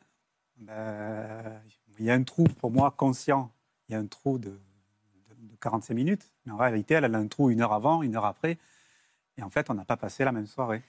ben, 0.57 1.61
il 1.99 2.07
y 2.07 2.11
a 2.11 2.15
un 2.15 2.23
trou, 2.23 2.45
pour 2.45 2.71
moi, 2.71 2.91
conscient. 2.91 3.53
Il 3.89 3.93
y 3.93 3.97
a 3.97 3.99
un 3.99 4.07
trou 4.07 4.39
de, 4.39 4.49
de, 4.49 5.35
de 5.51 5.57
45 5.61 5.93
minutes. 5.93 6.31
Mais 6.47 6.53
en 6.53 6.57
réalité, 6.57 6.95
elle, 6.95 7.05
elle 7.05 7.15
a 7.15 7.19
un 7.19 7.27
trou 7.29 7.51
une 7.51 7.61
heure 7.61 7.75
avant, 7.75 8.03
une 8.03 8.17
heure 8.17 8.25
après. 8.25 8.57
Et 9.39 9.43
en 9.43 9.51
fait, 9.51 9.71
on 9.71 9.75
n'a 9.75 9.85
pas 9.85 9.97
passé 9.97 10.25
la 10.25 10.33
même 10.33 10.47
soirée. 10.47 10.83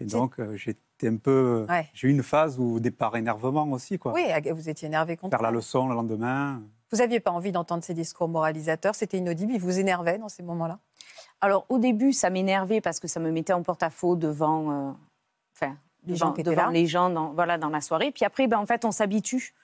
Et 0.00 0.08
C'est- 0.08 0.16
donc, 0.16 0.38
euh, 0.40 0.56
j'étais 0.56 1.08
un 1.08 1.16
peu. 1.16 1.66
Ouais. 1.68 1.88
J'ai 1.92 2.08
eu 2.08 2.10
une 2.10 2.22
phase 2.22 2.58
où 2.58 2.80
départ 2.80 3.16
énervement 3.16 3.64
aussi, 3.72 3.98
quoi. 3.98 4.12
Oui, 4.12 4.24
vous 4.52 4.68
étiez 4.68 4.86
énervé 4.86 5.16
contre 5.16 5.36
Faire 5.36 5.42
la 5.42 5.50
leçon 5.50 5.88
le 5.88 5.94
lendemain. 5.94 6.62
Vous 6.90 6.98
n'aviez 6.98 7.20
pas 7.20 7.30
envie 7.30 7.52
d'entendre 7.52 7.82
ces 7.84 7.94
discours 7.94 8.28
moralisateurs, 8.28 8.94
c'était 8.94 9.18
inaudible, 9.18 9.52
ils 9.52 9.60
vous 9.60 9.78
énervaient 9.78 10.18
dans 10.18 10.28
ces 10.28 10.42
moments-là? 10.42 10.78
Alors 11.40 11.66
au 11.70 11.78
début, 11.78 12.12
ça 12.12 12.30
m'énervait 12.30 12.80
parce 12.80 13.00
que 13.00 13.08
ça 13.08 13.18
me 13.18 13.30
mettait 13.30 13.52
en 13.54 13.62
porte-à-faux 13.62 14.14
devant, 14.14 14.70
euh, 14.70 14.92
enfin, 15.56 15.76
Les 16.06 16.12
devant, 16.14 16.34
gens 16.36 16.42
devant 16.42 16.68
les 16.68 16.86
gens 16.86 17.10
dans, 17.10 17.32
voilà, 17.32 17.58
dans 17.58 17.70
la 17.70 17.80
soirée. 17.80 18.12
Puis 18.12 18.24
après, 18.24 18.46
ben, 18.46 18.58
en 18.58 18.66
fait, 18.66 18.84
on 18.84 18.92
s'habitue. 18.92 19.54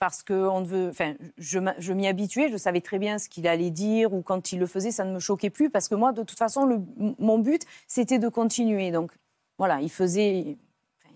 Parce 0.00 0.22
que 0.22 0.32
on 0.32 0.62
veut, 0.62 0.88
enfin, 0.88 1.14
je, 1.36 1.92
m'y 1.92 2.08
habituais, 2.08 2.48
je 2.50 2.56
savais 2.56 2.80
très 2.80 2.98
bien 2.98 3.18
ce 3.18 3.28
qu'il 3.28 3.46
allait 3.46 3.70
dire, 3.70 4.14
ou 4.14 4.22
quand 4.22 4.50
il 4.50 4.58
le 4.58 4.66
faisait, 4.66 4.90
ça 4.90 5.04
ne 5.04 5.12
me 5.12 5.20
choquait 5.20 5.50
plus, 5.50 5.68
parce 5.68 5.88
que 5.88 5.94
moi, 5.94 6.12
de 6.12 6.22
toute 6.22 6.38
façon, 6.38 6.64
le, 6.64 6.80
mon 7.18 7.38
but, 7.38 7.66
c'était 7.86 8.18
de 8.18 8.28
continuer. 8.28 8.92
Donc, 8.92 9.12
voilà, 9.58 9.82
il 9.82 9.90
faisait, 9.90 10.56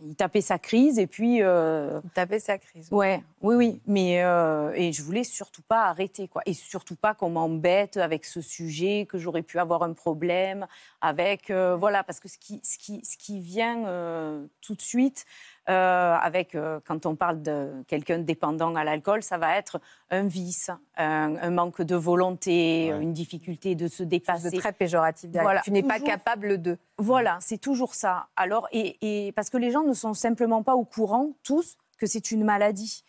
il 0.05 0.14
tapait 0.16 0.42
sa 0.42 0.59
crise, 0.59 0.99
et 0.99 1.07
puis, 1.07 1.42
euh, 1.42 1.99
Vous 2.03 2.11
tapez 2.11 2.38
sa 2.38 2.59
crise. 2.59 2.88
Ouais, 2.90 3.23
oui, 3.40 3.55
oui, 3.55 3.81
mais 3.87 4.23
euh, 4.23 4.70
et 4.75 4.92
je 4.92 5.03
voulais 5.03 5.25
surtout 5.25 5.62
pas 5.62 5.85
arrêter 5.87 6.29
quoi, 6.29 6.42
et 6.44 6.53
surtout 6.53 6.97
pas 6.97 7.14
qu'on 7.14 7.31
m'embête 7.31 7.97
avec 7.97 8.27
ce 8.27 8.42
sujet, 8.42 9.07
que 9.09 9.16
j'aurais 9.16 9.42
pu 9.42 9.59
avoir 9.59 9.83
un 9.83 9.94
problème 9.94 10.66
avec, 11.01 11.51
euh, 11.51 11.76
voilà, 11.76 12.05
parce 12.05 12.20
que 12.20 12.28
ce 12.28 12.37
qui, 12.39 12.61
ce 12.62 12.76
qui, 12.76 13.03
ce 13.05 13.16
qui 13.16 13.41
vient 13.41 13.87
euh, 13.87 14.47
tout 14.61 14.74
de 14.74 14.82
suite 14.82 15.24
euh, 15.68 16.14
avec 16.14 16.54
euh, 16.54 16.78
quand 16.86 17.06
on 17.06 17.16
parle 17.16 17.40
de 17.42 17.72
quelqu'un 17.88 18.18
dépendant 18.18 18.74
à 18.74 18.84
l'alcool, 18.84 19.22
ça 19.22 19.38
va 19.38 19.56
être 19.56 19.80
un 20.10 20.24
vice, 20.24 20.70
un, 20.96 21.36
un 21.36 21.50
manque 21.50 21.80
de 21.82 21.96
volonté, 21.96 22.92
Ouais. 22.92 23.02
une 23.02 23.12
difficulté 23.12 23.74
de 23.74 23.88
se 23.88 24.02
dépasser. 24.02 24.56
très 24.58 24.72
péjoratif. 24.72 25.30
Voilà, 25.32 25.60
tu 25.62 25.70
n'es 25.70 25.82
pas 25.82 25.94
toujours. 25.94 26.08
capable 26.08 26.60
de. 26.60 26.78
Voilà, 26.98 27.38
c'est 27.40 27.58
toujours 27.58 27.94
ça. 27.94 28.28
Alors, 28.36 28.68
et, 28.72 29.26
et 29.26 29.32
parce 29.32 29.48
que 29.50 29.56
les 29.56 29.70
gens 29.70 29.84
ne 29.84 29.94
sont 29.94 30.14
simplement 30.14 30.62
pas 30.62 30.74
au 30.74 30.84
courant, 30.84 31.30
tous, 31.42 31.76
que 31.98 32.06
c'est 32.06 32.30
une 32.30 32.44
maladie. 32.44 33.04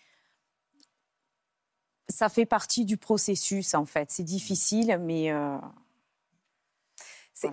Ça 2.07 2.29
fait 2.29 2.45
partie 2.45 2.85
du 2.85 2.97
processus, 2.97 3.73
en 3.73 3.85
fait. 3.85 4.11
C'est 4.11 4.23
difficile, 4.23 4.97
mais 5.01 5.31
euh, 5.31 5.57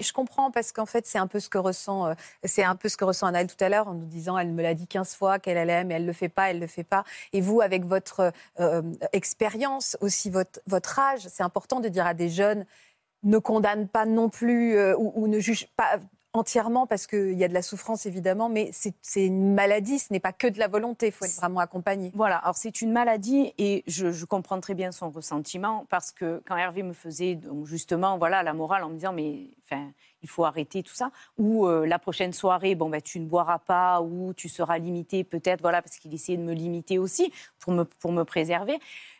Je 0.01 0.13
comprends 0.13 0.51
parce 0.51 0.73
qu'en 0.73 0.87
fait, 0.87 1.07
c'est 1.07 1.19
un 1.19 1.27
peu 1.27 1.41
ce 1.41 1.49
que 1.49 1.59
ressent, 1.59 2.07
euh, 2.07 2.15
c'est 2.45 2.63
un 2.63 2.77
peu 2.77 2.89
ce 2.89 2.97
que 2.97 3.05
ressent 3.05 3.33
tout 3.33 3.65
à 3.65 3.69
l'heure 3.69 3.89
en 3.89 3.95
nous 3.95 4.07
disant, 4.07 4.39
elle 4.39 4.53
me 4.53 4.63
l'a 4.63 4.75
dit 4.75 4.87
15 4.87 5.17
fois 5.17 5.39
qu'elle 5.39 5.59
allait, 5.59 5.85
mais 5.85 5.95
elle 5.95 6.07
le 6.07 6.13
fait 6.13 6.29
pas, 6.29 6.51
elle 6.51 6.61
le 6.61 6.67
fait 6.67 6.85
pas. 6.85 7.05
Et 7.33 7.41
vous, 7.41 7.61
avec 7.61 7.85
votre 7.85 8.33
euh, 8.61 8.83
expérience, 9.13 9.97
aussi 10.01 10.31
votre, 10.31 10.61
votre 10.67 10.99
âge, 10.99 11.27
c'est 11.29 11.43
important 11.43 11.81
de 11.81 11.89
dire 11.89 12.07
à 12.07 12.15
des 12.15 12.29
jeunes, 12.29 12.65
ne 13.25 13.39
condamne 13.39 13.89
pas 13.89 14.07
non 14.07 14.29
plus 14.29 14.77
euh, 14.77 14.97
ou, 14.97 15.13
ou 15.17 15.29
ne 15.29 15.41
juge 15.41 15.67
pas 15.77 15.99
entièrement 16.35 16.87
parce 16.87 17.07
qu'il 17.07 17.39
y 17.39 17.45
a 17.45 17.49
de 17.49 17.55
la 17.55 17.63
souffrance 17.63 18.07
évidemment, 18.07 18.49
mais 18.49 18.71
c'est 18.73 19.27
une 19.27 19.55
maladie, 19.55 19.99
ce 19.99 20.13
n'est 20.13 20.21
pas 20.21 20.33
que 20.33 20.47
de 20.47 20.59
la 20.59 20.69
volonté, 20.69 21.07
il 21.07 21.13
faut 21.13 21.25
être 21.25 21.37
vraiment 21.37 21.61
accompagné. 21.61 22.11
Voilà, 22.15 22.37
alors 22.39 22.57
c'est 22.57 22.81
une 22.81 22.93
maladie 22.93 23.53
et 23.59 23.85
je, 23.87 24.13
je 24.13 24.25
comprends 24.25 24.61
très 24.61 24.75
bien 24.75 24.93
son 24.93 25.11
ressentiment 25.11 25.87
parce 25.91 26.11
que 26.11 26.43
quand 26.47 26.57
Hervé 26.57 26.83
me 26.83 26.95
faisait 26.95 27.35
donc 27.35 27.67
justement 27.67 28.19
voilà 28.19 28.43
la 28.43 28.55
morale 28.55 28.85
en 28.85 28.89
me 28.89 28.95
disant 28.95 29.13
mais 29.13 29.51
enfin 29.65 29.91
il 30.23 30.29
faut 30.29 30.45
arrêter 30.45 30.83
tout 30.83 30.95
ça 30.95 31.11
ou 31.37 31.67
euh, 31.67 31.87
la 31.87 31.99
prochaine 31.99 32.33
soirée 32.33 32.75
bon 32.75 32.89
ben 32.89 33.01
tu 33.01 33.19
ne 33.21 33.27
boiras 33.27 33.59
pas 33.59 34.01
ou 34.01 34.33
tu 34.35 34.49
seras 34.49 34.79
limité 34.79 35.25
peut-être 35.25 35.61
voilà 35.61 35.83
parce 35.83 35.97
qu'il 35.97 36.15
essayait 36.15 36.39
de 36.39 36.43
me 36.43 36.55
limiter 36.55 36.99
aussi 36.99 37.33
pour 37.59 37.73
me 37.73 37.85
pour 37.85 38.13
me 38.13 38.25
préserver. 38.25 38.79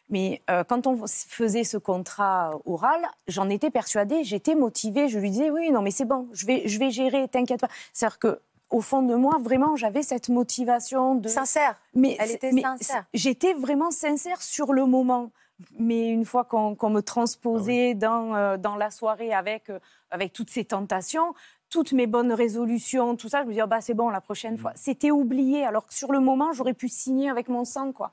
Mais 0.09 0.43
euh, 0.51 0.65
quand 0.65 0.87
on 0.87 1.07
faisait 1.07 1.65
ce 1.65 1.79
contrat 1.79 2.51
oral, 2.67 3.01
j'en 3.29 3.49
étais 3.49 3.71
persuadée, 3.71 4.25
j'étais 4.25 4.55
motivée, 4.55 5.09
je 5.09 5.19
lui 5.19 5.31
disais 5.31 5.51
oui 5.51 5.71
non 5.71 5.81
mais 5.81 5.91
c'est 5.91 6.05
bon, 6.05 6.29
je 6.33 6.45
vais 6.47 6.69
je 6.69 6.79
vais 6.79 6.91
gérer, 6.91 7.29
t'inquiète 7.29 7.61
pas. 7.61 7.69
C'est-à-dire 7.93 8.19
que 8.19 8.41
au 8.73 8.81
fond 8.81 9.03
de 9.03 9.15
moi, 9.15 9.37
vraiment, 9.39 9.77
j'avais 9.77 10.03
cette 10.03 10.31
motivation 10.31 11.15
de. 11.15 11.29
Sincère. 11.29 11.77
Mais, 11.95 12.17
Elle 12.19 12.33
était 12.33 12.53
mais 12.53 12.63
sincère. 12.63 13.05
J'étais 13.15 13.53
vraiment 13.53 13.91
sincère 13.91 14.43
sur 14.43 14.73
le 14.73 14.87
moment. 14.87 15.31
Mais 15.79 16.09
une 16.09 16.25
fois 16.25 16.45
qu'on 16.45 16.91
me 16.91 17.01
transposait 17.03 17.95
dans, 17.95 18.35
euh, 18.35 18.57
dans 18.57 18.75
la 18.75 18.91
soirée 18.91 19.33
avec, 19.33 19.71
euh, 19.71 19.79
avec 20.11 20.33
toutes 20.33 20.51
ces 20.51 20.65
tentations, 20.65 21.35
toutes 21.71 21.93
mes 21.93 22.09
bonnes 22.09 22.33
résolutions, 22.33 23.15
tout 23.15 23.29
ça, 23.29 23.43
je 23.43 23.47
me 23.47 23.53
disais, 23.53 23.67
bah, 23.69 23.81
c'est 23.81 23.95
bon, 23.95 24.09
la 24.09 24.21
prochaine 24.21 24.59
fois. 24.59 24.73
C'était 24.75 25.13
oublié, 25.13 25.65
alors 25.65 25.87
que 25.87 25.95
sur 25.95 26.11
le 26.11 26.19
moment, 26.19 26.53
j'aurais 26.53 26.75
pu 26.75 26.89
signer 26.89 27.31
avec 27.31 27.49
mon 27.49 27.65
sang. 27.65 27.93
quoi. 27.93 28.13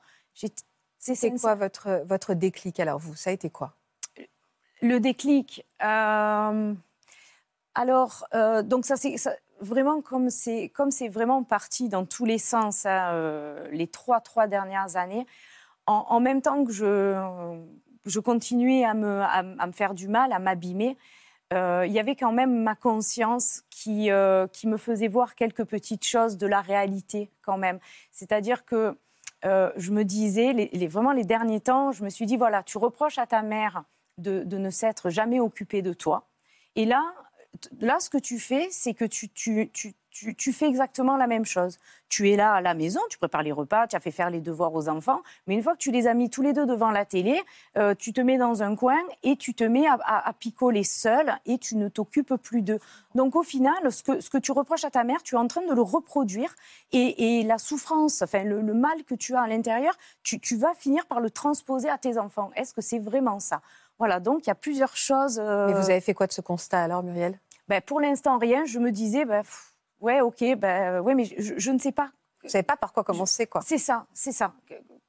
C'est 1.00 1.32
quoi 1.39 1.56
votre, 1.56 2.04
votre 2.06 2.34
déclic 2.34 2.80
alors 2.80 3.00
vous 3.00 3.16
Ça 3.16 3.30
a 3.30 3.34
été 3.34 3.50
quoi? 3.50 3.74
Le 4.82 5.00
déclic. 5.00 5.66
euh, 5.84 6.74
alors, 7.76 8.28
euh, 8.34 8.62
donc 8.64 8.86
ça 8.86 8.95
c'est 8.97 9.16
vraiment 9.62 10.02
comme 10.02 10.30
c'est 10.30 10.70
comme 10.70 10.91
c'est 10.91 11.08
vraiment 11.10 11.43
parti 11.43 11.89
dans 11.89 12.06
tous 12.06 12.26
les 12.26 12.38
sens 12.38 12.86
hein, 12.86 13.14
euh, 13.14 13.68
les 13.72 13.88
trois 13.88 14.22
trois 14.22 14.47
dernières 14.47 14.95
années. 14.95 15.26
En, 15.88 16.06
en 16.10 16.20
même 16.20 16.41
temps 16.41 16.64
que 16.66 16.72
je 16.72 17.60
je 18.06 18.20
continuais 18.20 18.84
à 18.86 18.93
me 18.93 19.22
à, 19.22 19.43
me 19.68 19.72
faire 19.72 19.93
du 19.93 20.08
mal, 20.08 20.32
à 20.34 20.39
m'abîmer. 20.39 20.97
euh, 21.54 21.86
il 21.88 21.91
y 21.93 22.00
avait 22.00 22.16
quand 22.16 22.32
même 22.32 22.64
ma 22.64 22.76
conscience 22.76 23.64
qui, 23.70 24.12
euh, 24.12 24.47
qui 24.47 24.68
me 24.68 24.78
faisait 24.78 25.08
voir 25.08 25.36
quelques 25.36 25.66
petites 25.66 26.06
choses 26.06 26.38
de 26.38 26.47
la 26.47 26.62
réalité 26.62 27.32
quand 27.41 27.58
même. 27.58 27.80
C'est-à-dire 28.12 28.66
que 28.66 28.97
euh, 29.46 29.72
je 29.78 29.92
me 29.92 30.04
disais, 30.04 30.70
vraiment 30.88 31.12
les 31.12 31.24
derniers 31.24 31.62
temps, 31.62 31.92
je 31.92 32.04
me 32.04 32.10
suis 32.10 32.26
dit, 32.26 32.38
voilà, 32.38 32.64
tu 32.64 32.78
reproches 32.78 33.18
à 33.18 33.28
ta 33.28 33.42
mère 33.42 33.84
de, 34.18 34.44
ne 34.44 34.70
s'être 34.70 35.10
jamais 35.10 35.40
occupée 35.40 35.82
de 35.82 35.94
toi. 35.94 36.28
Et 36.76 36.86
là, 36.86 37.14
là, 37.80 38.00
ce 38.00 38.10
que 38.10 38.18
tu 38.18 38.40
fais, 38.40 38.68
c'est 38.72 38.94
que 38.94 39.06
tu, 39.06 39.30
tu, 39.30 39.72
tu, 40.12 40.36
tu 40.36 40.51
fais 40.53 40.68
exactement 40.68 41.18
la 41.18 41.28
même 41.28 41.45
chose. 41.45 41.78
Tu 42.10 42.30
es 42.32 42.36
là 42.36 42.53
à 42.53 42.62
la 42.62 42.74
maison, 42.74 42.99
tu 43.10 43.18
prépares 43.18 43.43
les 43.43 43.51
repas, 43.51 43.88
tu 43.88 43.95
as 43.95 43.99
fait 43.99 44.12
faire 44.12 44.30
les 44.30 44.41
devoirs 44.41 44.74
aux 44.74 44.89
enfants, 44.89 45.22
mais 45.45 45.53
une 45.55 45.62
fois 45.64 45.74
que 45.74 45.78
tu 45.80 45.91
les 45.91 46.07
as 46.07 46.14
mis 46.14 46.30
tous 46.30 46.41
les 46.41 46.53
deux 46.53 46.66
devant 46.66 46.89
la 46.91 47.05
télé, 47.05 47.39
euh, 47.78 47.93
tu 47.93 48.14
te 48.14 48.22
mets 48.22 48.38
dans 48.38 48.64
un 48.64 48.76
coin 48.76 48.97
et 49.24 49.36
tu 49.36 49.53
te 49.53 49.64
mets 49.64 49.88
à, 49.88 49.97
à- 50.03 50.28
à 50.30 50.34
picoler 50.34 50.84
seul 50.84 51.34
et 51.45 51.57
tu 51.57 51.76
ne 51.76 51.88
t'occupes 51.88 52.36
plus 52.36 52.62
d'eux. 52.62 52.80
Donc 53.16 53.36
au 53.36 53.43
final, 53.43 53.91
ce 53.91 54.01
que, 54.03 54.20
ce 54.22 54.30
que 54.30 54.38
tu 54.39 54.51
reproches 54.51 54.86
à 54.86 54.89
ta 54.91 55.03
mère, 55.03 55.22
tu 55.24 55.36
es 55.36 55.38
en 55.38 55.47
train 55.47 55.62
de 55.66 55.74
le 55.74 55.82
reproduire 55.82 56.53
et, 56.91 57.39
et 57.39 57.43
la 57.43 57.57
souffrance, 57.60 58.22
enfin 58.24 58.43
le, 58.43 58.62
le 58.62 58.74
mal 58.74 59.03
que 59.03 59.16
tu 59.16 59.36
as 59.36 59.41
à 59.41 59.47
l'intérieur, 59.47 59.95
tu, 60.24 60.39
tu 60.39 60.57
vas 60.57 60.74
finir 60.74 61.05
par 61.05 61.20
le 61.20 61.30
transposer 61.30 61.89
à 61.89 61.97
tes 61.97 62.18
enfants. 62.18 62.49
Est-ce 62.55 62.74
que 62.74 62.82
c'est 62.82 62.99
vraiment 62.99 63.39
ça? 63.39 63.62
Voilà, 63.99 64.20
donc 64.20 64.45
il 64.45 64.47
y 64.47 64.51
a 64.51 64.55
plusieurs 64.55 64.95
choses. 64.95 65.39
euh, 65.39 65.68
Mais 65.68 65.74
vous 65.74 65.89
avez 65.89 66.01
fait 66.01 66.14
quoi 66.14 66.26
de 66.26 66.32
ce 66.32 66.41
constat 66.41 66.82
alors, 66.82 67.03
Muriel? 67.03 67.38
Ben, 67.68 67.82
pour 67.82 67.99
l'instant, 68.01 68.38
rien. 68.39 68.66
Je 68.66 68.80
me 68.80 68.91
disais, 68.91 69.26
ben, 69.26 69.41
pff, 69.43 69.68
ouais, 70.02 70.22
ok, 70.22 70.43
ben, 70.58 71.00
ouais, 71.02 71.16
mais 71.16 71.26
je, 71.26 71.54
je 71.58 71.72
ne 71.72 71.80
sais 71.80 71.91
pas. 71.91 72.10
Vous 72.43 72.50
savez 72.50 72.64
pas 72.64 72.78
par 72.78 72.93
quoi 72.93 73.04
commencer 73.04 73.47
quoi 73.47 73.62
C'est 73.62 73.78
ça, 73.78 74.06
c'est 74.14 74.32
ça. 74.32 74.54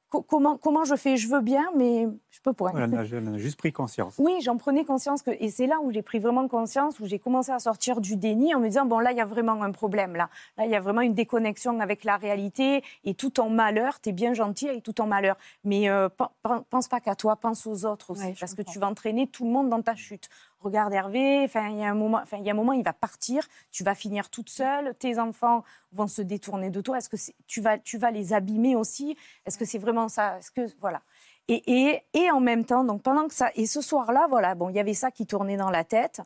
Co- 0.09 0.21
comment, 0.23 0.57
comment 0.57 0.83
je 0.83 0.97
fais? 0.97 1.15
Je 1.15 1.29
veux 1.29 1.39
bien, 1.39 1.63
mais 1.77 2.05
je 2.31 2.41
peux 2.41 2.51
pas. 2.51 2.71
Elle 2.75 2.83
en 2.83 2.97
a, 2.97 3.05
elle 3.05 3.29
en 3.29 3.33
a 3.35 3.37
juste 3.37 3.57
pris 3.57 3.71
conscience. 3.71 4.15
Oui, 4.17 4.33
j'en 4.41 4.57
prenais 4.57 4.83
conscience. 4.83 5.21
Que, 5.21 5.31
et 5.31 5.49
c'est 5.49 5.67
là 5.67 5.79
où 5.81 5.89
j'ai 5.93 6.01
pris 6.01 6.19
vraiment 6.19 6.49
conscience, 6.49 6.99
où 6.99 7.05
j'ai 7.05 7.17
commencé 7.19 7.49
à 7.53 7.59
sortir 7.59 8.01
du 8.01 8.17
déni 8.17 8.53
en 8.53 8.59
me 8.59 8.67
disant, 8.67 8.85
bon, 8.85 8.99
là, 8.99 9.13
il 9.13 9.17
y 9.17 9.21
a 9.21 9.25
vraiment 9.25 9.63
un 9.63 9.71
problème. 9.71 10.17
Là, 10.17 10.29
là 10.57 10.65
il 10.65 10.71
y 10.71 10.75
a 10.75 10.81
vraiment 10.81 10.99
une 10.99 11.13
déconnexion 11.13 11.79
avec 11.79 12.03
la 12.03 12.17
réalité. 12.17 12.83
Et 13.05 13.13
tout 13.13 13.39
en 13.39 13.49
malheur, 13.49 14.01
tu 14.01 14.09
es 14.09 14.11
bien 14.11 14.33
gentil 14.33 14.67
avec 14.67 14.83
tout 14.83 14.99
en 14.99 15.07
malheur. 15.07 15.37
Mais 15.63 15.89
euh, 15.89 16.09
pen- 16.09 16.27
pen- 16.43 16.63
pense 16.69 16.89
pas 16.89 16.99
qu'à 16.99 17.15
toi, 17.15 17.37
pense 17.37 17.65
aux 17.65 17.85
autres 17.85 18.11
aussi. 18.11 18.21
Ouais, 18.25 18.35
parce 18.37 18.53
que 18.53 18.63
tu 18.63 18.79
vas 18.79 18.87
entraîner 18.87 19.27
tout 19.27 19.45
le 19.45 19.51
monde 19.51 19.69
dans 19.69 19.81
ta 19.81 19.95
chute. 19.95 20.27
Regarde 20.61 20.93
Hervé, 20.93 21.49
il 21.55 21.77
y 21.79 21.83
a 21.83 21.89
un 21.89 21.95
moment, 21.95 22.21
il 22.33 22.43
y 22.43 22.49
a 22.49 22.53
un 22.53 22.55
moment, 22.55 22.73
il 22.73 22.83
va 22.83 22.93
partir, 22.93 23.47
tu 23.71 23.83
vas 23.83 23.95
finir 23.95 24.29
toute 24.29 24.49
seule, 24.49 24.93
tes 24.95 25.17
enfants 25.17 25.63
vont 25.91 26.07
se 26.07 26.21
détourner 26.21 26.69
de 26.69 26.81
toi. 26.81 26.99
Est-ce 26.99 27.09
que 27.09 27.17
tu 27.47 27.61
vas, 27.61 27.79
tu 27.79 27.97
vas 27.97 28.11
les 28.11 28.33
abîmer 28.33 28.75
aussi? 28.75 29.17
Est-ce 29.45 29.57
que 29.57 29.65
c'est 29.65 29.79
vraiment 29.79 30.07
ça? 30.07 30.37
Est-ce 30.37 30.51
que 30.51 30.61
voilà 30.79 31.01
et, 31.47 31.63
et, 31.89 32.03
et 32.13 32.29
en 32.31 32.39
même 32.39 32.63
temps, 32.63 32.83
donc 32.83 33.01
pendant 33.01 33.27
que 33.27 33.33
ça, 33.33 33.49
et 33.55 33.65
ce 33.65 33.81
soir-là, 33.81 34.27
voilà, 34.29 34.53
bon, 34.53 34.69
il 34.69 34.75
y 34.75 34.79
avait 34.79 34.93
ça 34.93 35.09
qui 35.09 35.25
tournait 35.25 35.57
dans 35.57 35.71
la 35.71 35.83
tête, 35.83 36.21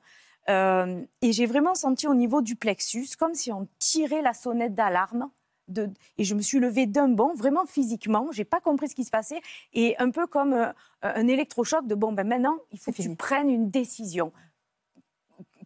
euh, 0.50 1.02
et 1.22 1.32
j'ai 1.32 1.46
vraiment 1.46 1.74
senti 1.74 2.06
au 2.06 2.14
niveau 2.14 2.42
du 2.42 2.56
plexus 2.58 3.08
comme 3.18 3.34
si 3.34 3.52
on 3.52 3.68
tirait 3.80 4.22
la 4.22 4.34
sonnette 4.34 4.76
d'alarme. 4.76 5.30
De, 5.68 5.90
et 6.20 6.24
je 6.24 6.36
me 6.36 6.42
suis 6.42 6.60
levée 6.60 6.86
d'un 6.86 7.08
bond, 7.08 7.34
vraiment 7.34 7.66
physiquement. 7.66 8.28
J'ai 8.32 8.46
pas 8.46 8.60
compris 8.60 8.88
ce 8.88 8.94
qui 8.94 9.04
se 9.04 9.10
passait, 9.10 9.42
et 9.74 9.98
un 9.98 10.12
peu 10.12 10.28
comme 10.28 10.54
euh, 10.54 10.72
un 11.02 11.28
électrochoc 11.28 11.88
de 11.88 11.96
bon, 11.96 12.14
ben 12.14 12.28
maintenant, 12.28 12.58
il 12.72 12.78
faut 12.78 12.92
que 12.92 12.98
tu 12.98 13.02
fini. 13.04 13.16
prennes 13.16 13.50
une 13.50 13.72
décision, 13.72 14.32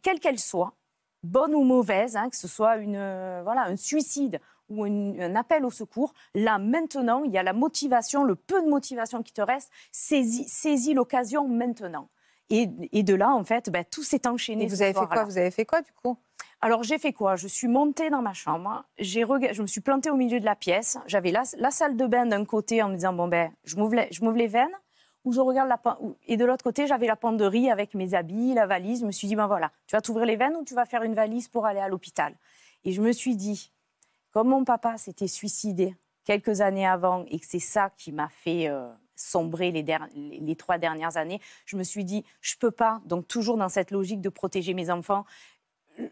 quelle 0.02 0.20
qu'elle 0.20 0.40
soit, 0.40 0.74
bonne 1.24 1.54
ou 1.54 1.64
mauvaise, 1.64 2.16
hein, 2.16 2.30
que 2.30 2.38
ce 2.38 2.48
soit 2.48 2.78
une, 2.78 2.96
euh, 2.96 3.42
voilà, 3.44 3.64
un 3.64 3.76
suicide 3.76 4.40
ou 4.70 4.86
une- 4.86 5.22
un 5.22 5.36
appel 5.36 5.66
au 5.66 5.70
secours, 5.72 6.14
là 6.34 6.60
maintenant, 6.60 7.24
il 7.26 7.32
y 7.32 7.38
a 7.38 7.44
la 7.44 7.54
motivation, 7.54 8.24
le 8.24 8.36
peu 8.36 8.62
de 8.62 8.70
motivation 8.70 9.22
qui 9.22 9.34
te 9.34 9.42
reste, 9.42 9.70
saisis, 9.92 10.48
saisis 10.48 10.94
l'occasion 10.94 11.48
maintenant. 11.48 12.08
Et, 12.50 12.70
et 12.94 13.04
de 13.04 13.14
là, 13.16 13.32
en 13.34 13.44
fait, 13.44 13.70
ben, 13.70 13.84
tout 13.84 14.04
s'est 14.04 14.28
enchaîné. 14.28 14.64
Et 14.64 14.68
vous 14.68 14.82
avez 14.82 14.94
fait 14.94 15.06
quoi? 15.08 15.26
Vous 15.26 15.38
avez 15.38 15.52
fait 15.52 15.66
quoi 15.66 15.82
du 15.82 15.92
coup? 15.92 16.18
Alors 16.62 16.84
j'ai 16.84 16.98
fait 16.98 17.14
quoi? 17.14 17.38
Je 17.38 17.48
suis 17.48 17.70
montée 17.70 18.10
dans 18.10 18.22
ma 18.22 18.34
chambre, 18.34 18.84
j'ai 18.98 19.22
je 19.22 19.62
me 19.62 19.68
suis 19.68 19.80
plantée 19.80 20.10
au 20.10 20.18
milieu 20.18 20.42
de 20.42 20.46
la 20.46 20.58
pièce, 20.58 20.98
j'avais 21.06 21.32
la, 21.32 21.46
salle 21.72 21.96
de 21.96 22.06
bain 22.06 22.26
d'un 22.26 22.44
côté 22.44 22.84
en 22.84 22.90
me 22.90 22.96
disant 22.96 23.14
bon 23.14 23.30
ben 23.30 23.50
je 23.64 23.78
m'ouvre 23.78 23.96
les, 23.96 24.48
veines 24.48 24.68
ou 25.24 25.32
je 25.32 25.40
regarde 25.40 25.70
la 25.70 25.80
et 26.28 26.36
de 26.36 26.44
l'autre 26.44 26.64
côté 26.64 26.86
j'avais 26.86 27.08
la 27.08 27.16
penderie 27.16 27.72
avec 27.72 27.94
mes 27.94 28.14
habits, 28.14 28.54
la 28.54 28.68
valise. 28.68 29.02
Je 29.02 29.06
me 29.06 29.12
suis 29.12 29.30
dit 29.30 29.38
ben 29.38 29.48
voilà, 29.48 29.72
tu 29.88 29.96
vas 29.96 30.02
t'ouvrir 30.02 30.26
les 30.26 30.36
veines 30.36 30.58
ou 30.58 30.66
tu 30.66 30.74
vas 30.74 30.86
faire 30.86 31.04
une 31.04 31.14
valise 31.14 31.48
pour 31.48 31.66
aller 31.66 31.80
à 31.80 31.88
l'hôpital? 31.88 32.36
Et 32.84 32.92
je 32.92 33.02
me 33.02 33.14
suis 33.14 33.38
dit 33.38 33.72
comme 34.32 34.50
mon 34.50 34.66
papa 34.66 34.98
s'était 34.98 35.28
suicidé 35.28 35.96
quelques 36.26 36.60
années 36.60 36.86
avant 36.86 37.24
et 37.30 37.40
que 37.40 37.46
c'est 37.46 37.60
ça 37.60 37.90
qui 37.98 38.12
m'a 38.12 38.28
fait 38.28 38.68
euh, 38.68 38.90
sombrer 39.16 39.72
les- 39.72 39.86
les 40.14 40.56
trois 40.58 40.78
dernières 40.78 41.16
années, 41.16 41.40
je 41.66 41.78
me 41.78 41.84
suis 41.84 42.04
dit 42.04 42.26
je 42.42 42.56
peux 42.58 42.72
pas 42.72 43.02
donc 43.06 43.30
toujours 43.30 43.56
dans 43.56 43.70
cette 43.70 43.92
logique 43.92 44.20
de 44.20 44.30
protéger 44.30 44.74
mes 44.74 44.90
enfants 44.90 45.24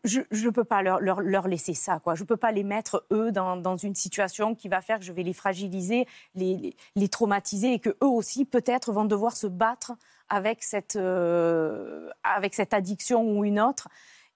je 0.03 0.21
ne 0.31 0.49
peux 0.49 0.63
pas 0.63 0.81
leur, 0.81 1.47
laisser 1.47 1.73
ça. 1.73 1.99
Quoi. 1.99 2.15
Je 2.15 2.23
ne 2.23 2.27
peux 2.27 2.37
pas 2.37 2.51
les 2.51 2.63
mettre, 2.63 3.05
eux, 3.11 3.31
dans, 3.31 3.75
une 3.77 3.95
situation 3.95 4.55
qui 4.55 4.67
va 4.67 4.81
faire 4.81 4.99
que 4.99 5.05
je 5.05 5.13
vais 5.13 5.23
les 5.23 5.33
fragiliser, 5.33 6.07
les, 6.35 6.75
traumatiser 7.09 7.73
et 7.73 7.79
qu'eux 7.79 7.95
aussi, 8.01 8.45
peut-être, 8.45 8.91
vont 8.91 9.05
devoir 9.05 9.35
se 9.35 9.47
battre 9.47 9.93
avec 10.29 10.63
cette, 10.63 10.95
euh, 10.95 12.09
addiction 12.23 13.23
ou 13.23 13.45
une 13.45 13.59
autre. 13.59 13.87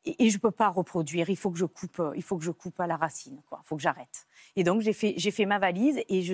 Et, 0.06 0.30
je 0.30 0.38
ne 0.38 0.41
peux 0.41 0.52
pas 0.52 0.70
reproduire. 0.70 1.30
Il 1.30 1.38
faut 1.38 1.52
que 1.52 1.60
je 1.60 1.66
coupe, 1.66 1.99
euh, 1.99 2.14
il 2.16 2.24
faut 2.24 2.38
que 2.38 2.43
je 2.43 2.52
coupe 2.52 2.80
à 2.80 2.88
la 2.88 2.95
racine. 2.95 3.39
Il 3.52 3.58
faut 3.64 3.76
que 3.76 3.82
j'arrête. 3.82 4.26
Et 4.56 4.64
donc, 4.64 4.82
j'ai 4.82 4.93
fait, 4.93 5.45
ma 5.45 5.60
valise 5.60 6.02
et 6.10 6.22
je 6.22 6.34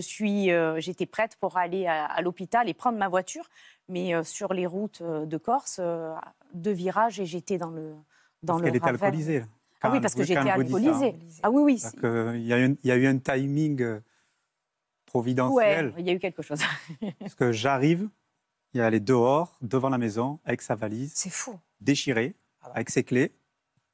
euh, 0.51 0.80
j'étais 0.80 1.05
prête 1.05 1.36
pour 1.38 1.57
aller 1.57 1.86
à, 1.88 2.22
l'hôpital 2.22 2.70
et 2.70 2.74
prendre 2.74 2.97
ma 2.97 3.09
voiture. 3.09 3.49
Mais 3.89 4.24
sur 4.24 4.53
les 4.53 4.65
routes 4.65 5.01
de 5.01 5.38
Corse, 5.38 5.80
deux 6.53 6.72
virages 6.72 7.20
et 7.20 7.26
j'étais 7.26 7.57
dans 7.57 7.70
le, 7.70 7.95
dans 8.48 8.54
Parce 8.54 8.62
le 8.62 8.66
qu'elle 8.68 8.76
était 8.78 8.86
ravin. 8.86 9.06
alcoolisée. 9.06 9.43
Ah 9.82 9.89
oui, 9.89 9.95
elle 9.98 10.02
parce 10.02 10.16
que 10.16 10.24
j'étais 10.24 10.39
elle 10.39 10.48
alcoolisée. 10.50 11.16
Ah 11.43 11.52
oui, 11.52 11.62
oui. 11.62 11.84
Il 12.34 12.48
y, 12.48 12.54
a 12.54 12.58
eu 12.60 12.64
un- 12.66 12.76
il 12.84 12.88
y 12.88 12.91
a 12.91 12.95
eu 12.95 13.06
un 13.06 13.18
timing 13.20 13.82
euh, 13.84 13.95
Ouais, 13.95 14.02
providentiel. 15.06 15.93
il 15.98 16.06
y 16.06 16.10
a 16.10 16.14
eu 16.14 16.20
quelque 16.20 16.41
chose. 16.41 16.60
Parce 17.20 17.36
que 17.36 17.52
j'arrive, 17.52 18.10
il 18.74 18.82
est 18.82 19.00
dehors, 19.00 19.58
devant 19.62 19.89
la 19.89 19.98
maison, 19.98 20.39
avec 20.45 20.62
sa 20.62 20.76
valise, 20.76 21.12
C'est 21.16 21.30
fou. 21.30 21.60
déchirée, 21.80 22.36
avec 22.74 22.89
ses 22.89 23.04
clés. 23.04 23.32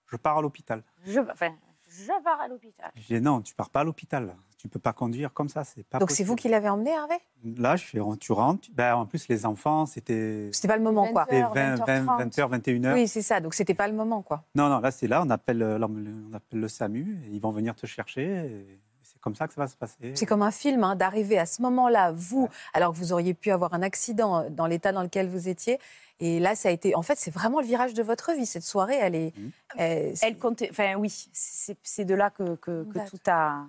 Je 0.07 0.15
pars 0.15 0.37
à 0.37 0.41
l'hôpital. 0.41 0.83
Je, 1.05 1.19
enfin, 1.19 1.53
je 1.89 2.23
pars 2.23 2.39
à 2.41 2.47
l'hôpital. 2.47 2.91
Je 2.95 3.15
dis 3.15 3.21
non, 3.21 3.41
tu 3.41 3.53
pars 3.55 3.69
pas 3.69 3.81
à 3.81 3.83
l'hôpital. 3.83 4.35
Tu 4.63 4.69
peux 4.69 4.79
pas 4.79 4.93
conduire 4.93 5.33
comme 5.33 5.49
ça, 5.49 5.65
c'est 5.65 5.83
pas 5.85 5.99
Donc 5.99 6.09
c'est 6.09 6.23
vous 6.23 6.37
qui 6.37 6.47
l'avez 6.47 6.69
emmené, 6.69 6.91
Hervé? 6.91 7.15
Là, 7.43 7.75
je 7.75 7.83
fais, 7.83 7.99
tu 8.17 8.31
rentres. 8.31 8.69
Ben, 8.71 8.95
en 8.95 9.05
plus, 9.05 9.27
les 9.27 9.45
enfants, 9.45 9.85
c'était 9.85 10.47
C'était 10.53 10.69
pas 10.69 10.77
le 10.77 10.83
moment, 10.83 11.05
quoi. 11.11 11.25
c'était 11.29 11.41
20, 11.41 11.75
20, 11.85 12.05
20, 12.05 12.27
20h, 12.29 12.49
21h. 12.61 12.93
Oui, 12.93 13.07
c'est 13.09 13.21
ça. 13.21 13.41
Donc 13.41 13.55
c'était 13.55 13.73
pas 13.73 13.89
le 13.89 13.93
moment, 13.93 14.21
quoi. 14.21 14.45
Non, 14.55 14.69
non, 14.69 14.79
là, 14.79 14.89
c'est 14.91 15.07
là, 15.07 15.21
on 15.21 15.29
appelle, 15.29 15.61
euh, 15.61 15.77
on 15.85 16.33
appelle 16.33 16.61
le 16.61 16.67
SAMU, 16.69 17.19
et 17.25 17.31
ils 17.35 17.41
vont 17.41 17.51
venir 17.51 17.75
te 17.75 17.85
chercher. 17.85 18.23
et 18.23 18.79
c'est 19.03 19.19
comme 19.19 19.35
ça 19.35 19.49
que 19.49 19.53
ça 19.53 19.59
va 19.59 19.67
se 19.67 19.75
passer. 19.75 20.13
C'est 20.15 20.25
comme 20.25 20.41
un 20.41 20.51
film, 20.51 20.81
hein, 20.85 20.95
d'arriver 20.95 21.37
à 21.37 21.45
ce 21.45 21.61
moment-là, 21.61 22.13
vous, 22.13 22.47
alors 22.73 22.93
que 22.93 22.97
vous 22.97 23.11
auriez 23.11 23.33
pu 23.33 23.51
avoir 23.51 23.73
un 23.73 23.81
accident 23.81 24.43
euh, 24.45 24.49
dans 24.49 24.65
l'état 24.65 24.93
dans 24.93 25.03
lequel 25.03 25.27
vous 25.27 25.49
étiez. 25.49 25.77
Et 26.21 26.39
là, 26.39 26.55
ça 26.55 26.69
a 26.69 26.71
été. 26.71 26.95
En 26.95 27.01
fait, 27.01 27.17
c'est 27.17 27.31
vraiment 27.31 27.59
le 27.59 27.65
virage 27.65 27.93
de 27.93 28.01
votre 28.01 28.31
vie. 28.31 28.45
Cette 28.45 28.63
soirée, 28.63 28.95
elle 29.01 29.15
est. 29.15 29.37
Mhm. 29.37 29.51
euh, 29.81 30.13
Elle 30.21 30.37
comptait. 30.37 30.69
Enfin, 30.71 30.95
oui, 30.95 31.09
c'est 31.33 31.77
c'est 31.83 32.05
de 32.05 32.15
là 32.15 32.29
que, 32.29 32.55
que- 32.55 32.83
tout 33.09 33.17
a, 33.27 33.65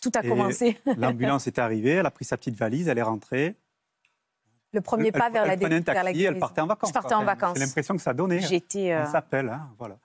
tout 0.00 0.10
a 0.14 0.24
Et 0.24 0.28
commencé. 0.28 0.78
L'ambulance 0.96 1.46
est 1.46 1.58
arrivée, 1.58 1.92
elle 1.92 2.06
a 2.06 2.10
pris 2.10 2.24
sa 2.24 2.36
petite 2.36 2.56
valise, 2.56 2.88
elle 2.88 2.98
est 2.98 3.02
rentrée. 3.02 3.56
le 4.72 4.80
premier 4.80 5.12
pas 5.12 5.26
elle, 5.26 5.32
vers 5.32 5.46
la 5.46 5.52
elle 5.54 5.58
prenait 5.60 5.76
un 5.76 5.80
vers 5.80 5.94
la 5.94 6.10
taxi, 6.10 6.24
elle 6.24 6.38
partait 6.38 6.60
en 6.60 6.66
vacances. 6.66 6.88
Je 6.90 6.94
partais 6.94 7.14
en 7.14 7.24
vacances. 7.24 7.58
C'est 7.58 7.64
l'impression 7.64 7.96
que 7.96 8.02
ça 8.02 8.14
donnait. 8.14 8.40
J'étais. 8.40 8.92
euh, 8.92 9.04
On 9.06 9.12
s'appelle, 9.12 9.48
hein, 9.48 9.70
voilà. 9.78 9.96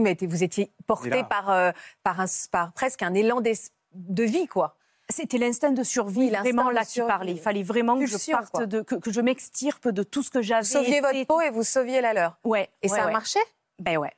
Mais 0.00 0.16
vous 0.22 0.42
étiez 0.42 0.72
porté 0.86 1.22
par, 1.24 1.50
euh, 1.50 1.70
par, 2.02 2.20
un, 2.20 2.24
par 2.50 2.72
presque 2.72 3.02
un 3.02 3.12
élan 3.14 3.42
de 3.42 4.22
vie, 4.24 4.46
quoi. 4.46 4.76
C'était 5.08 5.36
l'instinct 5.36 5.72
de 5.72 5.82
survie, 5.82 6.30
vraiment 6.30 6.68
de 6.70 6.74
là 6.74 6.84
qui 6.84 6.92
survie. 6.92 7.08
parlait. 7.08 7.32
Il 7.32 7.40
fallait 7.40 7.62
vraiment 7.62 7.98
que 7.98 8.06
je 8.06 8.30
parte 8.30 8.50
quoi. 8.50 8.66
de, 8.66 8.80
que, 8.80 8.94
que 8.94 9.12
je 9.12 9.20
m'extirpe 9.20 9.88
de 9.88 10.02
tout 10.02 10.22
ce 10.22 10.30
que 10.30 10.40
j'avais. 10.40 10.62
Vous 10.62 10.68
sauviez 10.68 10.98
été. 10.98 11.00
votre 11.06 11.26
peau 11.26 11.40
et 11.42 11.50
vous 11.50 11.64
sauviez 11.64 12.00
la 12.00 12.14
leur. 12.14 12.38
Ouais. 12.44 12.70
Et 12.80 12.88
ouais, 12.88 12.96
ça 12.96 13.02
a 13.02 13.06
ouais. 13.06 13.12
marché? 13.12 13.40
Ben 13.78 13.98
ouais, 13.98 14.12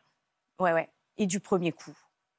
ouais, 0.61 0.73
ouais. 0.73 0.89
Et 1.17 1.27
du 1.27 1.41
premier 1.41 1.73
coup. 1.73 1.93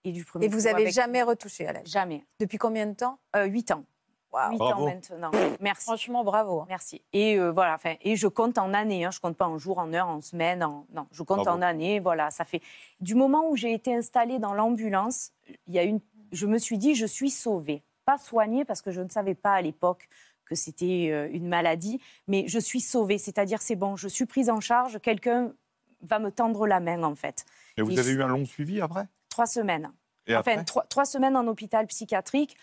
Et 0.06 0.12
du 0.14 0.24
premier 0.24 0.46
Et 0.46 0.48
vous 0.48 0.60
coup, 0.62 0.68
avez 0.68 0.84
avec- 0.84 0.94
jamais 0.94 1.22
retouché 1.24 1.68
à 1.68 1.74
la 1.74 1.84
Jamais. 1.84 2.26
Depuis 2.40 2.58
combien 2.58 2.86
de 2.88 2.94
temps? 2.96 3.20
Euh, 3.36 3.46
Huit 3.46 3.72
ans. 3.72 3.84
Waouh. 4.32 4.52
Huit 4.52 4.58
Bravo. 4.58 4.84
ans 4.84 4.86
maintenant. 4.86 5.32
Merci. 5.60 5.84
Franchement, 5.86 6.24
bravo. 6.24 6.62
hein. 6.62 6.66
Merci. 6.70 7.02
Et 7.14 7.38
euh, 7.40 7.52
voilà, 7.52 7.74
enfin, 7.76 7.96
et 8.02 8.16
je 8.16 8.28
compte 8.28 8.58
en 8.58 8.74
années. 8.74 9.04
Hein, 9.06 9.12
je 9.12 9.20
compte 9.20 9.36
pas 9.38 9.48
en 9.48 9.58
jours, 9.58 9.80
en 9.80 9.92
heures, 9.94 10.08
en 10.10 10.22
semaines. 10.22 10.64
En... 10.64 10.86
Non, 10.94 11.08
je 11.12 11.24
compte 11.24 11.44
Bravo. 11.44 11.58
en 11.58 11.62
années. 11.62 12.00
Voilà, 12.00 12.32
ça 12.32 12.46
fait. 12.46 12.62
Du 13.02 13.16
moment 13.16 13.50
où 13.50 13.56
j'ai 13.56 13.74
été 13.74 13.96
installée 13.96 14.38
dans 14.40 14.54
l'ambulance, 14.54 15.32
il 15.68 15.74
y 15.74 15.80
a 15.80 15.84
une. 15.84 16.00
Je 16.32 16.46
me 16.48 16.58
suis 16.58 16.78
dit, 16.78 16.96
je 16.96 17.06
suis 17.06 17.30
sauvée, 17.30 17.82
pas 18.06 18.18
soignée 18.18 18.66
parce 18.66 18.82
que 18.82 18.92
je 18.92 19.02
ne 19.02 19.10
savais 19.10 19.36
pas 19.36 19.54
à 19.54 19.62
l'époque 19.62 20.10
que 20.44 20.54
c'était 20.54 21.10
euh, 21.12 21.30
une 21.32 21.48
maladie, 21.48 22.00
mais 22.28 22.46
je 22.48 22.60
suis 22.60 22.82
sauvée. 22.82 23.18
C'est-à-dire, 23.18 23.62
c'est 23.62 23.76
bon, 23.76 23.96
je 23.96 24.08
suis 24.08 24.26
prise 24.26 24.50
en 24.50 24.60
charge. 24.60 25.00
Quelqu'un 25.00 25.54
va 26.02 26.20
me 26.20 26.30
tendre 26.30 26.68
la 26.68 26.80
main 26.82 27.02
en 27.04 27.16
fait. 27.16 27.46
Et 27.78 27.82
vous 27.82 27.92
Et 27.92 28.00
avez 28.00 28.12
je- 28.12 28.18
eu 28.18 28.22
un 28.22 28.28
long 28.28 28.46
suivi 28.46 28.82
après? 28.82 29.08
Trois 29.36 29.48
semaines. 29.48 29.92
Et 30.28 30.32
enfin, 30.34 30.52
après 30.54 30.64
trois, 30.64 30.84
trois 30.86 31.04
semaines 31.04 31.36
en 31.36 31.46
hôpital 31.48 31.86
psychiatrique. 31.88 32.56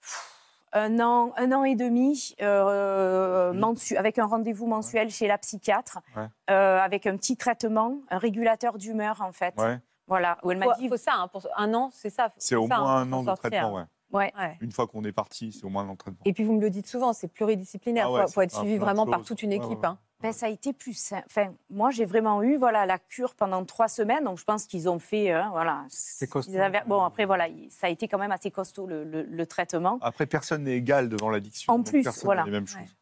Pff, 0.00 0.36
Un 0.72 1.00
an, 1.00 1.32
un 1.36 1.50
an 1.50 1.64
et 1.64 1.74
demi 1.74 2.36
euh, 2.40 3.52
mensu- 3.52 3.96
avec 3.96 4.20
un 4.20 4.26
rendez-vous 4.26 4.68
mensuel 4.68 5.10
chez 5.10 5.26
la 5.26 5.36
psychiatre, 5.38 5.98
Ouais. 6.16 6.28
euh, 6.50 6.78
avec 6.78 7.08
un 7.08 7.16
petit 7.16 7.36
traitement, 7.36 7.96
un 8.10 8.18
régulateur 8.18 8.78
d'humeur 8.78 9.20
en 9.22 9.32
fait. 9.32 9.54
Ouais. 9.58 9.80
Voilà, 10.06 10.38
où 10.44 10.52
elle 10.52 10.58
m'a 10.58 10.66
Faut, 10.66 10.74
dit. 10.80 10.88
faut 10.88 10.96
ça, 10.96 11.14
hein, 11.16 11.26
pour 11.26 11.48
un 11.56 11.74
an, 11.74 11.90
c'est 11.92 12.10
ça. 12.10 12.28
C'est 12.38 12.54
au 12.54 12.68
ça, 12.68 12.78
moins 12.78 12.98
hein, 12.98 13.02
un 13.02 13.12
an 13.12 13.20
de 13.22 13.26
sortir. 13.26 13.50
traitement, 13.50 13.74
ouais. 13.74 13.84
Ouais. 14.12 14.32
Une 14.60 14.72
fois 14.72 14.86
qu'on 14.86 15.04
est 15.04 15.12
parti, 15.12 15.52
c'est 15.52 15.64
au 15.64 15.68
moins 15.68 15.84
traitement. 15.96 16.20
Et 16.24 16.32
puis 16.32 16.44
vous 16.44 16.52
me 16.54 16.60
le 16.60 16.70
dites 16.70 16.86
souvent, 16.86 17.12
c'est 17.12 17.28
pluridisciplinaire. 17.28 18.06
Ah 18.06 18.10
Il 18.10 18.14
ouais, 18.14 18.22
faut, 18.22 18.32
faut 18.32 18.42
être 18.42 18.54
suivi 18.56 18.76
vraiment 18.76 19.06
par 19.06 19.22
toute 19.22 19.42
une 19.42 19.52
équipe. 19.52 19.78
ouais. 19.80 19.86
hein. 19.86 19.98
Ben, 20.22 20.32
ça 20.32 20.46
a 20.46 20.48
été 20.50 20.74
plus. 20.74 21.14
Enfin, 21.24 21.54
moi, 21.70 21.90
j'ai 21.90 22.04
vraiment 22.04 22.42
eu 22.42 22.58
voilà, 22.58 22.84
la 22.84 22.98
cure 22.98 23.34
pendant 23.34 23.64
trois 23.64 23.88
semaines. 23.88 24.24
Donc, 24.24 24.38
je 24.38 24.44
pense 24.44 24.66
qu'ils 24.66 24.86
ont 24.90 24.98
fait. 24.98 25.30
hein, 25.32 25.48
voilà, 25.50 25.84
C'est 25.88 26.28
costaud. 26.28 26.52
ils 26.52 26.60
avaient- 26.60 26.82
Bon, 26.86 27.02
après, 27.02 27.24
voilà, 27.24 27.48
il- 27.48 27.70
ça 27.70 27.86
a 27.86 27.90
été 27.90 28.06
quand 28.06 28.18
même 28.18 28.30
assez 28.30 28.50
costaud 28.50 28.86
le, 28.86 29.02
le- 29.04 29.22
le 29.22 29.46
traitement. 29.46 29.98
Après, 30.02 30.26
personne 30.26 30.64
n'est 30.64 30.76
égal 30.76 31.08
devant 31.08 31.30
l'addiction. 31.30 31.72
En 31.72 31.82
plus, 31.82 32.06
voilà. 32.22 32.44
les 32.44 32.50
mêmes 32.50 32.64
Ouais. 32.64 32.68
choses. 32.82 32.96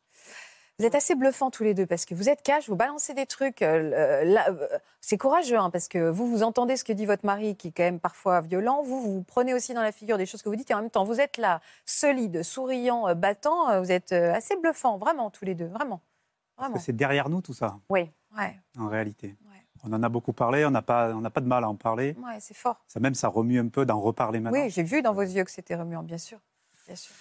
Vous 0.81 0.87
êtes 0.87 0.95
assez 0.95 1.17
bluffants 1.17 1.51
tous 1.51 1.65
les 1.65 1.75
deux 1.75 1.87
parce 1.87 2.05
que 2.05 2.15
vous 2.15 2.29
êtes 2.29 2.41
cash, 2.43 2.69
vous 2.69 2.77
balancez 2.77 3.13
des 3.13 3.27
trucs. 3.27 3.63
euh, 3.63 4.23
là, 4.25 4.49
euh, 4.51 4.69
c'est 5.01 5.19
courageux 5.19 5.59
hein, 5.59 5.71
parce 5.71 5.89
que 5.89 6.09
vous, 6.09 6.29
vous 6.29 6.45
entendez 6.45 6.77
ce 6.77 6.85
que 6.85 6.93
dit 6.93 7.05
votre 7.05 7.27
mari 7.27 7.57
qui 7.57 7.69
est 7.69 7.73
quand 7.73 7.83
même 7.83 7.99
parfois 7.99 8.41
violent. 8.43 8.83
Vous, 8.85 9.01
vous 9.01 9.23
prenez 9.25 9.55
aussi 9.55 9.75
dans 9.75 9.83
la 9.83 9.91
figure 9.91 10.19
des 10.19 10.27
choses 10.27 10.41
que 10.41 10.49
vous 10.49 10.55
dites 10.55 10.71
et 10.71 10.75
en 10.75 10.81
même 10.83 10.91
temps, 10.91 11.03
vous 11.03 11.21
êtes 11.21 11.37
là, 11.37 11.61
solide, 11.85 12.45
souriant, 12.45 13.09
euh, 13.09 13.15
battant. 13.15 13.69
euh, 13.71 13.81
Vous 13.81 13.91
êtes 13.91 14.13
euh, 14.13 14.33
assez 14.33 14.55
bluffants, 14.57 14.99
vraiment, 14.99 15.31
tous 15.31 15.45
les 15.45 15.57
deux, 15.57 15.67
vraiment. 15.67 16.01
Parce 16.55 16.67
Vraiment. 16.69 16.77
que 16.77 16.85
c'est 16.85 16.93
derrière 16.97 17.29
nous 17.29 17.41
tout 17.41 17.55
ça, 17.55 17.79
Ouais, 17.89 18.13
en 18.79 18.87
réalité. 18.87 19.37
Ouais. 19.51 19.65
On 19.85 19.93
en 19.93 20.03
a 20.05 20.09
beaucoup 20.09 20.33
parlé, 20.33 20.65
on 20.65 20.71
n'a 20.71 20.83
pas, 20.83 21.13
on 21.13 21.23
pas 21.23 21.41
de 21.41 21.47
mal 21.47 21.65
à 21.65 21.69
en 21.69 21.75
parler. 21.77 22.15
ouais 22.25 22.39
c'est 22.41 22.55
fort. 22.57 22.85
Ça 22.87 23.01
même, 23.01 23.15
ça 23.15 23.27
remue 23.29 23.59
un 23.59 23.69
peu 23.69 23.85
d'en 23.85 24.01
reparler 24.01 24.39
maintenant. 24.39 24.61
Oui, 24.61 24.71
j'ai 24.71 24.83
vu 24.85 25.03
dans 25.03 25.13
vos 25.13 25.23
yeux 25.23 25.43
que 25.45 25.51
c'était 25.51 25.75
remuant, 25.75 26.03
bien 26.05 26.19
sûr. 26.19 26.39
Bien 26.87 26.97
sûr. 26.97 27.15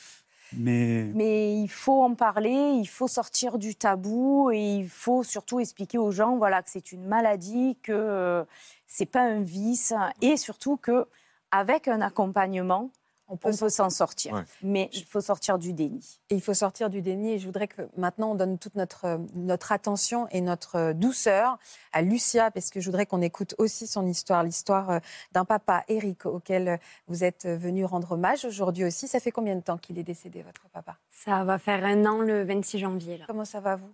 Mais 0.54 1.60
il 1.60 1.68
faut 1.68 2.02
en 2.04 2.16
parler, 2.16 2.72
il 2.80 2.88
faut 2.88 3.08
sortir 3.08 3.58
du 3.58 3.76
tabou 3.76 4.52
et 4.52 4.76
il 4.76 4.90
faut 4.90 5.24
surtout 5.24 5.60
expliquer 5.60 5.98
aux 5.98 6.12
gens 6.12 6.38
voilà, 6.38 6.64
que 6.64 6.70
c'est 6.70 6.92
une 6.92 7.06
maladie, 7.06 7.78
que 7.84 7.92
euh, 7.92 8.44
c'est 8.86 9.06
pas 9.06 9.22
un 9.22 9.42
vice 9.42 9.94
et 10.22 10.38
surtout 10.38 10.78
que 10.78 11.08
avec 11.52 11.88
un 11.88 12.02
accompagnement, 12.02 12.92
On 13.28 13.38
peut 13.38 13.52
s'en 13.52 13.90
sortir. 13.90 14.34
Ouais. 14.34 14.44
Mais 14.62 14.90
il 14.94 15.04
faut 15.04 15.22
sortir 15.22 15.58
du 15.58 15.74
déni. 15.74 16.20
Et 16.30 16.36
il 16.36 16.42
faut 16.42 16.54
sortir 16.54 16.90
du 16.90 17.02
déni. 17.02 17.34
Et 17.34 17.40
je 17.40 17.46
voudrais 17.46 17.68
que 17.68 17.82
maintenant 17.98 18.32
on 18.32 18.36
donne 18.36 18.58
toute 18.58 18.76
notre, 18.76 19.20
notre 19.36 19.72
attention 19.72 20.28
et 20.30 20.42
notre 20.42 20.76
euh, 20.78 20.94
douceur 20.94 21.58
à 21.92 22.02
Lucia, 22.02 22.52
parce 22.52 22.70
que 22.70 22.80
je 22.80 22.86
voudrais 22.86 23.06
qu'on 23.06 23.22
écoute 23.22 23.56
aussi 23.58 23.88
son 23.88 24.06
histoire, 24.06 24.44
l'histoire 24.44 24.90
euh, 24.90 25.00
d'un 25.34 25.46
papa, 25.46 25.84
Eric, 25.88 26.26
auquel 26.26 26.68
euh, 26.68 26.78
vous 27.08 27.24
êtes 27.24 27.46
venu 27.46 27.84
rendre 27.86 28.14
hommage 28.14 28.46
aujourd'hui 28.46 28.86
aussi. 28.86 29.08
Ça 29.08 29.20
fait 29.20 29.32
combien 29.32 29.56
de 29.56 29.62
temps 29.62 29.78
qu'il 29.78 30.00
est 30.00 30.04
décédé, 30.04 30.42
votre 30.42 30.70
papa? 30.70 30.98
Ça 31.10 31.44
va 31.44 31.58
faire 31.58 31.84
un 31.84 32.06
an 32.06 32.20
le 32.20 32.44
26 32.44 32.80
janvier. 32.80 33.18
Là. 33.18 33.26
Comment 33.28 33.46
ça 33.46 33.60
va, 33.60 33.76
vous? 33.76 33.94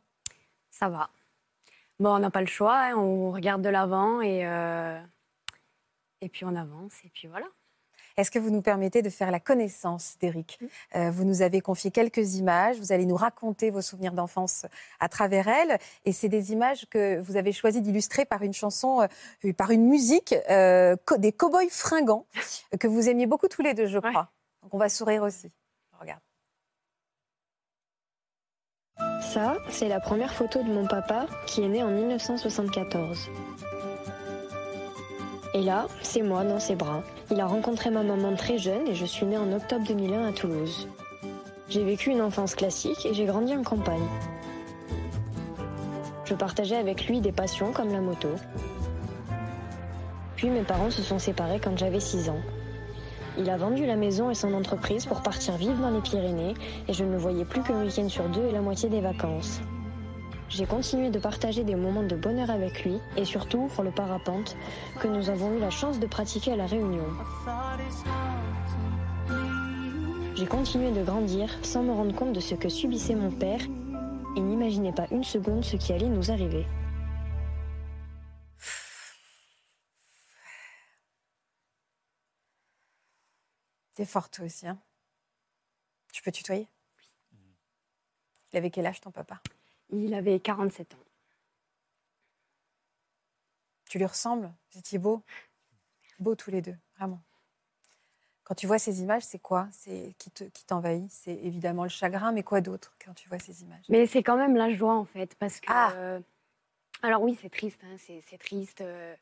Ça 0.69 0.89
va. 0.89 1.09
Bon, 1.99 2.15
on 2.15 2.19
n'a 2.19 2.31
pas 2.31 2.41
le 2.41 2.47
choix, 2.47 2.77
hein, 2.77 2.95
on 2.95 3.31
regarde 3.31 3.61
de 3.61 3.69
l'avant 3.69 4.19
et, 4.21 4.45
euh, 4.47 4.99
et 6.21 6.29
puis 6.29 6.43
on 6.43 6.55
avance 6.55 6.93
et 7.05 7.09
puis 7.09 7.27
voilà. 7.27 7.45
Est-ce 8.15 8.29
que 8.29 8.37
vous 8.37 8.51
nous 8.51 8.61
permettez 8.61 9.01
de 9.01 9.09
faire 9.09 9.31
la 9.31 9.39
connaissance 9.39 10.17
d'Eric 10.19 10.59
Euh, 10.95 11.09
Vous 11.09 11.23
nous 11.23 11.41
avez 11.41 11.61
confié 11.61 11.89
quelques 11.89 12.35
images, 12.35 12.77
vous 12.77 12.91
allez 12.91 13.05
nous 13.07 13.15
raconter 13.15 13.71
vos 13.71 13.81
souvenirs 13.81 14.13
d'enfance 14.13 14.65
à 14.99 15.09
travers 15.09 15.47
elles. 15.47 15.79
Et 16.05 16.11
c'est 16.13 16.29
des 16.29 16.51
images 16.51 16.85
que 16.91 17.19
vous 17.21 17.37
avez 17.37 17.51
choisi 17.51 17.81
d'illustrer 17.81 18.25
par 18.25 18.43
une 18.43 18.53
chanson, 18.53 19.01
euh, 19.43 19.53
par 19.53 19.71
une 19.71 19.87
musique, 19.87 20.35
euh, 20.49 20.95
co- 21.05 21.17
des 21.17 21.31
cow-boys 21.31 21.69
fringants, 21.71 22.27
euh, 22.73 22.77
que 22.77 22.87
vous 22.87 23.09
aimiez 23.09 23.25
beaucoup 23.25 23.47
tous 23.47 23.63
les 23.63 23.73
deux, 23.73 23.87
je 23.87 23.97
Ouais. 23.97 24.09
crois. 24.11 24.29
Donc 24.61 24.73
on 24.73 24.77
va 24.77 24.89
sourire 24.89 25.23
aussi. 25.23 25.51
Regarde. 25.99 26.21
Ça, 29.33 29.57
c'est 29.71 29.87
la 29.87 29.99
première 29.99 30.33
photo 30.35 30.61
de 30.61 30.71
mon 30.71 30.87
papa 30.87 31.25
qui 31.47 31.63
est 31.63 31.67
né 31.67 31.81
en 31.81 31.89
1974. 31.89 33.29
Et 35.55 35.61
là, 35.61 35.87
c'est 36.01 36.23
moi 36.23 36.43
dans 36.43 36.59
ses 36.59 36.75
bras. 36.75 37.03
Il 37.29 37.39
a 37.39 37.45
rencontré 37.45 37.91
ma 37.91 38.01
maman 38.01 38.35
très 38.35 38.57
jeune 38.57 38.87
et 38.87 38.95
je 38.95 39.05
suis 39.05 39.25
née 39.25 39.37
en 39.37 39.51
octobre 39.51 39.85
2001 39.87 40.29
à 40.29 40.31
Toulouse. 40.31 40.87
J'ai 41.69 41.83
vécu 41.83 42.09
une 42.09 42.21
enfance 42.21 42.55
classique 42.55 43.05
et 43.05 43.13
j'ai 43.13 43.25
grandi 43.25 43.55
en 43.55 43.61
campagne. 43.61 44.07
Je 46.25 46.33
partageais 46.33 46.75
avec 46.75 47.05
lui 47.05 47.21
des 47.21 47.31
passions 47.31 47.71
comme 47.71 47.91
la 47.91 48.01
moto. 48.01 48.29
Puis 50.35 50.49
mes 50.49 50.63
parents 50.63 50.89
se 50.89 51.03
sont 51.03 51.19
séparés 51.19 51.59
quand 51.63 51.77
j'avais 51.77 51.99
6 51.99 52.29
ans. 52.29 52.41
Il 53.37 53.49
a 53.49 53.57
vendu 53.57 53.85
la 53.85 53.95
maison 53.95 54.31
et 54.31 54.35
son 54.35 54.53
entreprise 54.53 55.05
pour 55.05 55.21
partir 55.21 55.55
vivre 55.55 55.79
dans 55.81 55.91
les 55.91 56.01
Pyrénées 56.01 56.55
et 56.87 56.93
je 56.93 57.03
ne 57.03 57.11
le 57.11 57.17
voyais 57.17 57.45
plus 57.45 57.61
qu'un 57.61 57.83
week-end 57.83 58.09
sur 58.09 58.27
deux 58.29 58.45
et 58.45 58.51
la 58.51 58.61
moitié 58.61 58.89
des 58.89 59.01
vacances. 59.01 59.61
J'ai 60.49 60.65
continué 60.65 61.09
de 61.09 61.19
partager 61.19 61.63
des 61.63 61.75
moments 61.75 62.03
de 62.03 62.15
bonheur 62.15 62.51
avec 62.51 62.83
lui 62.83 62.99
et 63.17 63.25
surtout 63.25 63.69
pour 63.73 63.83
le 63.83 63.91
parapente 63.91 64.55
que 64.99 65.07
nous 65.07 65.29
avons 65.29 65.55
eu 65.55 65.59
la 65.59 65.71
chance 65.71 65.99
de 65.99 66.05
pratiquer 66.05 66.53
à 66.53 66.55
La 66.55 66.67
Réunion. 66.67 67.05
J'ai 70.35 70.45
continué 70.45 70.91
de 70.91 71.03
grandir 71.03 71.49
sans 71.63 71.83
me 71.83 71.91
rendre 71.91 72.15
compte 72.15 72.33
de 72.33 72.39
ce 72.39 72.55
que 72.55 72.69
subissait 72.69 73.15
mon 73.15 73.31
père 73.31 73.61
et 74.35 74.41
n'imaginais 74.41 74.93
pas 74.93 75.07
une 75.11 75.23
seconde 75.23 75.63
ce 75.63 75.75
qui 75.75 75.93
allait 75.93 76.09
nous 76.09 76.31
arriver. 76.31 76.65
T'es 83.95 84.05
forte 84.05 84.33
toi 84.33 84.45
aussi, 84.45 84.67
hein 84.67 84.79
Tu 86.11 86.23
peux 86.23 86.31
tutoyer? 86.31 86.67
Il 88.51 88.57
avait 88.57 88.71
quel 88.71 88.85
âge 88.85 89.01
ton 89.01 89.11
papa? 89.11 89.39
Il 89.93 90.13
avait 90.13 90.39
47 90.39 90.93
ans. 90.95 90.97
Tu 93.89 93.97
lui 93.99 94.05
ressembles? 94.05 94.51
Vous 94.71 94.79
étiez 94.79 94.97
beaux 94.97 95.23
Beaux 96.19 96.35
tous 96.35 96.51
les 96.51 96.61
deux, 96.61 96.75
vraiment. 96.97 97.21
Quand 98.43 98.55
tu 98.55 98.67
vois 98.67 98.79
ces 98.79 99.01
images, 99.01 99.23
c'est 99.23 99.39
quoi? 99.39 99.67
C'est 99.71 100.15
qui 100.17 100.29
te- 100.31 100.43
qui 100.45 100.65
t'envahit? 100.65 101.09
C'est 101.11 101.35
évidemment 101.35 101.83
le 101.83 101.89
chagrin, 101.89 102.31
mais 102.31 102.43
quoi 102.43 102.59
d'autre 102.61 102.95
quand 103.03 103.13
tu 103.13 103.29
vois 103.29 103.39
ces 103.39 103.61
images? 103.63 103.85
Mais 103.89 104.05
c'est 104.05 104.21
quand 104.23 104.37
même 104.37 104.55
la 104.55 104.69
joie 104.73 104.95
en 104.95 105.05
fait, 105.05 105.35
parce 105.35 105.59
que. 105.59 105.67
Ah. 105.69 105.93
euh, 105.95 106.19
alors 107.01 107.21
oui, 107.21 107.37
c'est 107.41 107.49
triste, 107.49 107.81
hein, 107.83 107.95
c'est 107.97 108.37
triste. 108.37 108.81
euh, 108.81 109.15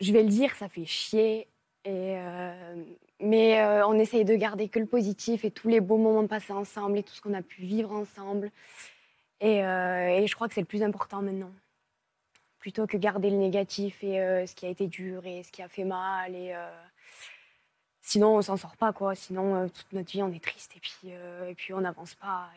je 0.00 0.12
vais 0.12 0.22
le 0.22 0.28
dire, 0.28 0.54
ça 0.56 0.68
fait 0.68 0.84
chier. 0.84 1.48
Et, 1.84 2.16
euh, 2.18 2.84
mais 3.20 3.64
on 3.84 3.94
essaye 3.94 4.24
de 4.24 4.34
garder 4.34 4.68
que 4.68 4.78
le 4.78 4.86
positif 4.86 5.44
et 5.44 5.50
tous 5.50 5.68
les 5.68 5.80
beaux 5.80 5.98
moments 5.98 6.26
passés 6.26 6.52
ensemble 6.52 6.98
et 6.98 7.02
tout 7.02 7.14
ce 7.14 7.20
qu'on 7.20 7.34
a 7.34 7.42
pu 7.42 7.62
vivre 7.62 7.92
ensemble. 7.92 8.50
Et, 9.40 9.64
euh, 9.64 10.08
et 10.08 10.26
je 10.26 10.34
crois 10.34 10.48
que 10.48 10.54
c'est 10.54 10.60
le 10.60 10.66
plus 10.66 10.82
important 10.82 11.22
maintenant. 11.22 11.52
Plutôt 12.58 12.86
que 12.86 12.96
garder 12.96 13.30
le 13.30 13.36
négatif 13.36 14.02
et 14.02 14.20
euh, 14.20 14.46
ce 14.46 14.54
qui 14.54 14.66
a 14.66 14.68
été 14.68 14.86
dur 14.86 15.24
et 15.26 15.42
ce 15.42 15.52
qui 15.52 15.62
a 15.62 15.68
fait 15.68 15.84
mal. 15.84 16.34
Et, 16.34 16.54
euh, 16.54 16.70
sinon, 18.00 18.36
on 18.36 18.42
s'en 18.42 18.56
sort 18.56 18.76
pas, 18.76 18.92
quoi. 18.92 19.14
Sinon, 19.14 19.68
toute 19.68 19.92
notre 19.92 20.10
vie, 20.10 20.22
on 20.22 20.32
est 20.32 20.42
triste 20.42 20.72
et 20.76 20.80
puis, 20.80 21.10
et 21.10 21.54
puis 21.54 21.74
on 21.74 21.80
n'avance 21.80 22.14
pas. 22.14 22.48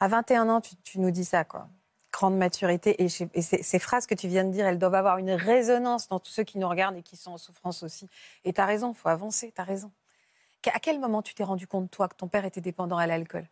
À 0.00 0.08
21 0.08 0.48
ans, 0.48 0.60
tu, 0.60 1.00
nous 1.00 1.10
dis 1.10 1.24
ça, 1.24 1.44
quoi. 1.44 1.68
Grande 2.12 2.36
maturité. 2.36 3.02
Et, 3.02 3.08
ces, 3.08 3.78
phrases 3.78 4.06
que 4.06 4.14
tu 4.14 4.28
viens 4.28 4.44
de 4.44 4.50
dire, 4.50 4.66
elles 4.66 4.78
doivent 4.78 4.94
avoir 4.94 5.18
une 5.18 5.32
résonance 5.32 6.08
dans 6.08 6.20
tous 6.20 6.30
ceux 6.30 6.44
qui 6.44 6.58
nous 6.58 6.68
regardent 6.68 6.96
et 6.96 7.02
qui 7.02 7.16
sont 7.16 7.32
en 7.32 7.38
souffrance 7.38 7.82
aussi. 7.82 8.08
Et 8.44 8.52
tu 8.52 8.60
as 8.60 8.66
raison, 8.66 8.94
faut 8.94 9.08
avancer, 9.08 9.52
tu 9.54 9.60
as 9.60 9.64
raison. 9.64 9.90
À 10.72 10.80
quel 10.80 11.00
moment 11.00 11.22
tu 11.22 11.34
t'es 11.34 11.44
rendu 11.44 11.66
compte, 11.66 11.90
toi, 11.90 12.08
que 12.08 12.14
ton 12.14 12.28
père 12.28 12.44
était 12.44 12.60
dépendant 12.60 12.96
à 12.96 13.06
l'alcool? 13.06 13.46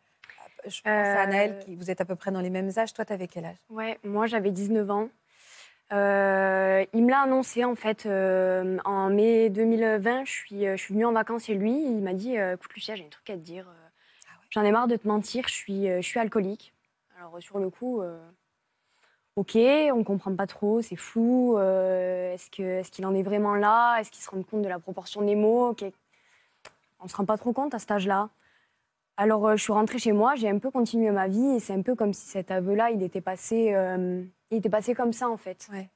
Je 0.68 0.80
pense 0.82 0.84
à 0.84 1.20
Euh, 1.20 1.22
Anaël, 1.22 1.58
qui, 1.64 1.76
vous 1.76 1.90
êtes 1.90 2.00
à 2.00 2.04
peu 2.04 2.16
près 2.16 2.30
dans 2.30 2.40
les 2.40 2.50
mêmes 2.50 2.70
âges. 2.76 2.92
Toi, 2.92 3.04
tu 3.04 3.12
avais 3.12 3.28
quel 3.28 3.44
âge? 3.44 3.56
Ouais, 3.70 3.98
moi 4.04 4.26
j'avais 4.26 4.50
19 4.50 4.90
ans. 4.90 5.08
Euh, 5.92 6.84
il 6.92 7.04
me 7.04 7.10
l'a 7.10 7.20
annoncé 7.20 7.64
en 7.64 7.76
fait 7.76 8.06
euh, 8.06 8.78
en 8.84 9.08
mai 9.08 9.50
2020. 9.50 10.24
Je 10.24 10.30
suis, 10.32 10.66
euh, 10.66 10.76
je 10.76 10.82
suis 10.82 10.94
venue 10.94 11.04
en 11.06 11.12
vacances 11.12 11.44
chez 11.44 11.54
lui. 11.54 11.72
Il 11.72 12.02
m'a 12.02 12.12
dit 12.12 12.36
euh, 12.38 12.54
Écoute, 12.54 12.74
Lucia, 12.74 12.96
j'ai 12.96 13.04
un 13.04 13.08
truc 13.08 13.30
à 13.30 13.34
te 13.34 13.38
dire. 13.40 13.68
Euh, 13.68 13.88
J'en 14.50 14.62
ai 14.62 14.72
marre 14.72 14.88
de 14.88 14.96
te 14.96 15.06
mentir, 15.06 15.46
je 15.48 15.54
suis, 15.54 15.88
euh, 15.88 16.00
je 16.00 16.06
suis 16.06 16.18
alcoolique. 16.18 16.72
Alors, 17.18 17.36
euh, 17.36 17.40
sur 17.40 17.58
le 17.58 17.68
coup, 17.70 18.00
euh, 18.00 18.18
ok, 19.36 19.56
on 19.92 20.02
comprend 20.02 20.34
pas 20.34 20.46
trop, 20.46 20.82
c'est 20.82 20.96
flou. 20.96 21.56
euh, 21.58 22.32
est-ce 22.34 22.50
que- 22.50 22.62
est-ce 22.62 22.90
qu'il 22.90 23.04
en 23.06 23.14
est 23.14 23.22
vraiment 23.22 23.54
là? 23.54 23.98
Est-ce 24.00 24.10
qu'il 24.10 24.22
se 24.22 24.30
rend 24.30 24.42
compte 24.42 24.62
de 24.62 24.68
la 24.68 24.78
proportion 24.78 25.22
des 25.22 25.34
mots? 25.36 25.68
Ok. 25.70 25.84
On 27.00 27.08
se 27.08 27.16
rend 27.16 27.24
pas 27.26 27.36
trop 27.36 27.52
compte 27.52 27.74
à 27.74 27.78
cet 27.78 27.90
âge-là. 27.90 28.30
Alors, 29.16 29.46
euh, 29.46 29.56
je 29.56 29.62
suis 29.62 29.72
rentrée 29.72 29.98
chez 29.98 30.12
moi, 30.12 30.34
j'ai 30.36 30.48
un 30.50 30.58
peu 30.58 30.70
continué 30.70 31.10
ma 31.10 31.26
vie 31.28 31.56
et 31.56 31.60
c'est 31.60 31.72
un 31.72 31.82
peu 31.82 31.94
comme 31.94 32.12
si 32.12 32.26
cet 32.26 32.50
aveu-là, 32.50 32.90
il 32.90 33.02
était 33.02 33.20
passé, 33.22 33.72
euh, 33.74 34.22
il 34.50 34.58
était 34.58 34.68
passé 34.68 34.94
comme 34.94 35.12
ça 35.12 35.28
en 35.30 35.36
fait. 35.38 35.68
Ouais. 35.72 35.88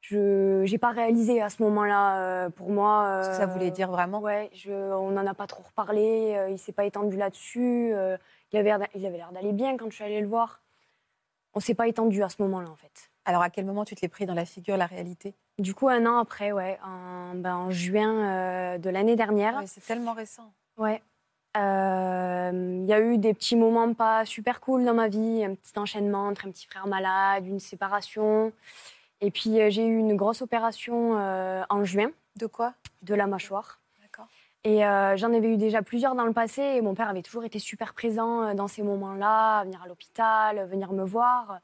Je 0.00 0.62
n'ai 0.70 0.78
pas 0.78 0.90
réalisé 0.90 1.42
à 1.42 1.50
ce 1.50 1.62
moment-là. 1.64 2.20
euh, 2.46 2.50
pour 2.50 2.70
moi, 2.70 3.22
Ce 3.24 3.28
que 3.30 3.34
ça 3.36 3.42
euh, 3.42 3.46
voulait 3.46 3.70
dire 3.72 3.90
vraiment 3.90 4.20
Ouais, 4.20 4.50
je, 4.54 4.70
on 4.72 5.10
n'en 5.10 5.26
a 5.26 5.34
pas 5.34 5.46
trop 5.48 5.64
reparlé. 5.64 6.34
euh, 6.36 6.48
il 6.50 6.58
s'est 6.58 6.72
pas 6.72 6.84
étendu 6.84 7.16
là-dessus. 7.16 7.92
euh, 7.92 8.16
il 8.52 8.58
avait, 8.58 8.68
l'air- 8.78 8.88
il 8.94 9.04
avait 9.04 9.16
l'air 9.16 9.32
d'aller 9.32 9.52
bien 9.52 9.76
quand 9.76 9.90
je 9.90 9.96
suis 9.96 10.04
allée 10.04 10.20
le 10.20 10.28
voir. 10.28 10.62
On 11.54 11.60
s'est 11.60 11.74
pas 11.74 11.88
étendu 11.88 12.22
à 12.22 12.28
ce 12.28 12.40
moment-là 12.42 12.70
en 12.70 12.76
fait. 12.76 13.10
Alors, 13.24 13.42
à 13.42 13.50
quel 13.50 13.64
moment 13.64 13.84
tu 13.84 13.96
te 13.96 14.02
l'es 14.02 14.08
pris 14.08 14.24
dans 14.26 14.34
la 14.34 14.44
figure, 14.44 14.76
la 14.76 14.86
réalité? 14.86 15.34
Du 15.58 15.74
coup, 15.74 15.88
un 15.88 16.06
an 16.06 16.18
après, 16.18 16.52
ouais, 16.52 16.78
en, 16.84 17.34
ben, 17.34 17.56
en 17.56 17.70
juin 17.72 18.12
euh, 18.74 18.78
de 18.78 18.88
l'année 18.90 19.16
dernière. 19.16 19.56
Ouais, 19.56 19.66
C'est 19.66 19.84
tellement 19.84 20.12
récent. 20.12 20.52
Ouais. 20.76 21.02
Euh, 21.56 22.50
Il 22.82 22.86
y 22.86 22.92
a 22.92 23.00
eu 23.00 23.18
des 23.18 23.34
petits 23.34 23.56
moments 23.56 23.92
pas 23.94 24.24
super 24.24 24.60
cool 24.60 24.84
dans 24.84 24.94
ma 24.94 25.08
vie, 25.08 25.44
un 25.44 25.54
petit 25.54 25.78
enchaînement 25.78 26.28
entre 26.28 26.46
un 26.46 26.50
petit 26.50 26.66
frère 26.66 26.86
malade, 26.86 27.46
une 27.46 27.60
séparation. 27.60 28.52
Et 29.20 29.30
puis 29.30 29.60
euh, 29.60 29.70
j'ai 29.70 29.86
eu 29.86 29.98
une 29.98 30.14
grosse 30.14 30.42
opération 30.42 31.18
euh, 31.18 31.64
en 31.70 31.84
juin 31.84 32.10
De 32.36 32.46
quoi? 32.46 32.74
De 33.02 33.14
la 33.14 33.26
mâchoire. 33.26 33.80
D'accord. 34.02 34.26
Et 34.64 34.84
euh, 34.84 35.16
j'en 35.16 35.32
avais 35.32 35.48
eu 35.54 35.56
déjà 35.56 35.82
plusieurs 35.82 36.14
dans 36.14 36.26
le 36.26 36.32
passé. 36.32 36.62
Et 36.62 36.82
mon 36.82 36.94
père 36.94 37.08
avait 37.08 37.22
toujours 37.22 37.44
été 37.44 37.58
super 37.58 37.94
présent 37.94 38.42
euh, 38.42 38.54
dans 38.54 38.68
ces 38.68 38.82
moments-là, 38.82 39.64
venir 39.64 39.82
à 39.82 39.88
l'hôpital, 39.88 40.58
euh, 40.58 40.66
venir 40.66 40.92
me 40.92 41.04
voir. 41.04 41.60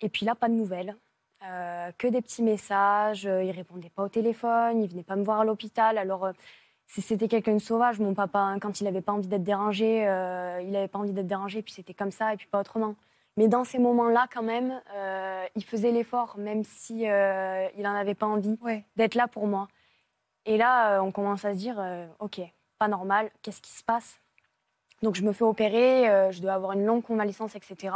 Et 0.00 0.08
puis 0.08 0.24
là, 0.24 0.34
pas 0.34 0.48
de 0.48 0.54
nouvelles. 0.54 0.96
Euh, 1.42 1.90
que 1.98 2.06
des 2.06 2.20
petits 2.22 2.42
messages. 2.42 3.26
Euh, 3.26 3.42
Il 3.42 3.50
répondait 3.50 3.90
pas 3.90 4.04
au 4.04 4.08
téléphone, 4.08 4.82
il 4.82 4.88
venait 4.88 5.02
pas 5.02 5.16
me 5.16 5.24
voir 5.24 5.40
à 5.40 5.44
l'hôpital. 5.44 5.98
Alors, 5.98 6.26
euh, 6.26 6.32
c'était 7.00 7.28
quelqu'un 7.28 7.54
de 7.54 7.58
sauvage, 7.60 8.00
mon 8.00 8.14
papa. 8.14 8.40
hein. 8.40 8.58
Quand 8.58 8.80
il 8.80 8.86
avait 8.86 9.00
pas 9.00 9.12
envie 9.12 9.28
d'être 9.28 9.44
dérangé, 9.44 10.08
euh, 10.08 10.60
il 10.62 10.74
avait 10.74 10.88
pas 10.88 10.98
envie 10.98 11.12
d'être 11.12 11.26
dérangé, 11.28 11.62
puis 11.62 11.72
c'était 11.72 11.94
comme 11.94 12.10
ça, 12.10 12.34
et 12.34 12.36
puis 12.36 12.48
pas 12.48 12.60
autrement. 12.60 12.96
Mais 13.36 13.46
dans 13.46 13.64
ces 13.64 13.78
moments-là, 13.78 14.26
quand 14.34 14.42
même, 14.42 14.82
euh, 14.94 15.46
il 15.54 15.64
faisait 15.64 15.92
l'effort, 15.92 16.36
même 16.36 16.64
si 16.64 17.08
euh, 17.08 17.68
il 17.78 17.86
en 17.86 17.94
avait 17.94 18.14
pas 18.16 18.26
envie 18.26 18.58
Ouais. 18.60 18.84
d'être 18.96 19.14
là 19.14 19.28
pour 19.28 19.46
moi. 19.46 19.68
Et 20.46 20.56
là, 20.56 21.00
on 21.02 21.12
commence 21.12 21.44
à 21.44 21.52
se 21.52 21.58
dire, 21.58 21.80
ok, 22.18 22.40
pas 22.78 22.88
normal, 22.88 23.30
qu'est-ce 23.42 23.62
qui 23.62 23.70
se 23.72 23.84
passe? 23.84 24.18
Donc 25.02 25.14
je 25.14 25.22
me 25.22 25.32
fais 25.32 25.44
opérer, 25.44 26.30
je 26.32 26.40
dois 26.42 26.54
avoir 26.54 26.72
une 26.72 26.84
longue 26.84 27.02
convalescence, 27.02 27.54
etc. 27.54 27.94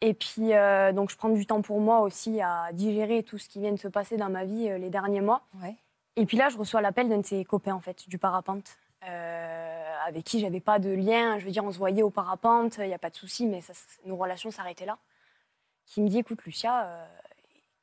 Et 0.00 0.14
puis, 0.14 0.50
donc 0.94 1.10
je 1.10 1.16
prends 1.16 1.30
du 1.30 1.46
temps 1.46 1.62
pour 1.62 1.80
moi 1.80 2.00
aussi 2.00 2.40
à 2.40 2.70
digérer 2.72 3.22
tout 3.24 3.38
ce 3.38 3.48
qui 3.48 3.58
vient 3.60 3.72
de 3.72 3.78
se 3.78 3.88
passer 3.88 4.16
dans 4.16 4.28
ma 4.30 4.44
vie 4.44 4.68
les 4.78 4.90
derniers 4.90 5.20
mois. 5.22 5.42
Ouais. 5.60 5.74
Et 6.18 6.26
puis 6.26 6.36
là, 6.36 6.48
je 6.48 6.58
reçois 6.58 6.80
l'appel 6.80 7.08
d'un 7.08 7.18
de 7.18 7.26
ses 7.26 7.44
copains, 7.44 7.74
en 7.74 7.80
fait, 7.80 8.08
du 8.08 8.18
parapente, 8.18 8.76
euh, 9.04 9.94
avec 10.04 10.24
qui 10.24 10.40
j'avais 10.40 10.58
pas 10.58 10.80
de 10.80 10.90
lien. 10.90 11.38
Je 11.38 11.44
veux 11.44 11.52
dire, 11.52 11.64
on 11.64 11.70
se 11.70 11.78
voyait 11.78 12.02
au 12.02 12.10
parapente, 12.10 12.78
il 12.78 12.88
n'y 12.88 12.94
a 12.94 12.98
pas 12.98 13.10
de 13.10 13.14
souci, 13.14 13.46
mais 13.46 13.60
ça, 13.60 13.72
nos 14.04 14.16
relations 14.16 14.50
s'arrêtaient 14.50 14.84
là. 14.84 14.98
Qui 15.86 16.02
me 16.02 16.08
dit, 16.08 16.18
écoute, 16.18 16.42
Lucia, 16.44 16.86
euh, 16.86 17.06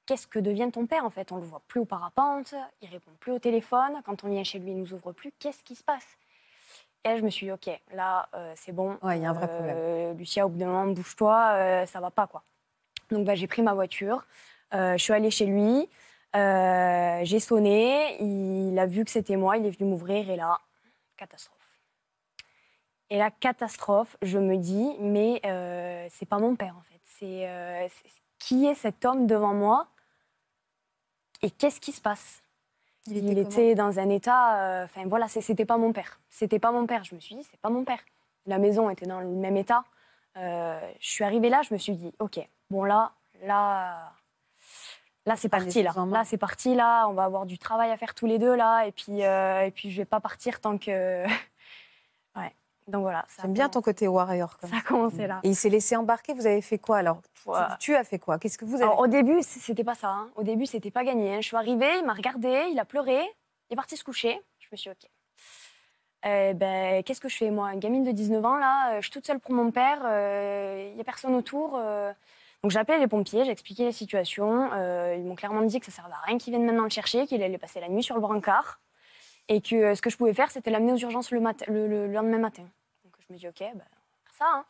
qu'est-ce 0.05 0.27
que 0.27 0.37
devient 0.37 0.69
ton 0.69 0.85
père, 0.85 1.05
en 1.05 1.09
fait? 1.09 1.31
On 1.31 1.37
le 1.37 1.45
voit 1.45 1.61
plus 1.69 1.79
au 1.79 1.85
parapente, 1.85 2.53
il 2.81 2.89
répond 2.89 3.11
plus 3.21 3.31
au 3.31 3.39
téléphone. 3.39 4.01
Quand 4.03 4.25
on 4.25 4.27
vient 4.27 4.43
chez 4.43 4.59
lui, 4.59 4.71
il 4.71 4.77
nous 4.79 4.91
ouvre 4.91 5.13
plus. 5.13 5.31
Qu'est-ce 5.39 5.63
qui 5.63 5.75
se 5.75 5.83
passe? 5.83 6.05
Et 7.05 7.07
là, 7.07 7.17
je 7.17 7.23
me 7.23 7.29
suis 7.29 7.45
dit, 7.45 7.53
ok, 7.53 7.69
là, 7.93 8.27
euh, 8.33 8.51
c'est 8.57 8.73
bon. 8.73 8.97
Ouais, 9.01 9.17
il 9.17 9.23
y 9.23 9.25
a 9.25 9.29
un 9.29 9.33
vrai 9.33 9.47
Euh, 9.49 10.13
Lucia, 10.13 10.45
au 10.45 10.49
bout 10.49 10.57
d'un 10.57 10.67
moment, 10.67 10.87
bouge-toi, 10.87 11.85
ça 11.85 12.01
va 12.01 12.11
pas, 12.11 12.27
quoi. 12.27 12.43
Donc, 13.11 13.25
bah, 13.25 13.35
j'ai 13.35 13.47
pris 13.47 13.61
ma 13.61 13.73
voiture, 13.73 14.25
je 14.73 14.97
suis 14.97 15.13
allée 15.13 15.31
chez 15.31 15.45
lui. 15.45 15.87
Euh, 16.35 17.21
j'ai 17.23 17.39
sonné, 17.39 18.21
il 18.21 18.77
a 18.77 18.85
vu 18.85 19.05
que 19.05 19.11
c'était 19.11 19.37
moi, 19.37 19.57
il 19.57 19.65
est 19.65 19.69
venu 19.69 19.89
m'ouvrir 19.89 20.29
et 20.29 20.35
là, 20.35 20.59
catastrophe. 21.17 21.79
Et 23.09 23.17
là, 23.17 23.31
catastrophe, 23.31 24.17
je 24.21 24.37
me 24.37 24.57
dis, 24.57 24.95
mais 24.99 25.39
euh, 25.45 26.07
c'est 26.11 26.25
pas 26.25 26.39
mon 26.39 26.55
père 26.55 26.75
en 26.77 26.81
fait. 26.81 26.99
C'est 27.03 27.47
euh, 27.47 27.87
c'est- 27.87 28.09
qui 28.39 28.65
est 28.65 28.75
cet 28.75 29.05
homme 29.05 29.27
devant 29.27 29.53
moi 29.53 29.87
et 31.41 31.49
qu'est-ce 31.51 31.79
qui 31.79 31.91
se 31.93 32.01
passe? 32.01 32.41
Il 33.07 33.17
Il 33.17 33.37
était, 33.37 33.75
dans 33.75 33.99
un 33.99 34.09
état, 34.09 34.83
enfin 34.83 35.07
voilà, 35.07 35.27
c'était 35.27 35.65
pas 35.65 35.77
mon 35.77 35.93
père. 35.93 36.19
C'était 36.29 36.59
pas 36.59 36.71
mon 36.71 36.87
père. 36.87 37.03
Je 37.03 37.13
me 37.15 37.19
suis 37.19 37.35
dit, 37.35 37.43
c'est 37.43 37.59
pas 37.59 37.69
mon 37.69 37.85
père. 37.85 37.99
La 38.47 38.57
maison 38.57 38.89
était 38.89 39.05
dans 39.05 39.19
le 39.21 39.27
même 39.27 39.55
état. 39.55 39.83
Je 40.35 40.81
suis 40.99 41.23
arrivée 41.23 41.49
là, 41.49 41.61
je 41.61 41.73
me 41.73 41.77
suis 41.79 41.93
dit, 41.93 42.11
ok, 42.19 42.39
bon 42.71 42.83
là, 42.83 43.11
là, 43.43 44.11
là 45.25 45.35
c'est 45.35 45.49
parti 45.49 45.81
là. 45.83 45.93
Là 46.11 46.23
c'est 46.25 46.37
parti 46.37 46.75
là. 46.75 47.07
On 47.07 47.13
va 47.13 47.23
avoir 47.23 47.45
du 47.45 47.57
travail 47.57 47.91
à 47.91 47.97
faire 47.97 48.13
tous 48.15 48.25
les 48.25 48.37
deux 48.39 48.55
là, 48.55 48.85
et 48.85 48.91
puis 48.91 49.23
euh, 49.23 49.65
et 49.65 49.71
puis 49.71 49.91
je 49.91 49.97
vais 49.97 50.05
pas 50.05 50.19
partir 50.19 50.59
tant 50.61 50.77
que, 50.77 51.25
ouais. 52.35 52.53
Donc 52.87 53.01
voilà. 53.01 53.25
J'aime 53.41 53.53
bien 53.53 53.67
ton 53.67 53.81
côté 53.81 54.07
warrior. 54.07 54.57
Comme 54.59 54.69
Ça 54.69 54.77
a 54.77 54.81
commencé 54.81 55.25
là. 55.25 55.39
Et 55.41 55.49
il 55.49 55.55
s'est 55.55 55.69
laissé 55.69 55.95
embarquer. 55.95 56.33
Vous 56.35 56.45
avez 56.45 56.61
fait 56.61 56.77
quoi 56.77 56.97
alors? 56.99 57.19
Tu- 57.79 57.95
as 57.95 58.03
fait 58.03 58.19
quoi? 58.19 58.37
Qu'est-ce 58.37 58.59
que 58.59 58.65
vous 58.65 58.75
avez 58.75 58.83
Alors, 58.83 58.99
au 58.99 59.07
début, 59.07 59.41
c'était 59.41 59.83
pas 59.83 59.95
ça. 59.95 60.09
hein. 60.09 60.29
Au 60.35 60.43
début, 60.43 60.67
c'était 60.67 60.91
pas 60.91 61.03
gagné. 61.03 61.33
hein. 61.35 61.41
Je 61.41 61.47
suis 61.47 61.57
arrivée, 61.57 61.97
il 61.97 62.05
m'a 62.05 62.13
regardé, 62.13 62.67
il 62.71 62.77
a 62.79 62.85
pleuré, 62.85 63.19
il 63.69 63.73
est 63.73 63.75
parti 63.75 63.97
se 63.97 64.03
coucher. 64.03 64.39
Je 64.59 64.67
me 64.71 64.77
suis 64.77 64.91
dit, 64.91 64.95
OK. 65.05 65.09
Euh, 66.27 66.53
ben, 66.53 67.01
qu'est-ce 67.03 67.21
que 67.21 67.29
je 67.29 67.37
fais, 67.37 67.49
moi? 67.49 67.73
Une 67.73 67.79
gamine 67.79 68.03
de 68.03 68.11
19 68.11 68.43
ans, 68.45 68.57
là, 68.57 68.91
euh, 68.93 68.95
je 68.97 69.01
suis 69.03 69.11
toute 69.11 69.25
seule 69.25 69.39
pour 69.39 69.53
mon 69.53 69.71
père, 69.71 69.97
il 70.01 70.93
n'y 70.95 71.01
a 71.01 71.03
personne 71.03 71.33
autour. 71.33 71.79
Donc, 72.65 72.71
j'ai 72.71 72.79
appelé 72.79 72.97
les 72.97 73.05
pompiers, 73.05 73.45
j'ai 73.45 73.51
expliqué 73.51 73.85
la 73.85 73.91
situation. 73.91 74.71
euh, 74.73 75.13
ils 75.15 75.23
m'ont 75.23 75.35
clairement 75.35 75.61
dit 75.61 75.79
que 75.79 75.85
ça 75.85 75.91
ne 75.91 75.95
servait 75.97 76.15
à 76.15 76.25
rien 76.25 76.39
qu'ils 76.39 76.49
viennent 76.49 76.65
maintenant 76.65 76.85
le 76.85 76.89
chercher, 76.89 77.27
qu'il 77.27 77.43
allait 77.43 77.59
passer 77.59 77.79
la 77.79 77.89
nuit 77.89 78.01
sur 78.01 78.15
le 78.15 78.21
brancard. 78.21 78.79
Et 79.49 79.61
que 79.61 79.75
euh, 79.75 79.93
ce 79.93 80.01
que 80.01 80.09
je 80.09 80.17
pouvais 80.17 80.33
faire, 80.33 80.49
c'était 80.49 80.71
l'amener 80.71 80.91
aux 80.93 80.97
urgences 80.97 81.29
le, 81.29 82.07
lendemain 82.07 82.39
matin. 82.39 82.63
Donc, 83.03 83.13
je 83.19 83.31
me 83.31 83.37
dis, 83.37 83.47
OK, 83.47 83.59
faire 83.59 83.75
ça. 84.33 84.45
hein. 84.51 84.65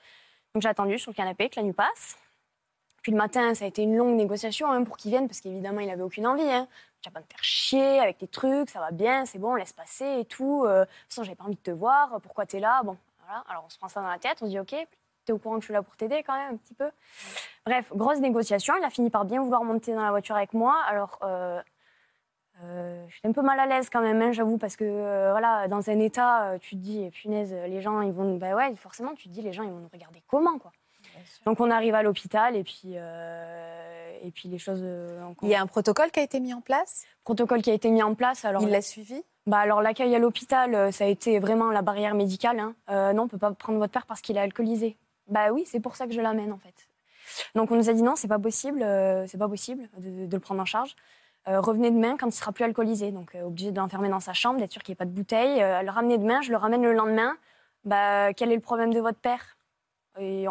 Donc, 0.53 0.61
j'ai 0.61 0.67
attendu 0.67 0.99
sur 0.99 1.11
le 1.11 1.15
canapé 1.15 1.47
que 1.47 1.55
la 1.55 1.63
nuit 1.63 1.71
passe. 1.71 2.17
Puis 3.01 3.13
le 3.13 3.17
matin, 3.17 3.55
ça 3.55 3.63
a 3.63 3.67
été 3.69 3.83
une 3.83 3.95
longue 3.95 4.17
négociation 4.17 4.69
hein, 4.69 4.83
pour 4.83 4.97
qu'il 4.97 5.11
vienne, 5.11 5.29
parce 5.29 5.39
qu'évidemment, 5.39 5.79
il 5.79 5.87
n'avait 5.87 6.03
aucune 6.03 6.27
envie. 6.27 6.43
Hein. 6.43 6.67
Pas 7.13 7.21
me 7.21 7.25
faire 7.25 7.43
chier 7.45 8.01
avec 8.01 8.17
tes 8.17 8.27
trucs, 8.27 8.71
ça 8.71 8.81
va 8.81 8.91
bien, 8.91 9.25
c'est 9.25 9.39
bon, 9.39 9.55
laisse 9.55 9.71
passer 9.71 10.19
et 10.19 10.25
tout. 10.25 10.65
Euh, 10.65 10.81
de 10.81 10.85
toute 10.85 10.93
façon, 11.07 11.23
j'avais 11.23 11.35
pas 11.35 11.45
envie 11.45 11.55
de 11.55 11.61
te 11.61 11.71
voir, 11.71 12.19
pourquoi 12.19 12.45
tu 12.45 12.57
es 12.57 12.59
là 12.59 12.83
Bon, 12.83 12.97
voilà. 13.23 13.45
Alors 13.47 13.63
on 13.65 13.69
se 13.69 13.77
prend 13.77 13.87
ça 13.87 14.01
dans 14.01 14.09
la 14.09 14.19
tête, 14.19 14.39
on 14.41 14.47
se 14.47 14.49
dit, 14.49 14.59
ok, 14.59 14.75
tu 15.26 15.32
es 15.32 15.34
au 15.34 15.38
courant 15.38 15.55
que 15.55 15.61
je 15.61 15.65
suis 15.65 15.73
là 15.73 15.82
pour 15.82 15.95
t'aider 15.95 16.23
quand 16.23 16.36
même, 16.36 16.53
un 16.53 16.57
petit 16.57 16.73
peu. 16.73 16.89
Bref, 17.65 17.91
grosse 17.95 18.19
négociation. 18.19 18.73
Il 18.80 18.84
a 18.84 18.89
fini 18.89 19.09
par 19.09 19.26
bien 19.26 19.41
vouloir 19.41 19.63
monter 19.63 19.93
dans 19.93 20.03
la 20.03 20.11
voiture 20.11 20.36
avec 20.36 20.53
moi. 20.53 20.76
Alors, 20.88 21.17
euh, 21.23 21.61
euh, 22.63 23.05
j'étais 23.09 23.28
un 23.28 23.32
peu 23.34 23.41
mal 23.41 23.59
à 23.59 23.65
l'aise 23.65 23.89
quand 23.89 24.01
même, 24.01 24.21
hein, 24.21 24.32
j'avoue, 24.32 24.57
parce 24.57 24.76
que 24.76 24.86
euh, 24.86 25.32
voilà, 25.32 25.67
dans 25.67 25.89
un 25.89 25.99
état, 25.99 26.51
euh, 26.51 26.57
tu 26.59 26.76
te 26.76 26.82
dis, 26.82 27.09
punaise, 27.11 27.51
les 27.53 27.82
gens, 27.82 28.01
ils 28.01 28.13
vont. 28.13 28.38
Bah 28.38 28.55
ouais, 28.55 28.73
forcément, 28.76 29.13
tu 29.15 29.28
te 29.28 29.34
dis, 29.34 29.41
les 29.41 29.51
gens, 29.51 29.63
ils 29.63 29.71
vont 29.71 29.80
nous 29.80 29.89
regarder 29.91 30.21
comment, 30.28 30.57
quoi. 30.57 30.71
Donc 31.45 31.59
on 31.59 31.69
arrive 31.71 31.95
à 31.95 32.03
l'hôpital 32.03 32.55
et 32.55 32.63
puis 32.63 32.93
euh, 32.95 34.19
et 34.23 34.32
puis 34.32 34.49
les 34.49 34.57
choses. 34.57 34.82
euh, 34.84 35.21
Il 35.43 35.49
y 35.49 35.55
a 35.55 35.61
un 35.61 35.67
protocole 35.67 36.11
qui 36.11 36.19
a 36.19 36.23
été 36.23 36.39
mis 36.39 36.53
en 36.53 36.61
place? 36.61 37.05
protocole 37.23 37.61
qui 37.61 37.71
a 37.71 37.73
été 37.73 37.89
mis 37.89 38.03
en 38.03 38.15
place. 38.15 38.43
Alors 38.43 38.63
il 38.63 38.69
l'a 38.69 38.82
suivi? 38.82 39.23
bah 39.45 39.59
alors 39.59 39.82
l'accueil 39.82 40.13
à 40.15 40.19
l'hôpital, 40.19 40.91
ça 40.91 41.05
a 41.05 41.07
été 41.07 41.39
vraiment 41.39 41.69
la 41.71 41.84
barrière 41.84 42.15
médicale. 42.15 42.59
hein. 42.59 42.76
Euh, 42.89 43.13
non, 43.13 43.23
on 43.23 43.28
peut 43.28 43.38
pas 43.38 43.51
prendre 43.51 43.78
votre 43.80 43.93
père 43.93 44.05
parce 44.07 44.19
qu'il 44.21 44.36
est 44.36 44.41
alcoolisé. 44.41 44.97
Bah 45.28 45.51
oui, 45.51 45.63
c'est 45.65 45.80
pour 45.80 45.95
ça 45.95 46.07
que 46.07 46.13
je 46.13 46.21
l'amène 46.21 46.51
en 46.51 46.57
fait. 46.57 46.88
Donc 47.55 47.71
on 47.71 47.76
nous 47.76 47.89
a 47.89 47.93
dit 47.93 48.03
non, 48.03 48.15
c'est 48.15 48.28
pas 48.28 48.39
possible, 48.39 48.82
euh, 48.84 49.26
c'est 49.28 49.38
pas 49.38 49.47
possible 49.49 49.89
de, 49.97 50.32
le 50.32 50.39
prendre 50.39 50.61
en 50.61 50.65
charge. 50.65 50.95
Euh, 51.47 51.59
revenez 51.61 51.91
demain 51.91 52.17
quand 52.17 52.28
il 52.28 52.32
sera 52.32 52.51
plus 52.51 52.63
alcoolisé. 52.63 53.11
Donc 53.11 53.36
euh, 53.36 53.43
obligé 53.43 53.71
de 53.71 53.78
l'enfermer 53.78 54.09
dans 54.09 54.19
sa 54.19 54.34
chambre, 54.34 54.59
d'être 54.59 54.71
sûr 54.71 54.84
qu'il 54.84 54.93
n'y 54.93 54.95
ait 54.95 54.97
pas 54.97 55.05
de 55.05 55.11
bouteille. 55.11 55.59
Le 55.59 55.89
ramener 55.89 56.17
demain, 56.17 56.41
je 56.41 56.51
le 56.51 56.57
ramène 56.57 56.84
le 56.84 56.93
lendemain. 56.93 57.36
Bah 57.84 58.34
quel 58.34 58.51
est 58.51 58.55
le 58.55 58.61
problème 58.61 58.93
de 58.93 58.99
votre 58.99 59.19
père? 59.19 59.57
Et 60.17 60.45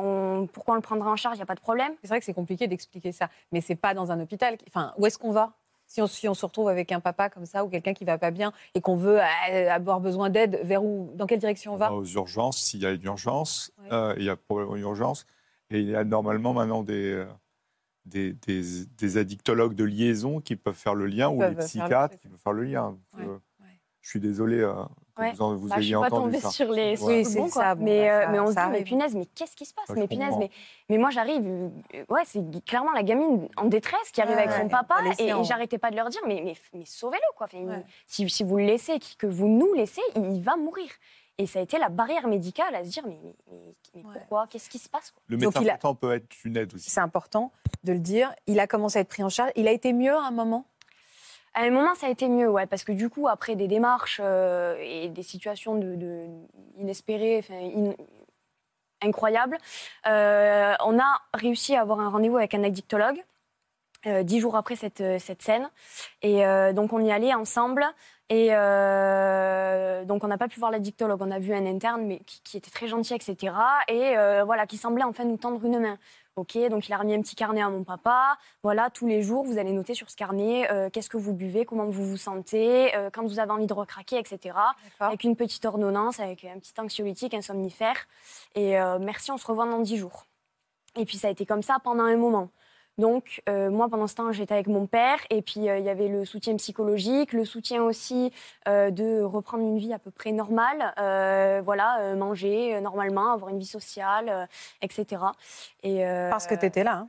pourquoi 0.53 0.75
on 0.75 0.77
le 0.77 0.83
prendra 0.83 1.11
en 1.11 1.17
charge? 1.17 1.37
Il 1.37 1.39
n'y 1.39 1.45
a 1.45 1.47
pas 1.47 1.55
de 1.55 1.61
problème. 1.61 1.95
C'est 2.03 2.09
vrai 2.09 2.19
que 2.19 2.27
c'est 2.27 2.35
compliqué 2.35 2.67
d'expliquer 2.67 3.13
ça, 3.13 3.31
mais 3.51 3.61
c'est 3.61 3.77
pas 3.77 3.95
dans 3.95 4.13
un 4.13 4.21
hôpital. 4.21 4.59
Enfin, 4.69 4.93
où 4.99 5.07
est-ce 5.07 5.19
qu'on 5.19 5.33
va? 5.33 5.55
Si 5.95 6.03
on, 6.03 6.09
si 6.09 6.29
on 6.29 6.35
se 6.35 6.45
retrouve 6.45 6.69
avec 6.69 6.91
un 6.91 6.99
papa 6.99 7.31
comme 7.31 7.47
ça 7.47 7.65
ou 7.65 7.69
quelqu'un 7.69 7.95
qui 7.95 8.05
va 8.05 8.19
pas 8.19 8.33
bien 8.33 8.53
et 8.75 8.81
qu'on 8.81 8.97
veut 8.97 9.21
euh, 9.21 9.71
avoir 9.71 10.01
besoin 10.01 10.29
d'aide, 10.29 10.59
vers 10.65 10.83
où, 10.85 11.13
dans 11.15 11.27
quelle 11.27 11.39
direction 11.39 11.75
on 11.75 11.77
va 11.77 11.93
Aux 11.93 12.05
urgences, 12.05 12.59
s'il 12.59 12.81
y 12.83 12.87
a 12.87 12.91
une 12.91 13.05
urgence, 13.05 13.71
Ouais. 13.79 13.93
euh, 13.93 14.15
il 14.19 14.25
y 14.25 14.29
a 14.29 14.35
probablement 14.35 14.75
une 14.75 14.83
urgence. 14.83 15.25
Et 15.71 15.79
il 15.79 15.89
y 15.89 15.95
a 15.95 16.03
normalement 16.03 16.53
maintenant 16.53 16.83
des, 16.83 17.13
euh, 17.13 17.27
des, 18.07 18.33
des- 18.33 18.87
des 18.87 19.17
addictologues 19.19 19.75
de 19.75 19.85
liaison 19.85 20.41
qui 20.41 20.57
peuvent 20.57 20.75
faire 20.75 20.97
le 20.97 21.07
lien 21.07 21.29
ou 21.31 21.41
les 21.41 21.55
truc. 22.09 22.21
qui 22.23 22.29
peuvent 22.29 22.41
faire 22.43 22.53
le 22.53 22.65
lien. 22.65 22.91
Donc, 22.91 23.01
Ouais, 23.21 23.27
euh, 23.29 23.39
ouais. 23.61 23.81
Je 24.01 24.09
suis 24.11 24.21
désolé 24.21 24.69
Ouais. 25.19 25.33
vous, 25.33 25.43
en- 25.43 25.55
vous 25.55 25.69
Bah, 25.69 25.77
je 25.79 25.83
suis 25.83 25.93
pas 25.93 26.01
entendu 26.01 26.23
tombée 26.25 26.41
ça. 26.41 26.51
sur 26.51 26.73
les 26.73 26.97
sur 26.97 27.07
Ouais. 27.07 27.13
le 27.13 27.19
Oui, 27.21 27.25
c'est 27.25 27.39
bon, 27.39 27.49
quoi. 27.51 27.63
ça, 27.63 27.75
bon, 27.77 27.85
mais, 27.85 28.01
bah, 28.09 28.15
euh, 28.15 28.25
ça- 28.25 28.29
mais 28.33 28.41
on 28.41 28.47
se 28.47 28.51
dit, 28.51 28.57
mais 28.57 28.63
arrive. 28.63 28.85
punaise, 28.85 29.15
mais 29.15 29.27
qu'est-ce 29.27 29.55
qui 29.57 29.65
se 29.65 29.73
passe? 29.75 29.89
Mais 29.97 30.09
punaise, 30.09 30.35
mais, 30.39 30.51
mais 30.89 30.99
moi 30.99 31.11
j'arrive, 31.11 31.47
euh, 31.47 32.05
ouais, 32.09 32.23
c'est 32.25 32.43
clairement 32.65 32.93
la 32.93 33.03
gamine 33.05 33.49
en 33.57 33.67
détresse 33.67 34.11
qui 34.13 34.21
arrive 34.21 34.37
Ouais, 34.37 34.43
avec 34.43 34.55
son 34.57 34.63
ouais. 34.65 34.69
papa 34.69 34.97
et, 35.19 35.27
et 35.29 35.45
j'arrêtais 35.45 35.79
pas 35.79 35.91
de 35.91 35.97
leur 35.97 36.09
dire, 36.09 36.21
mais, 36.27 36.41
mais, 36.45 36.55
mais 36.73 36.85
sauvez-le 36.85 37.37
quoi. 37.37 37.47
Enfin, 37.47 37.59
il- 37.61 37.69
Ouais. 37.69 37.85
si, 38.07 38.29
si 38.29 38.43
vous 38.43 38.57
le 38.57 38.65
laissez, 38.65 38.99
que 39.19 39.27
vous 39.27 39.47
nous 39.49 39.73
laissez, 39.75 40.03
il, 40.17 40.33
il 40.33 40.43
va 40.43 40.57
mourir. 40.57 40.89
Et 41.37 41.47
ça 41.49 41.59
a 41.59 41.63
été 41.63 41.79
la 41.79 41.89
barrière 41.89 42.29
médicale 42.29 42.75
à 42.77 42.85
se 42.85 42.91
dire, 42.91 43.03
mais, 43.07 43.19
mais, 43.23 43.33
mais- 43.51 43.75
mais 43.97 44.03
Ouais. 44.05 44.13
pourquoi? 44.15 44.47
Qu'est-ce 44.49 44.69
qui 44.71 44.79
se 44.79 44.89
passe 44.89 45.11
quoi? 45.11 45.21
Le 45.27 45.37
Donc, 45.37 45.47
médecin 45.55 45.63
a- 45.63 45.71
traitant 45.71 45.95
peut 45.97 46.13
être 46.15 46.27
une 46.45 46.57
aide 46.57 46.73
aussi. 46.75 46.91
C'est 46.91 47.01
important 47.01 47.51
de 47.83 47.93
le 47.93 47.99
dire. 47.99 48.33
Il 48.47 48.61
a 48.61 48.69
commencé 48.69 48.99
à 48.99 49.01
être 49.03 49.09
pris 49.09 49.25
en 49.25 49.29
charge. 49.29 49.51
Il 49.57 49.67
a 49.67 49.73
été 49.73 49.93
mieux 49.93 50.15
à 50.15 50.23
un 50.27 50.31
moment? 50.31 50.65
À 51.55 51.63
un 51.63 51.71
moment, 51.71 51.95
ça 51.95 52.09
a 52.09 52.11
été 52.11 52.29
mieux, 52.29 52.49
ouais, 52.51 52.67
parce 52.67 52.83
que 52.83 52.91
du 52.93 53.09
coup, 53.09 53.29
après 53.29 53.55
des 53.55 53.69
démarches 53.69 54.21
euh, 54.23 54.77
et 54.81 55.09
des 55.09 55.23
situations 55.23 55.77
de, 55.77 56.27
inespérées, 56.79 57.45
incroyables, 59.01 59.59
euh, 60.07 60.75
on 60.85 60.99
a 60.99 61.23
réussi 61.33 61.77
à 61.77 61.83
avoir 61.83 62.01
un 62.01 62.09
rendez-vous 62.09 62.39
avec 62.39 62.55
un 62.55 62.65
addictologue. 62.65 63.23
Euh, 64.07 64.23
dix 64.23 64.41
jours 64.41 64.57
après 64.57 64.77
cette, 64.77 65.03
cette 65.19 65.43
scène. 65.43 65.69
Et 66.23 66.47
euh, 66.47 66.73
donc, 66.73 66.93
on 66.93 67.01
y 67.01 67.13
allait 67.13 67.35
ensemble. 67.35 67.85
Et 68.31 68.49
euh, 68.53 70.05
donc, 70.05 70.25
on 70.25 70.29
n'a 70.29 70.39
pas 70.39 70.49
pu 70.49 70.59
voir 70.59 70.71
l'addictologue. 70.71 71.21
On 71.21 71.31
a 71.31 71.39
vu 71.39 71.55
un 71.55 71.67
interne, 71.67 72.07
mais 72.07 72.21
qui, 72.21 72.41
qui 72.43 72.57
était 72.57 72.71
très 72.71 72.89
gentil, 72.89 73.15
etc. 73.15 73.55
Et 73.89 74.17
euh, 74.17 74.45
voilà, 74.45 74.67
qui 74.67 74.77
semblait 74.77 75.05
enfin 75.05 75.25
nous 75.25 75.37
tendre 75.37 75.65
une 75.65 75.79
main. 75.79 75.99
Ok, 76.37 76.59
donc 76.69 76.89
il 76.89 76.93
a 76.93 76.99
remis 76.99 77.15
un 77.15 77.23
petit 77.23 77.37
carnet 77.37 77.63
à 77.63 77.69
mon 77.69 77.85
papa. 77.85 78.37
Voilà, 78.65 78.91
tous 78.91 79.07
les 79.07 79.23
jours, 79.23 79.45
vous 79.45 79.59
allez 79.59 79.71
noter 79.71 79.95
sur 79.95 80.11
ce 80.11 80.17
carnet 80.17 80.69
euh, 80.73 80.91
qu'est-ce 80.91 81.09
que 81.09 81.17
vous 81.17 81.33
buvez, 81.33 81.65
comment 81.65 81.85
vous 81.85 82.05
vous 82.05 82.17
sentez, 82.17 82.93
euh, 82.97 83.09
quand 83.13 83.25
vous 83.25 83.39
avez 83.39 83.53
envie 83.53 83.69
de 83.69 83.73
recraquer, 83.73 84.19
etc. 84.19 84.57
Avec 84.99 85.23
une 85.23 85.37
petite 85.37 85.65
ordonnance, 85.65 86.19
avec 86.19 86.45
un 86.45 86.59
petit 86.59 86.73
anxiolytique, 86.79 87.35
un 87.35 87.43
somnifère. 87.43 88.09
Et 88.57 88.81
euh, 88.81 88.99
merci, 88.99 89.31
on 89.31 89.39
se 89.39 89.47
revoit 89.47 89.67
dans 89.67 89.79
10 89.79 89.97
jours. 89.97 90.27
Et 90.97 91.05
puis 91.05 91.19
ça 91.19 91.29
a 91.29 91.31
été 91.31 91.47
comme 91.47 91.63
ça 91.63 91.77
pendant 91.85 92.05
un 92.05 92.17
moment. 92.17 92.51
Donc 92.99 93.43
euh, 93.49 93.71
moi, 93.71 93.89
pendant 93.89 94.07
ce 94.07 94.15
temps, 94.15 94.33
j'étais 94.33 94.55
avec 94.55 94.69
mon 94.69 94.87
père. 94.87 95.19
Et 95.31 95.43
puis 95.43 95.69
euh, 95.69 95.79
il 95.79 95.85
y 95.85 95.89
avait 95.89 96.09
le 96.09 96.25
soutien 96.25 96.57
psychologique, 96.57 97.33
le 97.33 97.45
soutien 97.45 97.83
aussi 97.83 98.33
euh, 98.69 98.91
de 98.91 99.21
reprendre 99.23 99.65
une 99.65 99.79
vie 99.79 99.93
à 99.93 99.99
peu 99.99 100.11
près 100.11 100.33
normale. 100.33 100.93
Voilà, 101.65 102.15
manger 102.17 102.81
normalement, 102.81 103.33
avoir 103.33 103.51
une 103.51 103.59
vie 103.59 103.67
sociale, 103.67 104.49
etc. 104.83 105.23
Et, 105.83 106.05
parce 106.31 106.47
que 106.47 106.55
tu 106.55 106.67
étais 106.67 106.85
là. 106.85 106.99
hein. 106.99 107.09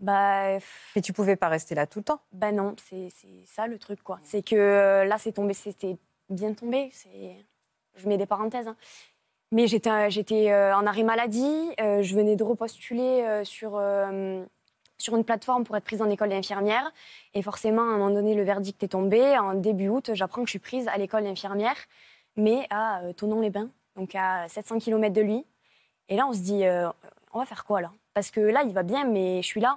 bah, 0.00 0.58
Et 0.94 1.00
tu 1.02 1.12
pouvais 1.12 1.36
pas 1.36 1.48
rester 1.48 1.74
là 1.74 1.86
tout 1.86 1.98
le 2.00 2.04
temps. 2.04 2.20
ben 2.32 2.54
non, 2.54 2.74
c'est 2.88 3.08
ça 3.46 3.66
le 3.66 3.78
truc, 3.78 4.02
quoi. 4.02 4.18
C'est 4.22 4.42
que 4.42 5.04
là, 5.06 5.18
c'est 5.18 5.32
tombé, 5.32 5.54
c'était 5.54 5.96
bien 6.28 6.52
tombé. 6.52 6.90
Je 7.96 8.08
mets 8.08 8.16
des 8.18 8.26
parenthèses. 8.26 8.68
hein. 8.68 8.76
Mais 9.50 9.66
j'étais, 9.66 10.10
j'étais 10.10 10.52
en 10.54 10.86
arrêt 10.86 11.02
maladie. 11.04 11.70
je 11.78 12.14
venais 12.14 12.36
de 12.36 12.44
repostuler 12.44 13.42
sur 13.44 13.80
sur 14.98 15.16
une 15.16 15.24
plateforme 15.24 15.64
pour 15.64 15.76
être 15.76 15.84
prise 15.84 16.02
en 16.02 16.10
école 16.10 16.30
d'infirmière. 16.30 16.92
Et 17.34 17.42
forcément, 17.42 17.82
à 17.82 17.86
un 17.86 17.98
moment 17.98 18.10
donné, 18.10 18.34
le 18.34 18.42
verdict 18.42 18.82
est 18.82 18.88
tombé. 18.88 19.38
En 19.38 19.54
début 19.54 19.88
août, 19.88 20.10
j'apprends 20.14 20.42
que 20.42 20.48
je 20.48 20.52
suis 20.52 20.58
prise 20.58 20.88
à 20.88 20.96
l'école 20.98 21.24
d'infirmière, 21.24 21.76
mais 22.36 22.66
à 22.70 23.02
euh, 23.02 23.12
Tonon-les-Bains, 23.12 23.70
donc 23.96 24.14
à 24.14 24.48
700 24.48 24.78
km 24.80 25.14
de 25.14 25.22
lui. 25.22 25.46
Et 26.08 26.16
là, 26.16 26.26
on 26.26 26.32
se 26.32 26.40
dit, 26.40 26.64
euh, 26.64 26.88
on 27.32 27.38
va 27.38 27.46
faire 27.46 27.64
quoi 27.64 27.80
là? 27.80 27.92
Parce 28.14 28.30
que 28.30 28.40
là, 28.40 28.62
il 28.64 28.72
va 28.72 28.82
bien, 28.82 29.04
mais 29.04 29.42
je 29.42 29.46
suis 29.46 29.60
là. 29.60 29.76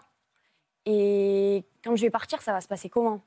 Et 0.85 1.63
quand 1.83 1.95
je 1.95 2.01
vais 2.01 2.09
partir, 2.09 2.41
ça 2.41 2.53
va 2.53 2.61
se 2.61 2.67
passer 2.67 2.89
comment? 2.89 3.21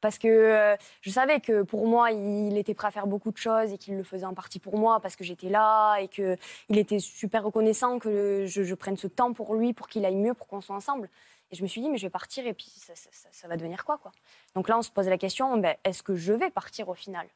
Parce 0.00 0.18
que 0.18 0.28
euh, 0.28 0.76
je 1.00 1.10
savais 1.10 1.40
que 1.40 1.62
pour 1.62 1.86
moi, 1.86 2.12
il 2.12 2.56
était 2.56 2.74
prêt 2.74 2.88
à 2.88 2.90
faire 2.90 3.06
beaucoup 3.06 3.32
de 3.32 3.36
choses 3.36 3.72
et 3.72 3.78
qu'il 3.78 3.96
le 3.96 4.04
faisait 4.04 4.26
en 4.26 4.34
partie 4.34 4.58
pour 4.60 4.78
moi 4.78 5.00
parce 5.00 5.16
que 5.16 5.24
j'étais 5.24 5.48
là 5.48 5.96
et 5.98 6.08
qu'il 6.08 6.38
était 6.70 7.00
super 7.00 7.42
reconnaissant 7.44 7.98
que 7.98 8.44
je, 8.46 8.62
je 8.62 8.74
prenne 8.74 8.96
ce 8.96 9.08
temps 9.08 9.32
pour 9.32 9.54
lui, 9.56 9.72
pour 9.72 9.88
qu'il 9.88 10.04
aille 10.04 10.16
mieux, 10.16 10.34
pour 10.34 10.46
qu'on 10.46 10.60
soit 10.60 10.76
ensemble. 10.76 11.08
Et 11.50 11.56
je 11.56 11.62
me 11.62 11.66
suis 11.68 11.80
dit, 11.80 11.88
mais 11.88 11.98
je 11.98 12.06
vais 12.06 12.10
partir 12.10 12.46
et 12.46 12.52
puis 12.54 12.66
ça, 12.76 12.94
ça- 12.94 13.08
ça- 13.10 13.28
ça 13.32 13.48
va 13.48 13.56
devenir 13.56 13.84
quoi, 13.84 13.98
quoi? 13.98 14.12
Donc 14.54 14.68
là, 14.68 14.78
on 14.78 14.82
se 14.82 14.90
pose 14.90 15.08
la 15.08 15.18
question, 15.18 15.56
ben, 15.56 15.74
est-ce 15.84 16.02
que 16.02 16.14
je 16.14 16.32
vais 16.32 16.50
partir 16.50 16.88
au 16.88 16.94
final? 16.94 17.26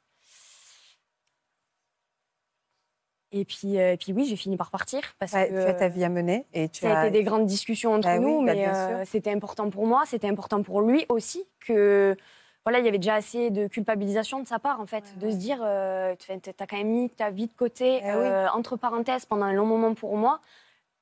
Et 3.35 3.47
puis, 3.47 3.79
euh, 3.79 3.95
et 3.95 3.97
puis 3.97 4.13
oui, 4.13 4.27
j'ai 4.27 4.37
fini 4.37 4.59
par 4.59 4.71
partir 4.71 5.01
parce 5.19 5.33
Ouais, 5.33 5.49
que 5.49 5.63
Tu 5.63 5.69
as 5.69 5.75
ta 5.75 5.89
vie 5.89 6.05
à 6.05 6.11
mener 6.11 6.45
et 6.53 6.69
tu 6.69 6.81
ça 6.83 6.99
a 7.01 7.07
été 7.07 7.11
des 7.19 7.25
grandes 7.25 7.47
discussions 7.47 7.95
entre 7.95 8.07
Bah 8.09 8.19
oui, 8.19 8.25
nous, 8.27 8.45
bah, 8.45 8.55
mais 8.55 8.67
euh, 8.67 9.05
c'était 9.07 9.33
important 9.33 9.71
pour 9.71 9.87
moi, 9.87 10.03
c'était 10.07 10.29
important 10.29 10.63
pour 10.63 10.83
lui 10.83 11.07
aussi 11.09 11.43
que 11.61 12.15
voilà, 12.65 12.79
il 12.79 12.85
y 12.85 12.89
avait 12.89 12.99
déjà 12.99 13.15
assez 13.15 13.51
de 13.51 13.67
culpabilisation 13.67 14.41
de 14.41 14.47
sa 14.47 14.59
part 14.59 14.81
en 14.81 14.87
fait, 14.87 15.05
Ouais, 15.05 15.21
de 15.21 15.27
ouais. 15.27 15.33
se 15.33 15.37
dire, 15.37 15.59
euh, 15.63 16.15
tu 16.19 16.31
as 16.33 16.67
quand 16.67 16.77
même 16.77 16.89
mis 16.89 17.11
ta 17.11 17.31
vie 17.31 17.47
de 17.49 17.53
côté 17.55 17.97
Eh 18.03 18.05
oui. 18.05 18.11
euh, 18.15 18.49
entre 18.55 18.77
parenthèses 18.77 19.25
pendant 19.27 19.45
un 19.47 19.53
long 19.53 19.67
moment 19.67 19.95
pour 19.95 20.17
moi. 20.17 20.41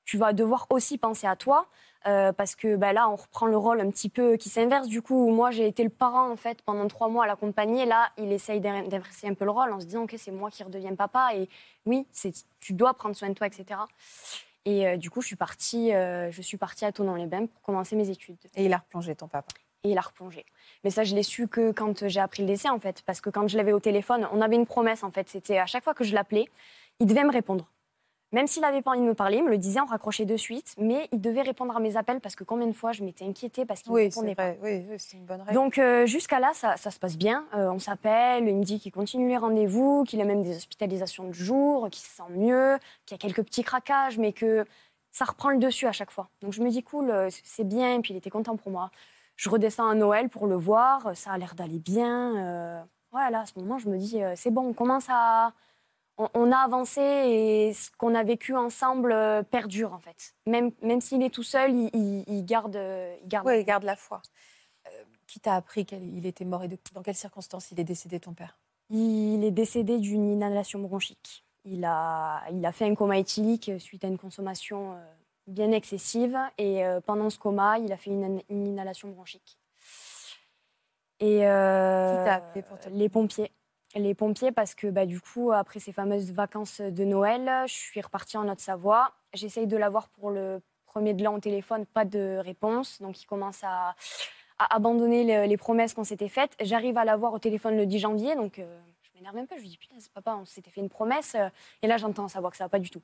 Tu 0.05 0.17
vas 0.19 0.33
devoir 0.33 0.67
aussi 0.71 0.99
penser 0.99 1.27
à 1.27 1.37
toi. 1.37 1.67
euh, 2.07 2.33
parce 2.33 2.57
que 2.57 2.77
bah, 2.77 2.95
là, 2.95 3.11
on 3.11 3.15
reprend 3.17 3.45
le 3.45 3.59
rôle 3.59 3.79
un 3.83 3.91
petit 3.91 4.09
peu 4.09 4.39
qui 4.39 4.49
s'inverse. 4.49 4.89
Du 4.89 5.03
coup, 5.03 5.27
où 5.27 5.31
moi, 5.33 5.51
j'ai 5.51 5.67
été 5.67 5.85
le 5.85 5.91
parent 5.91 6.31
en 6.31 6.37
fait 6.37 6.63
pendant 6.63 6.89
trois 6.89 7.11
mois 7.11 7.25
à 7.25 7.27
l'accompagner. 7.27 7.85
Là, 7.85 8.09
il 8.17 8.33
essaye 8.33 8.59
d'in- 8.59 8.85
d'inverser 8.89 9.29
un 9.29 9.35
peu 9.35 9.45
le 9.45 9.51
rôle 9.51 9.71
en 9.71 9.81
se 9.81 9.85
disant 9.85 10.07
que 10.07 10.17
c'est 10.17 10.31
moi 10.31 10.51
qui 10.51 10.63
redeviens 10.63 10.95
papa. 10.95 11.33
Et 11.35 11.47
oui, 11.85 12.07
tu 12.61 12.73
dois 12.73 12.95
prendre 12.95 13.15
soin 13.15 13.29
de 13.29 13.35
toi, 13.35 13.47
etc. 13.47 13.81
Et 14.65 14.87
euh, 14.89 14.97
du 14.97 15.11
coup, 15.11 15.21
je 15.21 15.27
suis 15.27 15.37
partie, 15.37 15.93
euh, 15.95 16.31
je 16.33 16.41
suis 16.41 16.57
partie 16.57 16.87
à 16.87 16.93
Tonon-les-Bains 16.93 17.47
pour 17.47 17.61
commencer 17.61 17.97
mes 17.97 18.09
études. 18.09 18.39
et 18.57 18.65
il 18.65 18.73
a 18.73 18.79
replongé 18.79 19.15
ton 19.15 19.29
papa. 19.29 19.53
Et 19.85 19.93
il 19.93 19.99
a 19.99 20.03
replongé. 20.03 20.45
Mais 20.85 20.91
ça, 20.91 21.05
je 21.05 21.15
l'ai 21.15 21.23
su 21.23 21.49
que 21.49 21.73
quand 21.73 22.07
j'ai 22.07 22.21
appris 22.21 22.43
le 22.43 22.49
décès, 22.49 22.69
en 22.69 22.79
fait. 22.79 23.03
Parce 23.07 23.21
que 23.21 23.31
quand 23.31 23.49
je 23.49 23.57
l'avais 23.57 23.73
au 23.73 23.81
téléphone, 23.81 24.29
on 24.33 24.41
avait 24.41 24.57
une 24.57 24.67
promesse, 24.67 25.03
en 25.03 25.11
fait. 25.11 25.29
C'était 25.29 25.59
à 25.59 25.67
chaque 25.67 25.85
fois 25.85 25.95
que 25.95 26.05
je 26.05 26.15
l'appelais, 26.15 26.47
il 26.99 27.07
devait 27.07 27.25
me 27.25 27.33
répondre. 27.33 27.67
Même 28.33 28.47
s'il 28.47 28.63
n'avait 28.63 28.83
pas 28.83 28.93
envie 28.93 29.01
de 29.01 29.07
me 29.07 29.15
parler, 29.15 29.39
il 29.39 29.45
me 29.45 29.51
le 29.51 29.59
disait, 29.59 29.81
on 29.81 29.87
raccrochait 29.87 30.25
de 30.25 30.37
suite. 30.37 30.75
Mais 30.79 31.09
il 31.13 31.21
devait 31.21 31.43
répondre 31.43 31.77
à 31.77 31.81
mes 31.81 31.97
appels 31.97 32.21
parce 32.21 32.37
que 32.37 32.45
combien 32.45 32.67
de 32.67 32.73
fois 32.73 32.93
je 32.93 33.03
m'étais 33.03 33.25
inquiétée 33.25 33.65
parce 33.65 33.83
qu'il 33.83 33.91
ne 33.91 33.97
Oui, 33.97 34.05
répondait 34.05 34.29
c'est 34.29 34.35
pas. 34.37 34.53
Oui, 34.63 34.85
oui, 34.89 34.97
c'est 34.99 35.17
une 35.17 35.25
bonne 35.25 35.41
règle. 35.41 35.55
Donc 35.55 35.79
euh, 35.79 36.07
jusqu'à 36.07 36.39
là, 36.39 36.53
ça, 36.55 36.77
ça 36.77 36.93
se 36.93 37.01
passe 37.01 37.17
bien. 37.17 37.45
Euh, 37.57 37.71
on 37.71 37.81
s'appelle, 37.81 38.47
il 38.47 38.55
me 38.55 38.63
dit 38.63 38.79
qu'il 38.79 38.93
continue 38.93 39.29
les 39.29 39.37
rendez-vous, 39.37 40.05
qu'il 40.05 40.21
a 40.21 40.25
même 40.25 40.45
des 40.45 40.57
hospitalisations 40.57 41.25
de 41.25 41.33
jour, 41.33 41.89
qu'il 41.91 42.03
se 42.03 42.17
sent 42.17 42.31
mieux, 42.31 42.79
qu'il 43.05 43.17
y 43.17 43.19
a 43.19 43.19
quelques 43.19 43.45
petits 43.45 43.65
craquages, 43.65 44.17
mais 44.19 44.33
que 44.33 44.65
ça 45.11 45.25
reprend 45.25 45.51
le 45.51 45.59
dessus 45.59 45.89
à 45.89 45.93
chaque 45.93 46.13
fois. 46.13 46.29
Donc 46.41 46.53
je 46.53 46.63
me 46.63 46.71
dis 46.71 46.85
cool, 46.85 47.11
euh, 47.11 47.29
c'est 47.43 47.67
bien, 47.67 47.97
et 47.97 48.01
puis 48.01 48.15
il 48.15 48.17
était 48.17 48.31
content 48.31 48.57
pour 48.57 48.71
moi. 48.71 48.93
Je 49.41 49.49
redescends 49.49 49.89
à 49.89 49.95
Noël 49.95 50.29
pour 50.29 50.47
le 50.47 50.55
voir, 50.55 51.17
ça 51.17 51.31
a 51.31 51.39
l'air 51.39 51.55
d'aller 51.55 51.79
bien. 51.79 52.37
Euh, 52.37 52.83
voilà, 53.11 53.41
à 53.41 53.47
ce 53.47 53.59
moment, 53.59 53.79
je 53.79 53.89
me 53.89 53.97
dis 53.97 54.23
euh, 54.23 54.35
c'est 54.37 54.51
bon, 54.51 54.67
on 54.69 54.75
commence 54.75 55.07
à... 55.09 55.55
On, 56.19 56.29
on 56.35 56.53
a 56.53 56.59
avancé 56.59 57.01
et 57.01 57.73
ce 57.73 57.91
qu'on 57.97 58.15
a 58.15 58.23
vécu 58.23 58.55
ensemble 58.55 59.13
euh, 59.13 59.43
perdure 59.43 59.95
en 59.95 59.99
fait. 59.99 60.35
Même, 60.47 60.73
même 60.83 61.01
s'il 61.01 61.23
est 61.23 61.31
tout 61.31 61.43
seul, 61.43 61.71
il, 61.75 61.89
il- 61.95 62.25
il 62.29 62.45
garde... 62.45 62.79
Il 63.23 63.29
garde 63.29 63.49
garde 63.65 63.85
la 63.85 63.97
foi. 63.97 64.21
Euh, 64.87 64.91
qui 65.27 65.41
t'a 65.41 65.55
appris 65.55 65.87
qu'il 65.87 66.27
était 66.27 66.45
mort 66.45 66.63
et 66.65 66.69
de- 66.69 66.77
dans 66.93 67.01
quelles 67.01 67.15
circonstances 67.15 67.71
il 67.71 67.81
est 67.81 67.85
décédé, 67.85 68.21
ton 68.21 68.35
père? 68.35 68.59
Il 68.91 69.43
est 69.43 69.53
décédé 69.53 69.99
d'une 69.99 70.29
inhalation 70.29 70.81
bronchique. 70.81 71.47
Il 71.65 71.87
a, 71.87 72.43
il 72.53 72.67
a 72.67 72.73
fait 72.73 72.85
un 72.85 72.95
coma 72.95 73.17
éthylique 73.17 73.71
suite 73.79 74.05
à 74.05 74.09
une 74.09 74.19
consommation 74.19 74.93
euh, 74.93 74.97
bien 75.51 75.71
excessive. 75.73 76.39
Et 76.59 76.85
euh, 76.85 77.01
pendant 77.01 77.31
ce 77.31 77.39
coma, 77.39 77.79
il 77.79 77.93
a 77.93 77.97
fait 77.97 78.11
une, 78.11 78.41
une 78.49 78.67
inhalation 78.67 79.09
bronchique. 79.09 79.59
Et 81.21 81.47
euh, 81.47 82.25
Qui 82.55 82.63
pour 82.63 82.79
Les 82.91 83.09
pompiers. 83.09 83.53
Les 83.97 84.15
pompiers, 84.15 84.53
parce 84.53 84.75
que 84.75 84.87
bah, 84.87 85.05
du 85.05 85.21
coup, 85.21 85.51
après 85.53 85.81
ces 85.81 85.93
fameuses 85.93 86.31
vacances 86.33 86.81
de 86.81 87.05
Noël, 87.05 87.51
je 87.67 87.73
suis 87.73 88.01
repartie 88.01 88.37
en 88.37 88.49
Haute-Savoie. 88.49 89.13
J'essaye 89.35 89.67
de 89.67 89.77
l'avoir 89.77 90.09
pour 90.09 90.31
le 90.31 90.61
premier 90.87 91.13
de 91.13 91.23
l'an 91.25 91.35
au 91.35 91.41
téléphone, 91.41 91.87
pas 91.87 92.05
de 92.05 92.39
réponse. 92.39 93.03
Donc 93.03 93.21
il 93.21 93.27
commence 93.27 93.63
à, 93.65 93.95
à 94.59 94.75
abandonner 94.77 95.25
le- 95.25 95.47
les 95.49 95.57
promesses 95.57 95.93
qu'on 95.95 96.05
s'était 96.05 96.29
faites. 96.29 96.53
J'arrive 96.61 96.99
à 96.99 97.05
l'avoir 97.05 97.33
au 97.33 97.39
téléphone 97.41 97.77
le 97.77 97.85
10 97.87 97.99
janvier, 97.99 98.35
donc 98.37 98.59
euh, 98.61 98.81
je 99.03 99.11
m'énerve 99.15 99.37
un 99.37 99.45
peu. 99.47 99.57
Je 99.57 99.63
lui 99.63 99.69
dis, 99.71 99.77
putain, 99.79 99.97
papa, 100.15 100.37
on 100.41 100.45
s'était 100.45 100.71
fait 100.71 100.81
une 100.81 100.89
promesse. 100.89 101.37
Et 101.83 101.87
là, 101.89 101.97
j'entends 101.97 102.29
sa 102.29 102.41
voix 102.41 102.51
que 102.53 102.57
ça 102.57 102.65
va 102.65 102.69
pas 102.69 102.79
du 102.79 102.91
tout. 102.91 103.03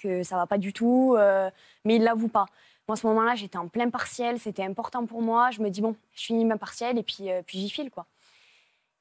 Que 0.00 0.22
ça 0.22 0.36
va 0.36 0.46
pas 0.46 0.58
du 0.58 0.72
tout, 0.72 1.14
euh, 1.18 1.50
mais 1.84 1.96
il 1.96 2.04
l'avoue 2.04 2.28
pas. 2.28 2.46
Moi, 2.88 2.94
à 2.94 2.96
ce 2.96 3.06
moment-là, 3.08 3.34
j'étais 3.34 3.58
en 3.58 3.68
plein 3.68 3.90
partiel, 3.90 4.38
c'était 4.40 4.64
important 4.64 5.06
pour 5.06 5.22
moi. 5.22 5.50
Je 5.50 5.60
me 5.60 5.68
dis, 5.70 5.80
bon, 5.80 5.94
je 6.14 6.24
finis 6.24 6.44
ma 6.44 6.56
partielle 6.56 6.98
et 6.98 7.02
puis, 7.02 7.30
euh, 7.30 7.42
puis 7.46 7.58
j'y 7.58 7.70
file, 7.70 7.90
quoi. 7.90 8.06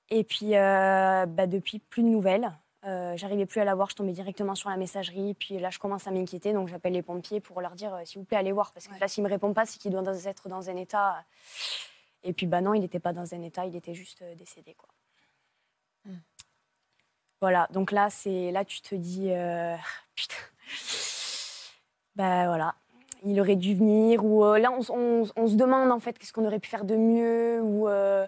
Et 0.10 0.24
puis, 0.24 0.56
euh, 0.56 1.26
bah, 1.26 1.48
depuis, 1.48 1.80
plus 1.80 2.04
de 2.04 2.08
nouvelles. 2.08 2.52
Euh, 2.86 3.16
J'arrivais 3.18 3.46
plus 3.46 3.60
à 3.62 3.66
la 3.66 3.76
voir, 3.76 3.90
je 3.90 3.96
tombais 3.96 4.12
directement 4.14 4.56
sur 4.56 4.70
la 4.70 4.78
messagerie. 4.78 5.34
Puis 5.34 5.60
là, 5.60 5.70
je 5.70 5.80
commence 5.80 6.08
à 6.08 6.12
m'inquiéter, 6.12 6.54
donc 6.54 6.68
j'appelle 6.70 6.94
les 6.94 7.02
pompiers 7.02 7.40
pour 7.40 7.62
leur 7.62 7.76
dire, 7.76 7.94
euh, 7.94 8.06
s'il 8.06 8.20
vous 8.20 8.26
plaît, 8.26 8.38
allez 8.38 8.52
voir. 8.52 8.72
Parce 8.74 8.88
que 8.88 8.94
Ouais. 8.94 9.00
là, 9.00 9.08
s'il 9.08 9.24
me 9.24 9.30
répond 9.30 9.54
pas, 9.54 9.66
c'est 9.66 9.80
qu'il 9.80 9.92
doit 9.92 10.04
être 10.26 10.50
dans 10.50 10.70
un 10.70 10.76
état. 10.76 11.24
Et 12.24 12.34
puis, 12.34 12.46
bah 12.48 12.62
non, 12.62 12.74
il 12.74 12.82
n'était 12.82 13.00
pas 13.00 13.14
dans 13.14 13.34
un 13.34 13.42
état, 13.42 13.66
il 13.66 13.76
était 13.76 13.96
juste 13.96 14.22
euh, 14.22 14.36
décédé, 14.36 14.74
quoi. 14.76 14.90
Hmm. 16.06 16.20
Voilà, 17.42 17.68
donc 17.72 17.92
là, 17.92 18.10
c'est 18.10 18.52
là 18.52 18.66
tu 18.66 18.82
te 18.82 18.96
dis, 18.96 19.30
putain, 20.16 20.36
ben 22.16 22.48
voilà, 22.48 22.76
il 23.26 23.40
aurait 23.40 23.56
dû 23.56 23.76
venir, 23.76 24.26
ou 24.26 24.44
euh, 24.44 24.60
là, 24.60 24.72
on, 24.72 24.82
se 25.26 25.56
demande 25.56 25.92
en 25.92 26.00
fait 26.00 26.18
qu'est-ce 26.18 26.34
qu'on 26.34 26.46
aurait 26.46 26.60
pu 26.60 26.70
faire 26.70 26.86
de 26.86 26.96
mieux, 26.96 27.62
ou 27.62 27.88
euh, 27.88 28.28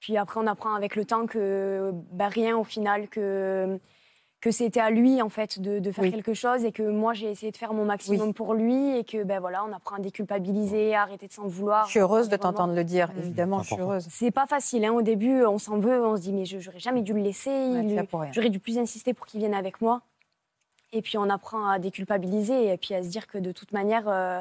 puis 0.00 0.16
après, 0.16 0.40
on 0.40 0.46
apprend 0.46 0.74
avec 0.74 0.96
le 0.96 1.04
temps 1.04 1.26
que 1.26 1.90
bah, 2.12 2.28
rien 2.28 2.56
au 2.56 2.64
final, 2.64 3.08
que 3.08 3.78
que 4.42 4.50
c'était 4.50 4.80
à 4.80 4.90
lui 4.90 5.22
en 5.22 5.30
fait 5.30 5.58
de, 5.58 5.78
de 5.80 5.90
faire 5.90 6.04
Oui. 6.04 6.12
quelque 6.12 6.34
chose 6.34 6.64
et 6.64 6.70
que 6.70 6.82
moi 6.82 7.14
j'ai 7.14 7.30
essayé 7.30 7.50
de 7.50 7.56
faire 7.56 7.72
mon 7.72 7.84
maximum 7.86 8.28
Oui. 8.28 8.32
pour 8.34 8.52
lui 8.54 8.96
et 8.96 9.02
que 9.02 9.24
ben 9.24 9.40
voilà 9.40 9.64
on 9.64 9.72
apprend 9.72 9.96
à 9.96 9.98
déculpabiliser, 9.98 10.94
à 10.94 11.02
arrêter 11.02 11.26
de 11.26 11.32
s'en 11.32 11.48
vouloir. 11.48 11.86
Je 11.86 11.92
suis 11.92 12.00
heureuse 12.00 12.28
de 12.28 12.36
Vraiment. 12.36 12.52
t'entendre 12.52 12.74
le 12.74 12.84
dire, 12.84 13.08
Mm. 13.08 13.18
évidemment, 13.18 13.62
je 13.62 13.72
suis 13.72 13.80
heureuse. 13.80 14.06
C'est 14.10 14.30
pas 14.30 14.46
facile 14.46 14.84
hein. 14.84 14.92
au 14.92 15.00
début 15.02 15.44
on 15.46 15.58
s'en 15.58 15.78
veut, 15.78 16.04
on 16.06 16.16
se 16.16 16.20
dit 16.20 16.32
mais 16.34 16.44
je- 16.44 16.58
j'aurais 16.60 16.78
jamais 16.78 17.00
dû 17.02 17.14
le 17.14 17.20
laisser, 17.22 17.50
Ouais, 17.50 17.82
il- 17.82 18.06
j'aurais 18.32 18.50
dû 18.50 18.60
plus 18.60 18.78
insister 18.78 19.14
pour 19.14 19.26
qu'il 19.26 19.40
vienne 19.40 19.54
avec 19.54 19.80
moi. 19.80 20.02
Et 20.92 21.02
puis 21.02 21.18
on 21.18 21.28
apprend 21.28 21.68
à 21.68 21.78
déculpabiliser 21.78 22.72
et 22.72 22.76
puis 22.76 22.94
à 22.94 23.02
se 23.02 23.08
dire 23.08 23.26
que 23.26 23.38
de 23.38 23.52
toute 23.52 23.72
manière 23.72 24.08
euh, 24.08 24.40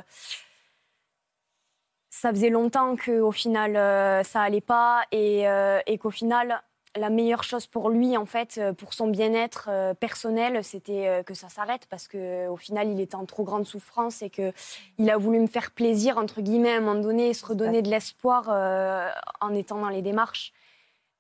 ça 2.09 2.29
faisait 2.31 2.49
longtemps 2.49 2.95
qu'au 2.95 3.31
final 3.31 3.75
euh, 3.75 4.23
ça 4.23 4.41
allait 4.41 4.61
pas 4.61 5.03
et, 5.11 5.47
euh, 5.47 5.79
et 5.87 5.97
qu'au 5.97 6.11
final 6.11 6.61
la 6.95 7.09
meilleure 7.09 7.43
chose 7.43 7.67
pour 7.67 7.89
lui 7.89 8.15
en 8.15 8.25
fait 8.25 8.61
pour 8.77 8.93
son 8.93 9.07
bien-être 9.07 9.69
personnel 9.99 10.63
c'était 10.63 11.23
que 11.25 11.33
ça 11.33 11.49
s'arrête 11.49 11.87
parce 11.89 12.07
que 12.07 12.47
au 12.47 12.55
final 12.55 12.89
il 12.89 13.01
était 13.01 13.15
en 13.15 13.25
trop 13.25 13.43
grande 13.43 13.65
souffrance 13.65 14.21
et 14.21 14.29
que 14.29 14.53
il 14.97 15.09
a 15.09 15.17
voulu 15.17 15.41
me 15.41 15.47
faire 15.47 15.71
plaisir 15.71 16.17
entre 16.17 16.39
guillemets 16.39 16.71
à 16.71 16.77
un 16.77 16.79
moment 16.79 17.01
donné 17.01 17.27
et 17.27 17.33
se 17.33 17.45
redonner 17.45 17.81
de 17.81 17.89
l'espoir 17.89 18.47
en 19.41 19.53
étant 19.53 19.81
dans 19.81 19.89
les 19.89 20.01
démarches 20.01 20.53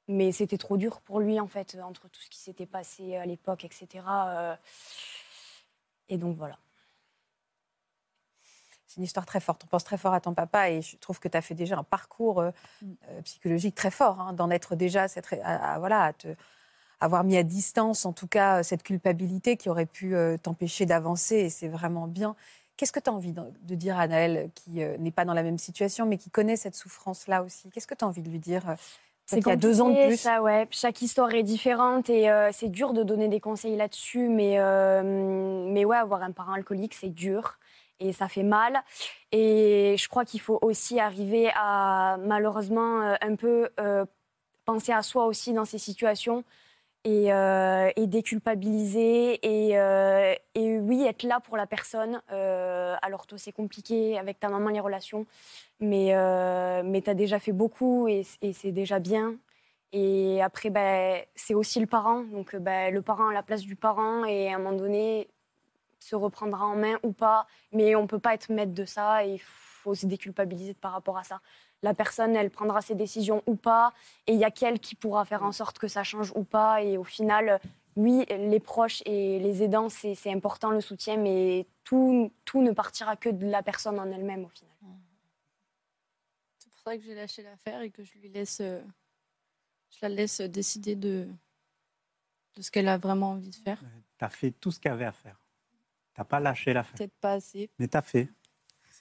mais 0.07 0.31
c'était 0.31 0.57
trop 0.57 0.77
dur 0.77 1.01
pour 1.01 1.19
lui 1.19 1.39
en 1.39 1.47
fait 1.47 1.77
entre 1.83 2.07
tout 2.09 2.21
ce 2.21 2.29
qui 2.29 2.39
s'était 2.39 2.65
passé 2.65 3.15
à 3.15 3.25
l'époque 3.25 3.65
etc 3.65 4.03
euh, 4.07 4.55
et 6.09 6.17
donc 6.17 6.37
voilà 6.37 6.57
C'est 8.95 8.97
une 8.97 9.03
histoire 9.03 9.25
très 9.25 9.41
forte. 9.41 9.63
On 9.65 9.67
pense 9.67 9.83
très 9.83 9.97
fort 9.97 10.13
à 10.13 10.21
ton 10.21 10.33
papa 10.33 10.69
et 10.69 10.81
je 10.81 10.95
trouve 10.97 11.19
que 11.19 11.27
tu 11.27 11.35
as 11.37 11.41
fait 11.41 11.53
déjà 11.55 11.77
un 11.77 11.83
parcours 11.83 12.39
euh, 12.39 12.51
euh, 13.09 13.21
psychologique 13.23 13.75
très 13.75 13.91
fort, 13.91 14.21
hein, 14.21 14.31
d'en 14.33 14.49
être 14.49 14.75
déjà 14.75 15.03
à, 15.03 15.07
cette 15.09 15.33
à- 15.43 15.73
à- 15.73 15.79
voilà, 15.79 16.03
à 16.03 16.13
te, 16.13 16.29
avoir 17.01 17.23
mis 17.25 17.37
à 17.37 17.43
distance, 17.43 18.05
en 18.05 18.13
tout 18.13 18.27
cas, 18.27 18.59
euh, 18.59 18.63
cette 18.63 18.83
culpabilité 18.83 19.57
qui 19.57 19.69
aurait 19.69 19.85
pu 19.85 20.15
euh, 20.15 20.37
t'empêcher 20.37 20.85
d'avancer 20.85 21.35
et 21.37 21.49
c'est 21.49 21.67
vraiment 21.67 22.07
bien. 22.07 22.35
Qu'est-ce 22.77 22.91
que 22.93 22.99
tu 22.99 23.09
as 23.09 23.13
envie 23.13 23.33
de, 23.33 23.41
de 23.63 23.75
dire 23.75 23.97
à 23.99 24.07
Naël 24.07 24.49
qui 24.55 24.83
euh, 24.83 24.97
n'est 24.97 25.11
pas 25.11 25.25
dans 25.25 25.33
la 25.33 25.43
même 25.43 25.57
situation 25.57 26.05
mais 26.05 26.17
qui 26.17 26.29
connaît 26.29 26.57
cette 26.57 26.75
souffrance-là 26.75 27.43
aussi? 27.43 27.69
Qu'est-ce 27.71 27.87
que 27.87 27.95
tu 27.95 28.05
as 28.05 28.07
envie 28.07 28.23
de 28.23 28.29
lui 28.29 28.39
dire 28.39 28.75
peut-être 29.29 29.43
qu'il 29.43 29.49
y 29.49 29.53
a 29.53 29.55
deux 29.55 29.81
ans 29.81 29.89
de 29.89 30.07
plus 30.07 30.17
Ça, 30.17 30.41
ouais. 30.41 30.67
Chaque 30.71 31.01
histoire 31.01 31.33
est 31.33 31.43
différente 31.43 32.09
et 32.09 32.29
euh, 32.29 32.49
c'est 32.53 32.69
dur 32.69 32.93
de 32.93 33.03
donner 33.03 33.27
des 33.27 33.39
conseils 33.39 33.75
là-dessus. 33.75 34.29
Mais, 34.29 34.59
euh, 34.59 35.01
mais 35.03 35.85
ouais, 35.85 35.97
avoir 35.97 36.23
un 36.23 36.31
parent 36.31 36.53
alcoolique, 36.53 36.93
c'est 36.93 37.09
dur 37.09 37.57
et 37.99 38.13
ça 38.13 38.27
fait 38.27 38.43
mal. 38.43 38.83
Et 39.31 39.95
je 39.97 40.07
crois 40.07 40.25
qu'il 40.25 40.41
faut 40.41 40.59
aussi 40.61 40.99
arriver 40.99 41.51
à, 41.55 42.17
malheureusement, 42.19 43.01
euh, 43.01 43.15
un 43.21 43.35
peu 43.35 43.69
euh, 43.79 44.05
penser 44.65 44.91
à 44.91 45.01
soi 45.01 45.25
aussi 45.25 45.53
dans 45.53 45.65
ces 45.65 45.77
situations 45.77 46.43
et, 47.05 47.31
euh, 47.31 47.91
et 47.95 48.07
déculpabiliser 48.07 49.39
et, 49.43 49.77
euh, 49.77 50.33
et 50.55 50.79
oui, 50.79 51.05
être 51.05 51.23
là 51.23 51.39
pour 51.39 51.55
la 51.55 51.67
personne. 51.67 52.21
Euh, 52.31 52.95
alors, 53.03 53.27
toi, 53.27 53.37
c'est 53.37 53.51
compliqué 53.51 54.17
avec 54.17 54.39
ta 54.39 54.49
maman, 54.49 54.69
les 54.69 54.79
relations, 54.79 55.27
mais, 55.79 56.13
mais 56.83 57.01
tu 57.01 57.09
as 57.09 57.13
déjà 57.13 57.39
fait 57.39 57.51
beaucoup 57.53 58.07
et, 58.07 58.23
c'est 58.23 58.71
déjà 58.71 58.99
bien. 58.99 59.35
Et 59.93 60.41
après, 60.41 60.71
ben, 60.71 61.21
c'est 61.35 61.53
aussi 61.53 61.79
le 61.79 61.85
parent. 61.85 62.23
Donc, 62.23 62.55
ben, 62.55 62.93
le 62.93 63.01
parent 63.01 63.29
à 63.29 63.33
la 63.33 63.43
place 63.43 63.61
du 63.61 63.75
parent 63.75 64.25
et 64.25 64.51
à 64.51 64.55
un 64.55 64.57
moment 64.57 64.75
donné, 64.75 65.29
se 65.99 66.15
reprendra 66.15 66.65
en 66.65 66.75
main 66.75 66.97
ou 67.03 67.11
pas. 67.13 67.45
Mais 67.71 67.95
on 67.95 68.03
ne 68.03 68.07
peut 68.07 68.19
pas 68.19 68.33
être 68.33 68.51
maître 68.51 68.73
de 68.73 68.85
ça 68.85 69.25
et 69.25 69.33
il 69.35 69.41
faut 69.41 69.93
se 69.93 70.07
déculpabiliser 70.07 70.73
par 70.73 70.91
rapport 70.91 71.17
à 71.17 71.23
ça. 71.23 71.39
La 71.83 71.93
personne, 71.93 72.35
elle 72.35 72.49
prendra 72.49 72.81
ses 72.81 72.95
décisions 72.95 73.43
ou 73.45 73.55
pas. 73.55 73.93
Et 74.27 74.33
il 74.33 74.39
y 74.39 74.43
a 74.43 74.51
qu'elle 74.51 74.79
qui 74.79 74.95
pourra 74.95 75.25
faire 75.25 75.43
en 75.43 75.51
sorte 75.51 75.77
que 75.77 75.87
ça 75.87 76.03
change 76.03 76.31
ou 76.35 76.43
pas. 76.43 76.81
Et 76.81 76.97
au 76.97 77.03
final, 77.03 77.59
oui, 77.95 78.25
les 78.29 78.59
proches 78.59 79.01
et 79.05 79.39
les 79.39 79.63
aidants, 79.63 79.89
c'est 79.89 80.31
important 80.31 80.71
le 80.71 80.81
soutien, 80.81 81.17
mais 81.17 81.65
tout, 81.83 82.31
tout 82.43 82.61
ne 82.61 82.71
partira 82.71 83.15
que 83.15 83.29
de 83.29 83.45
la 83.45 83.63
personne 83.63 83.99
en 83.99 84.11
elle-même 84.11 84.45
au 84.45 84.49
final. 84.49 84.71
C'est 86.57 86.69
pour 86.71 86.79
ça 86.79 86.97
que 86.97 87.03
j'ai 87.03 87.15
lâché 87.15 87.43
l'affaire 87.43 87.81
et 87.81 87.91
que 87.91 88.03
je 88.03 88.17
lui 88.17 88.29
laisse, 88.29 88.59
euh, 88.61 88.81
je 89.91 89.97
la 90.01 90.09
laisse 90.09 90.41
décider 90.41 90.95
de, 90.95 91.27
de 92.55 92.61
ce 92.61 92.71
qu'elle 92.71 92.87
a 92.87 92.97
vraiment 92.97 93.31
envie 93.31 93.49
de 93.49 93.55
faire. 93.55 93.79
Tu 94.17 94.25
as 94.25 94.29
fait 94.29 94.51
tout 94.51 94.71
ce 94.71 94.79
qu'il 94.79 94.89
y 94.89 94.93
avait 94.93 95.05
à 95.05 95.11
faire. 95.11 95.39
Tu 96.13 96.21
n'as 96.21 96.25
pas 96.25 96.39
lâché 96.39 96.73
l'affaire. 96.73 96.95
Peut-être 96.95 97.19
pas 97.19 97.33
assez. 97.33 97.69
Mais 97.79 97.87
tu 97.87 97.97
as 97.97 98.01
fait. 98.01 98.29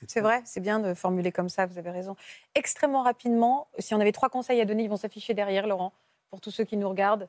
C'est 0.06 0.20
vrai, 0.20 0.42
c'est 0.44 0.60
bien 0.60 0.80
de 0.80 0.94
formuler 0.94 1.32
comme 1.32 1.48
ça, 1.48 1.66
vous 1.66 1.78
avez 1.78 1.90
raison. 1.90 2.16
Extrêmement 2.54 3.02
rapidement, 3.02 3.68
si 3.78 3.94
on 3.94 4.00
avait 4.00 4.12
trois 4.12 4.28
conseils 4.28 4.60
à 4.60 4.64
donner, 4.64 4.84
ils 4.84 4.90
vont 4.90 4.96
s'afficher 4.96 5.34
derrière, 5.34 5.66
Laurent, 5.66 5.92
pour 6.30 6.40
tous 6.40 6.50
ceux 6.50 6.64
qui 6.64 6.76
nous 6.76 6.88
regardent. 6.88 7.28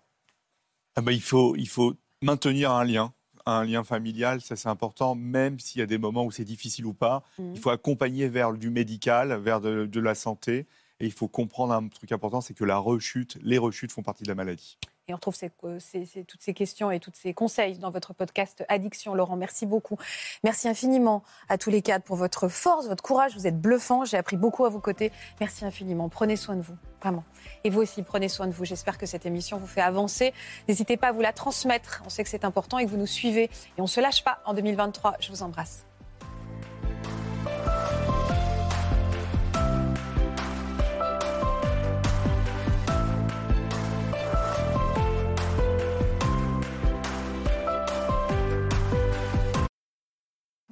Ah 0.96 1.02
bah, 1.02 1.12
il, 1.12 1.22
faut, 1.22 1.56
il 1.56 1.68
faut 1.68 1.94
maintenir 2.22 2.72
un 2.72 2.84
lien, 2.84 3.14
un 3.46 3.66
lien 3.66 3.84
familial, 3.84 4.42
ça 4.42 4.56
c'est 4.56 4.70
important, 4.70 5.16
même 5.16 5.60
s'il 5.60 5.80
y 5.80 5.84
a 5.84 5.88
des 5.88 5.98
moments 5.98 6.26
où 6.26 6.32
c'est 6.32 6.46
difficile 6.46 6.86
ou 6.86 6.94
pas. 6.94 7.24
Mhm. 7.38 7.54
Il 7.56 7.60
faut 7.60 7.70
accompagner 7.70 8.28
vers 8.28 8.54
du 8.54 8.70
médical, 8.70 9.34
vers 9.36 9.62
de, 9.62 9.86
de 9.86 10.00
la 10.00 10.16
santé. 10.16 10.66
Et 11.00 11.06
il 11.06 11.12
faut 11.12 11.28
comprendre 11.28 11.74
un 11.74 11.88
truc 11.90 12.12
important, 12.12 12.40
c'est 12.40 12.54
que 12.54 12.64
la 12.64 12.78
rechute, 12.78 13.38
les 13.42 13.58
rechutes 13.58 13.92
font 13.92 14.02
partie 14.02 14.24
de 14.24 14.30
la 14.30 14.36
maladie. 14.36 14.78
Et 15.08 15.14
on 15.14 15.18
retrouve 15.18 15.38
toutes 15.38 16.42
ces 16.42 16.54
questions 16.54 16.90
et 16.90 17.00
tous 17.00 17.12
ces 17.14 17.34
conseils 17.34 17.78
dans 17.78 17.92
votre 17.92 18.14
podcast 18.14 18.66
Addiction. 18.70 19.14
Laurent, 19.14 19.36
merci 19.36 19.68
beaucoup. 19.68 19.98
Merci 20.44 20.68
infiniment 20.68 21.24
à 21.48 21.60
tous 21.60 21.70
les 21.70 21.84
quatre 21.84 22.04
pour 22.04 22.16
votre 22.16 22.48
force, 22.48 22.88
votre 22.88 23.04
courage. 23.04 23.36
Vous 23.36 23.46
êtes 23.46 23.60
bluffants. 23.60 24.04
J'ai 24.06 24.18
appris 24.18 24.36
beaucoup 24.36 24.66
à 24.66 24.70
vos 24.70 24.80
côtés. 24.80 25.12
Merci 25.40 25.64
infiniment. 25.64 26.10
Prenez 26.10 26.36
soin 26.36 26.56
de 26.56 26.62
vous, 26.62 26.76
vraiment. 27.02 27.24
Et 27.64 27.70
vous 27.70 27.82
aussi, 27.82 28.02
prenez 28.02 28.30
soin 28.30 28.48
de 28.48 28.52
vous. 28.52 28.66
J'espère 28.66 28.98
que 28.98 29.06
cette 29.06 29.28
émission 29.28 29.58
vous 29.58 29.68
fait 29.68 29.82
avancer. 29.82 30.34
N'hésitez 30.68 30.98
pas 30.98 31.10
à 31.10 31.12
vous 31.12 31.22
la 31.22 31.34
transmettre. 31.34 32.02
On 32.06 32.10
sait 32.10 32.24
que 32.24 32.30
c'est 32.30 32.46
important 32.46 32.80
et 32.80 32.86
que 32.86 32.90
vous 32.90 32.98
nous 32.98 33.06
suivez. 33.06 33.44
Et 33.44 33.80
on 33.80 33.84
ne 33.84 33.88
se 33.88 34.02
lâche 34.02 34.24
pas 34.24 34.42
en 34.46 34.56
2023. 34.56 35.18
Je 35.20 35.30
vous 35.30 35.44
embrasse. 35.44 35.86